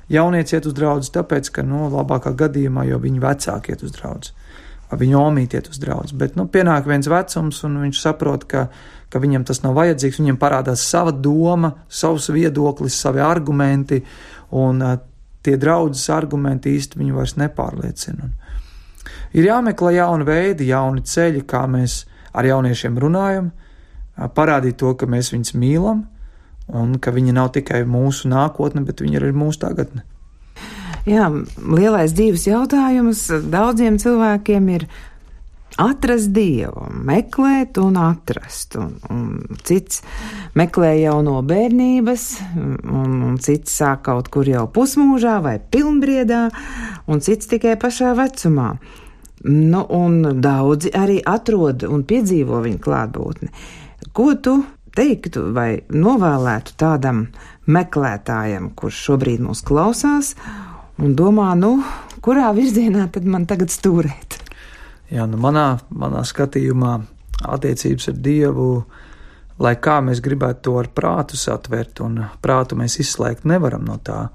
jaunieci 0.09 0.57
iet 0.57 0.67
uz 0.67 0.75
draugu 0.75 1.05
tāpēc, 1.13 1.53
ka, 1.53 1.63
nu, 1.67 1.87
labākā 1.93 2.33
gadījumā 2.37 2.87
jau 2.89 3.01
viņi 3.03 3.23
vecāki 3.23 3.75
iet 3.75 3.85
uz 3.85 3.93
draugu. 3.97 4.33
Viņa 4.87 5.19
omīte 5.19 5.59
iet 5.59 5.69
uz 5.69 5.81
draugu, 5.83 6.15
bet, 6.15 6.37
nu, 6.39 6.47
pienāk 6.47 6.87
viens 6.87 7.09
vecums, 7.11 7.59
un 7.67 7.81
viņš 7.83 8.01
saprot, 8.01 8.47
ka, 8.47 8.69
ka 9.13 9.21
viņam 9.23 9.45
tas 9.47 9.63
nav 9.65 9.77
vajadzīgs. 9.79 10.21
Viņam 10.23 10.39
parādās 10.41 10.85
sava 10.87 11.13
doma, 11.13 11.73
savs 11.89 12.31
viedoklis, 12.35 12.99
savi 12.99 13.23
argumenti, 13.25 14.01
un 14.57 14.83
uh, 14.83 14.99
tie 15.47 15.57
draudzes 15.61 16.09
argumenti 16.11 16.75
īsti 16.75 16.99
viņu 16.99 17.21
vairs 17.21 17.37
nepārliecina. 17.39 18.33
Ir 19.37 19.47
jāmeklē 19.47 19.95
jauni 19.99 20.27
veidi, 20.27 20.71
jauni 20.73 21.05
ceļi, 21.07 21.45
kā 21.47 21.67
mēs 21.71 22.05
ar 22.37 22.49
jauniešiem 22.49 22.99
runājam, 23.01 23.51
parādīt 24.35 24.79
to, 24.81 24.93
ka 24.99 25.09
mēs 25.09 25.33
viņus 25.35 25.55
mīlam 25.61 26.05
un 26.67 26.97
ka 26.99 27.13
viņi 27.15 27.35
nav 27.37 27.53
tikai 27.55 27.85
mūsu 27.87 28.31
nākotne, 28.33 28.83
bet 28.87 29.03
viņi 29.05 29.21
ir 29.21 29.27
mūsu 29.37 29.63
tagadne. 29.63 30.03
Jā, 31.07 31.29
lielais 31.63 32.17
dzīves 32.17 32.49
jautājums 32.49 33.29
daudziem 33.53 34.01
cilvēkiem 34.03 34.71
ir 34.75 34.89
atrast 35.81 36.33
dievu, 36.35 36.89
meklēt 37.07 37.79
un 37.81 37.99
atrast. 38.01 38.77
Un, 38.81 38.95
un 39.13 39.59
cits 39.67 40.03
meklē 40.57 40.93
jau 41.03 41.19
no 41.25 41.41
bērnības, 41.47 42.27
un, 42.57 42.77
un 43.31 43.41
cits 43.43 43.77
sāk 43.81 44.07
kaut 44.09 44.31
kur 44.33 44.49
jau 44.49 44.67
pusmūžā 44.73 45.39
vai 45.45 45.57
pilnbriedā, 45.61 46.47
un 47.07 47.25
cits 47.25 47.51
tikai 47.51 47.77
pašā 47.81 48.15
vecumā. 48.19 48.71
Nu, 49.47 49.83
un 49.93 50.41
daudzi 50.43 50.91
arī 50.97 51.21
atrod 51.21 51.85
un 51.87 52.07
piedzīvo 52.09 52.63
viņa 52.65 52.81
klātbūtni. 52.83 53.53
Ko 54.17 54.33
tu 54.41 54.57
teiktu 54.97 55.51
vai 55.55 55.83
novēlētu 55.93 56.75
tādam 56.81 57.27
meklētājam, 57.69 58.71
kurš 58.79 59.03
šobrīd 59.11 59.45
mūs 59.45 59.61
klausās 59.67 60.33
un 61.03 61.13
domā, 61.19 61.53
nu, 61.59 61.77
kurā 62.25 62.49
virzienā 62.57 63.11
tad 63.13 63.29
man 63.29 63.45
tagad 63.47 63.71
stūrēt? 63.75 64.46
Jā, 65.07 65.23
nu 65.31 65.39
manā, 65.39 65.77
manā 65.95 66.25
skatījumā 66.27 66.97
attiecības 67.47 68.09
ar 68.11 68.17
Dievu, 68.25 68.71
lai 69.63 69.77
kā 69.79 70.01
mēs 70.03 70.23
gribētu 70.25 70.65
to 70.67 70.77
ar 70.81 70.91
prātu 70.95 71.39
satvert, 71.39 72.01
un 72.03 72.25
prātu 72.43 72.79
mēs 72.79 72.99
izslēgt 73.05 73.47
nevaram 73.47 73.87
no 73.87 74.01
tā, 74.03 74.27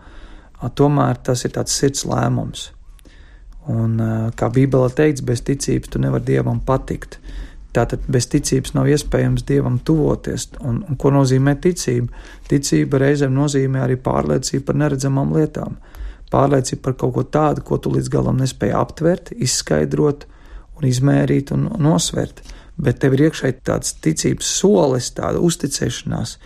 tomēr 0.75 1.19
tas 1.25 1.43
ir 1.45 1.55
tāds 1.57 1.75
sirds 1.75 2.05
lēmums. 2.07 2.69
Un, 3.71 3.99
kā 4.37 4.49
Bībelē 4.49 4.89
teikts, 4.95 5.21
bez 5.25 5.43
ticības 5.45 5.91
tu 5.91 6.01
nevari 6.01 6.31
dievam 6.31 6.63
patikt. 6.65 7.19
Tātad 7.75 8.07
bez 8.11 8.25
ticības 8.31 8.73
nav 8.75 8.89
iespējams 8.91 9.45
dievam 9.47 9.77
tuvoties. 9.85 10.49
Un, 10.59 10.81
un 10.87 10.97
ko 10.99 11.11
nozīmē 11.13 11.53
ticība? 11.61 12.09
Ticība 12.49 12.99
reizēm 13.03 13.35
nozīmē 13.35 13.85
arī 13.85 13.99
pārliecību 14.01 14.65
par 14.67 14.79
neredzamām 14.81 15.31
lietām. 15.35 15.77
Pārliecība 16.31 16.87
par 16.87 16.97
kaut 16.99 17.13
ko 17.15 17.23
tādu, 17.27 17.63
ko 17.67 17.77
tu 17.77 17.93
līdz 17.93 18.11
galam 18.11 18.41
nespēji 18.41 18.75
aptvert, 18.75 19.31
izskaidrot 19.35 20.25
un 20.81 20.89
izmērīt 20.89 21.53
un 21.55 21.69
nosvert. 21.81 22.43
Bet 22.81 23.01
tev 23.01 23.15
ir 23.15 23.27
iekšēji 23.27 23.59
tāds 23.67 23.93
ticības 24.01 24.47
solis, 24.59 25.11
tāda 25.13 25.41
uzticēšanās, 25.43 26.37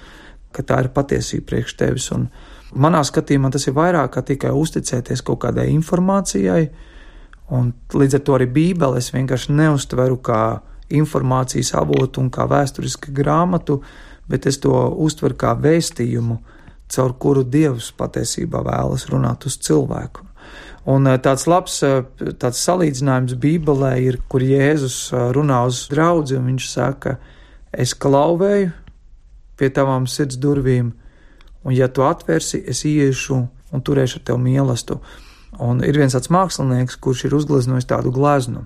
ka 0.56 0.64
tā 0.68 0.82
ir 0.84 0.92
patiesība 0.96 1.52
priekš 1.54 1.78
tevis. 1.80 2.10
Un 2.16 2.28
manā 2.76 3.04
skatījumā 3.08 3.54
tas 3.56 3.68
ir 3.70 3.78
vairāk 3.78 4.18
kā 4.18 4.26
tikai 4.34 4.52
uzticēties 4.56 5.24
kaut 5.24 5.44
kādai 5.46 5.70
informācijai, 5.76 6.66
Un 7.54 7.74
līdz 7.94 8.18
ar 8.18 8.24
to 8.26 8.36
arī 8.40 8.48
Bībeli 8.50 8.98
es 8.98 9.12
vienkārši 9.14 9.54
neuztveru 9.54 10.18
kā 10.26 10.42
informācijas 10.96 11.76
avotu 11.78 12.24
un 12.24 12.32
kā 12.34 12.48
vēsturisku 12.50 13.14
grāmatu, 13.14 13.82
bet 14.30 14.48
es 14.50 14.58
to 14.62 14.74
uztveru 15.06 15.38
kā 15.38 15.54
vēstījumu, 15.62 16.40
caur 16.90 17.14
kuru 17.22 17.44
Dievs 17.46 17.92
patiesībā 17.98 18.64
vēlas 18.66 19.06
runāt 19.12 19.46
uz 19.46 19.60
cilvēku. 19.62 20.26
Un 20.86 21.08
eh, 21.10 21.18
tāds 21.18 21.48
labs 21.50 21.80
eh, 21.86 22.04
tāds 22.38 22.62
salīdzinājums 22.62 23.38
Bībelē 23.42 23.96
ir, 24.06 24.20
kur 24.30 24.46
Jēzus 24.46 24.98
eh, 25.14 25.28
runā 25.34 25.64
uz 25.66 25.86
draugu, 25.90 26.38
un 26.38 26.52
viņš 26.52 26.68
saka, 26.70 27.18
es 27.74 27.96
klauvēju 27.98 28.70
pie 29.58 29.72
tavām 29.74 30.06
sirds 30.06 30.38
durvīm, 30.42 30.92
un 31.66 31.74
ja 31.74 31.88
tu 31.90 32.06
atvērsi, 32.06 32.62
es 32.70 32.84
iešu 32.86 33.40
un 33.74 33.84
turēšu 33.86 34.20
ar 34.20 34.26
tevi 34.30 34.46
mīlestību. 34.50 35.22
Un 35.66 35.80
ir 35.88 35.96
viens 35.98 36.14
tāds 36.14 36.30
mākslinieks, 36.30 37.00
kurš 37.02 37.26
ir 37.26 37.38
uzgleznojis 37.38 37.88
tādu 37.88 38.12
gleznu, 38.14 38.66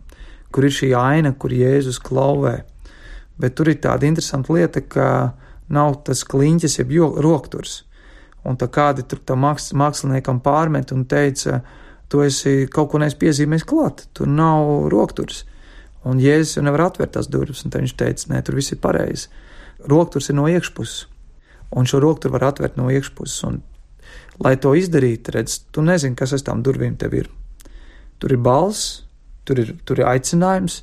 kur 0.51 0.65
ir 0.65 0.74
šī 0.74 0.89
aina, 0.97 1.32
kur 1.38 1.53
Jēzus 1.53 2.01
klauvē. 2.01 2.63
Bet 3.39 3.55
tur 3.55 3.70
ir 3.70 3.78
tāda 3.80 4.09
interesanta 4.09 4.51
lieta, 4.57 4.82
ka 4.82 5.05
nav 5.70 6.01
tas 6.09 6.26
kliņķis, 6.28 6.80
jeb 6.82 6.91
rokturs. 7.22 7.84
Un 8.43 8.57
tā 8.57 8.67
kādi 8.67 9.05
tur 9.05 9.22
tam 9.22 9.45
māksliniekam 9.45 10.41
pārmet 10.41 10.91
un 10.95 11.05
teica, 11.05 11.61
tu 12.10 12.24
esi 12.26 12.68
kaut 12.74 12.91
ko 12.91 13.01
nespiezīmējis 13.03 13.68
klāt, 13.70 14.07
tur 14.18 14.30
nav 14.30 14.89
rokturs. 14.93 15.45
Un 16.07 16.22
Jēzus 16.24 16.57
jau 16.57 16.64
nevar 16.66 16.88
atvērt 16.88 17.18
tās 17.18 17.28
durvis, 17.32 17.66
un 17.66 17.74
viņš 17.76 17.95
teica, 17.99 18.30
nē, 18.32 18.43
tur 18.45 18.55
viss 18.57 18.74
ir 18.74 18.80
pareizi. 18.82 19.28
Rokturs 19.89 20.30
ir 20.32 20.38
no 20.39 20.47
iekšpuses, 20.47 21.07
un 21.76 21.88
šo 21.88 21.99
rokturu 22.03 22.38
var 22.38 22.49
atvērt 22.53 22.80
no 22.80 22.88
iekšpuses. 22.91 23.43
Un 23.47 23.60
Lai 24.39 24.55
to 24.55 24.72
izdarītu, 24.78 25.34
redz, 25.36 25.57
tu 25.76 25.84
nezini, 25.84 26.16
kas 26.16 26.32
aiz 26.36 26.45
tām 26.47 26.62
durvīm 26.64 26.95
tev 26.99 27.16
ir. 27.18 27.28
Tur 28.24 28.32
ir 28.32 28.39
balss, 28.43 29.01
tur 29.47 29.60
ir, 29.60 29.74
tur 29.84 29.99
ir 29.99 30.07
aicinājums, 30.07 30.80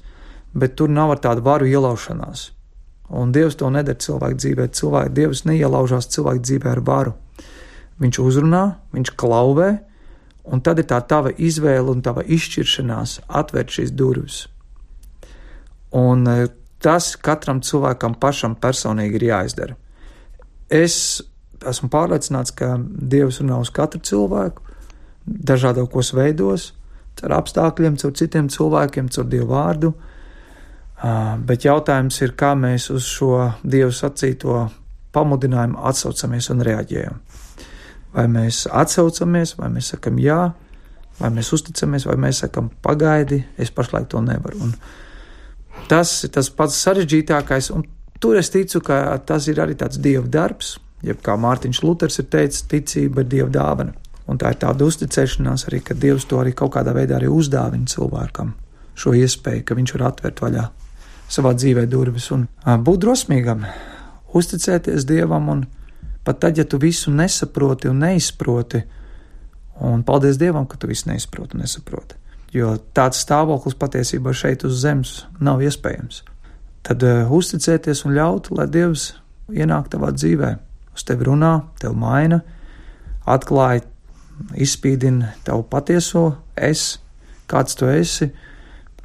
bet 0.52 0.76
tur 0.76 0.92
nav 0.92 1.14
ar 1.14 1.22
tādu 1.24 1.44
varu 1.46 1.68
ielaušanās. 1.68 2.50
Un 3.16 3.32
Dievs 3.32 3.56
to 3.56 3.70
nedara 3.72 3.96
cilvēku 4.02 4.40
dzīvē. 4.42 4.66
Cilvēku 4.76 5.14
Dievs 5.16 5.44
neielaužās 5.48 6.10
cilvēku 6.12 6.44
dzīvē 6.44 6.72
ar 6.74 6.82
varu. 6.84 7.14
Viņš 8.02 8.18
uzrunā, 8.20 8.64
viņš 8.92 9.14
klauvē, 9.16 9.70
un 10.46 10.62
tad 10.62 10.80
ir 10.80 10.88
tā 10.90 11.00
tava 11.08 11.32
izvēle 11.32 11.90
un 11.90 12.02
tava 12.04 12.22
izšķiršanās 12.22 13.20
atvērt 13.40 13.74
šīs 13.78 13.94
durvis. 13.96 14.44
Un 15.96 16.26
e, 16.30 16.46
tas 16.82 17.14
katram 17.16 17.62
cilvēkam 17.64 18.16
pašam 18.20 18.56
personīgi 18.60 19.20
ir 19.20 19.28
jāizdara. 19.30 19.76
Es 20.70 21.22
esmu 21.66 21.90
pārliecināts, 21.90 22.54
ka 22.56 22.76
Dievs 22.80 23.40
runā 23.42 23.58
uz 23.62 23.70
katru 23.74 24.00
cilvēku, 24.04 24.62
dažādos 25.26 26.12
veidos, 26.14 26.72
ar 27.22 27.38
apstākļiem, 27.40 27.96
caur 27.98 28.12
citiem 28.18 28.50
cilvēkiem, 28.52 29.08
caur 29.14 29.26
Dievu 29.30 29.48
vārdu. 29.54 29.92
Bet 31.48 31.64
jautājums 31.66 32.20
ir, 32.22 32.34
kā 32.38 32.54
mēs 32.58 32.90
uz 32.92 33.06
šo 33.08 33.50
Dievu 33.64 33.94
sacīto 33.94 34.66
pamudinājumu 35.16 35.80
atsaucamies 35.88 36.50
un 36.52 36.64
reaģējam. 36.66 37.18
Vai 38.16 38.24
mēs 38.32 38.64
atsaucamies, 38.72 39.56
vai 39.58 39.68
mēs 39.74 39.92
sakam 39.92 40.16
jā, 40.22 40.40
vai 41.18 41.30
mēs 41.36 41.52
uzticamies, 41.52 42.06
vai 42.08 42.16
mēs 42.20 42.40
sakam 42.44 42.70
pagaidi, 42.84 43.42
es 43.60 43.72
pašlaik 43.74 44.08
to 44.12 44.22
nevaru. 44.24 44.68
Un 44.68 45.86
tas 45.90 46.12
ir 46.24 46.32
tas 46.32 46.48
pats 46.48 46.78
sarežģītākais, 46.86 47.70
un 47.76 47.84
tur 48.20 48.40
es 48.40 48.50
ticu, 48.52 48.80
ka 48.84 49.18
tas 49.28 49.48
ir 49.52 49.60
arī 49.60 49.76
tāds 49.76 50.00
Dieva 50.00 50.26
darbs, 50.26 50.78
jeb 51.04 51.20
kā 51.24 51.36
Mārtiņš 51.40 51.82
Luters 51.84 52.20
ir 52.22 52.30
teicis, 52.32 52.64
ticība 52.70 53.24
ir 53.24 53.32
Dieva 53.32 53.52
dāvana. 53.52 53.92
Un 54.26 54.40
tā 54.40 54.50
ir 54.50 54.58
tāda 54.58 54.88
uzticēšanās 54.88 55.68
arī, 55.68 55.82
ka 55.84 55.94
Dievs 55.94 56.26
to 56.26 56.40
arī 56.40 56.56
kaut 56.56 56.72
kādā 56.74 56.96
veidā 56.96 57.20
uzdāvina 57.30 57.86
cilvēkam 57.86 58.56
šo 58.96 59.12
iespēju, 59.14 59.62
ka 59.62 59.76
viņš 59.76 59.92
var 59.94 60.08
atvērt 60.08 60.40
vaļā 60.42 60.64
savā 61.30 61.52
dzīvē 61.54 61.84
durvis 61.90 62.30
un 62.34 62.46
būt 62.64 63.02
drosmīgam, 63.04 63.66
uzticēties 64.34 65.06
Dievam 65.06 65.50
un 65.52 65.64
pat 66.26 66.42
tad, 66.42 66.58
ja 66.58 66.66
tu 66.66 66.80
visu 66.82 67.12
nesaproti 67.14 67.90
un 67.90 68.02
neizproti, 68.02 68.82
un 69.86 70.02
paldies 70.06 70.40
Dievam, 70.40 70.66
ka 70.66 70.78
tu 70.80 70.90
visu 70.90 71.10
neizproti 71.10 71.56
un 71.56 71.64
nesaproti, 71.64 72.18
jo 72.56 72.74
tāds 72.96 73.22
stāvoklis 73.22 73.78
patiesībā 73.78 74.34
šeit 74.34 74.66
uz 74.66 74.80
zemes 74.82 75.20
nav 75.40 75.62
iespējams. 75.64 76.22
Tad 76.86 77.02
uh, 77.02 77.32
uzticēties 77.34 78.04
un 78.06 78.14
ļaut, 78.18 78.52
lai 78.54 78.68
Dievs 78.70 79.12
ienāk 79.50 79.90
tavā 79.92 80.12
dzīvēm 80.14 80.62
uz 80.96 81.04
tevi 81.04 81.28
runā, 81.28 81.52
tevi 81.80 81.98
maina, 82.00 82.40
atklāja, 83.28 83.84
izspīdina 84.56 85.34
tavu 85.44 85.64
patieso 85.70 86.26
es, 86.56 86.96
kāds 87.50 87.76
tu 87.78 87.88
esi, 87.90 88.30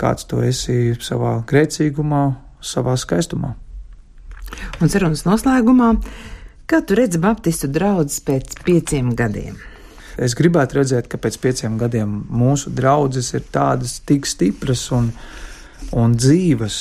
kāds 0.02 0.28
tu 0.28 0.42
esi 0.44 0.96
savā 1.04 1.40
grēcīgumā, 1.48 2.24
savā 2.62 2.96
skaistumā. 3.00 3.54
Un 4.82 4.92
sarunas 4.92 5.24
noslēgumā, 5.28 5.94
Kā 6.72 6.80
tu 6.88 6.96
redzi 6.96 7.20
Baptistu 7.20 7.68
draugus 7.68 8.22
pēc 8.24 8.54
pieciem 8.64 9.10
gadiem? 9.20 9.58
Es 10.16 10.32
gribētu 10.40 10.78
redzēt, 10.78 11.10
ka 11.12 11.18
pēc 11.20 11.36
pieciem 11.44 11.76
gadiem 11.76 12.14
mūsu 12.32 12.72
draudzes 12.72 13.34
ir 13.36 13.44
tādas 13.52 13.98
tik 14.08 14.24
stipras 14.24 14.86
un, 14.96 15.10
un 15.92 16.16
dzīves, 16.16 16.78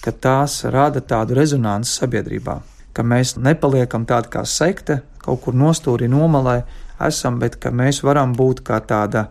ka 0.00 0.16
tās 0.16 0.62
rada 0.72 1.04
tādu 1.04 1.36
rezonanci 1.36 1.92
sabiedrībā, 1.92 2.56
ka 2.96 3.04
mēs 3.04 3.34
nepaliekam 3.36 4.08
tādi 4.08 4.32
kā 4.32 4.46
sekte, 4.48 5.02
kaut 5.20 5.44
kur 5.44 5.60
nostūri 5.60 6.08
nomalē 6.08 6.62
esam, 7.04 7.36
bet 7.36 7.60
ka 7.60 7.68
mēs 7.68 8.00
varam 8.00 8.32
būt 8.32 8.64
kā 8.64 8.80
tāda 8.80 9.28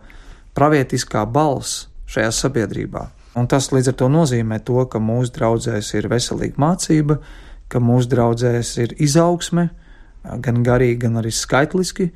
pravietiskā 0.54 1.26
balss 1.26 1.88
šajā 2.06 2.30
sabiedrībā. 2.30 3.08
Un 3.34 3.50
tas 3.50 3.72
līdz 3.74 3.90
ar 3.90 4.02
to 4.04 4.14
nozīmē 4.14 4.62
to, 4.62 4.78
ka 4.86 5.02
mūsu 5.02 5.34
draudzēs 5.40 5.96
ir 5.98 6.06
veselīga 6.06 6.54
mācība, 6.70 7.18
ka 7.66 7.82
mūsu 7.82 8.14
draudzēs 8.14 8.78
ir 8.78 9.00
izaugsme, 9.02 9.72
gan 10.24 10.62
garīgi, 10.64 11.02
gan 11.04 11.20
arī 11.20 11.32
skaitliski, 11.34 12.08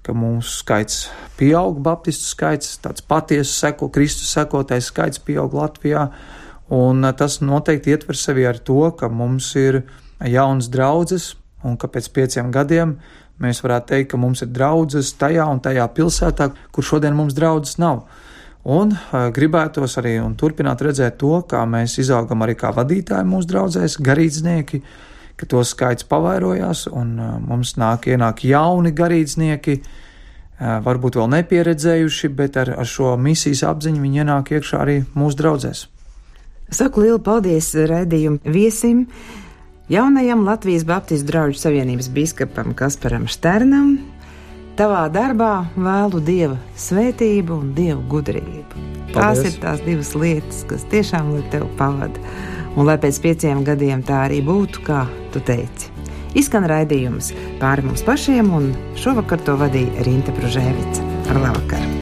ka 0.00 0.14
mūsu 0.16 0.62
skaits 0.62 1.08
pieaug, 1.38 1.80
baptistu 1.84 2.30
skaits, 2.30 2.78
tāds 2.80 3.04
patiesas 3.04 3.52
seko, 3.60 3.90
Kristus 3.92 4.32
sekotais 4.32 4.88
skaits 4.88 5.20
pieaug 5.24 5.54
Latvijā, 5.56 6.08
un 6.72 7.04
tas 7.18 7.40
noteikti 7.44 7.92
ietver 7.92 8.16
sevi 8.16 8.46
ar 8.48 8.58
to, 8.64 8.82
ka 8.96 9.10
mums 9.12 9.52
ir 9.60 9.82
jauns 10.24 10.70
draudzes, 10.72 11.34
un 11.64 11.76
ka 11.76 11.90
pēc 11.92 12.08
pieciem 12.16 12.50
gadiem 12.54 12.96
mēs 13.40 13.62
varētu 13.64 13.92
teikt, 13.92 14.10
ka 14.12 14.20
mums 14.20 14.42
ir 14.44 14.50
draudzes 14.52 15.12
tajā 15.20 15.46
un 15.48 15.60
tajā 15.64 15.86
pilsētā, 15.96 16.50
kur 16.72 16.84
šodien 16.84 17.16
mums 17.16 17.36
draudzes 17.36 17.78
nav. 17.80 18.04
Un 18.60 18.92
uh, 18.92 19.28
gribētos 19.32 19.96
arī 19.96 20.18
turpināt 20.36 20.82
redzēt 20.84 21.16
to, 21.20 21.38
kā 21.48 21.62
mēs 21.68 21.96
izaugam 22.02 22.44
arī 22.44 22.58
kā 22.60 22.72
vadītāji 22.76 23.28
mūsu 23.28 23.48
draugzēs, 23.48 23.96
garīdznieki, 24.04 24.82
ka 25.40 25.48
to 25.48 25.64
skaits 25.66 26.06
pavairojās, 26.08 26.86
un 26.92 27.16
uh, 27.18 27.32
mums 27.40 27.74
nāk 27.80 28.10
ienāk 28.12 28.44
jauni 28.46 28.92
garīdznieki, 28.96 29.78
uh, 29.80 30.76
varbūt 30.84 31.18
vēl 31.20 31.30
nepieredzējuši, 31.36 32.32
bet 32.36 32.60
ar, 32.60 32.74
ar 32.82 32.88
šo 32.88 33.16
misijas 33.20 33.64
apziņu 33.70 34.04
viņi 34.04 34.22
ienāk 34.24 34.54
iekšā 34.58 34.84
arī 34.84 35.00
mūsu 35.16 35.40
draugzēs. 35.40 35.86
Saku 36.70 37.02
lielu 37.02 37.18
paldies 37.26 37.72
raidījumu 37.74 38.44
viesim, 38.46 39.06
jaunajam 39.90 40.46
Latvijas 40.46 40.86
Baptistu 40.86 41.32
draugu 41.32 41.58
savienības 41.58 42.12
biskupam 42.14 42.76
Kasparam 42.78 43.26
Šternam, 43.26 43.96
Tavā 44.80 45.10
darbā 45.12 45.66
vēlu 45.76 46.22
dieva 46.24 46.54
svētību 46.80 47.52
un 47.52 47.72
dievu 47.76 48.00
gudrību. 48.08 48.84
Paldies. 49.10 49.12
Tās 49.12 49.40
ir 49.44 49.58
tās 49.60 49.82
divas 49.84 50.14
lietas, 50.16 50.62
kas 50.70 50.86
tiešām 50.88 51.34
tev 51.52 51.66
pavada. 51.76 52.22
Un 52.76 52.86
lai 52.86 52.98
pēc 53.02 53.18
pieciem 53.24 53.64
gadiem 53.66 54.04
tā 54.06 54.26
arī 54.28 54.40
būtu, 54.46 54.84
kā 54.86 55.04
tu 55.34 55.42
teici. 55.42 55.90
Izskan 56.38 56.68
raidījums 56.70 57.32
pāri 57.62 57.86
mums 57.86 58.04
pašiem, 58.06 58.52
un 58.54 58.70
šovakar 59.00 59.42
to 59.46 59.58
vadīja 59.58 60.06
Rīta 60.06 60.34
Bružēvica. 60.36 61.08
Ar 61.30 61.42
labvakar! 61.48 61.90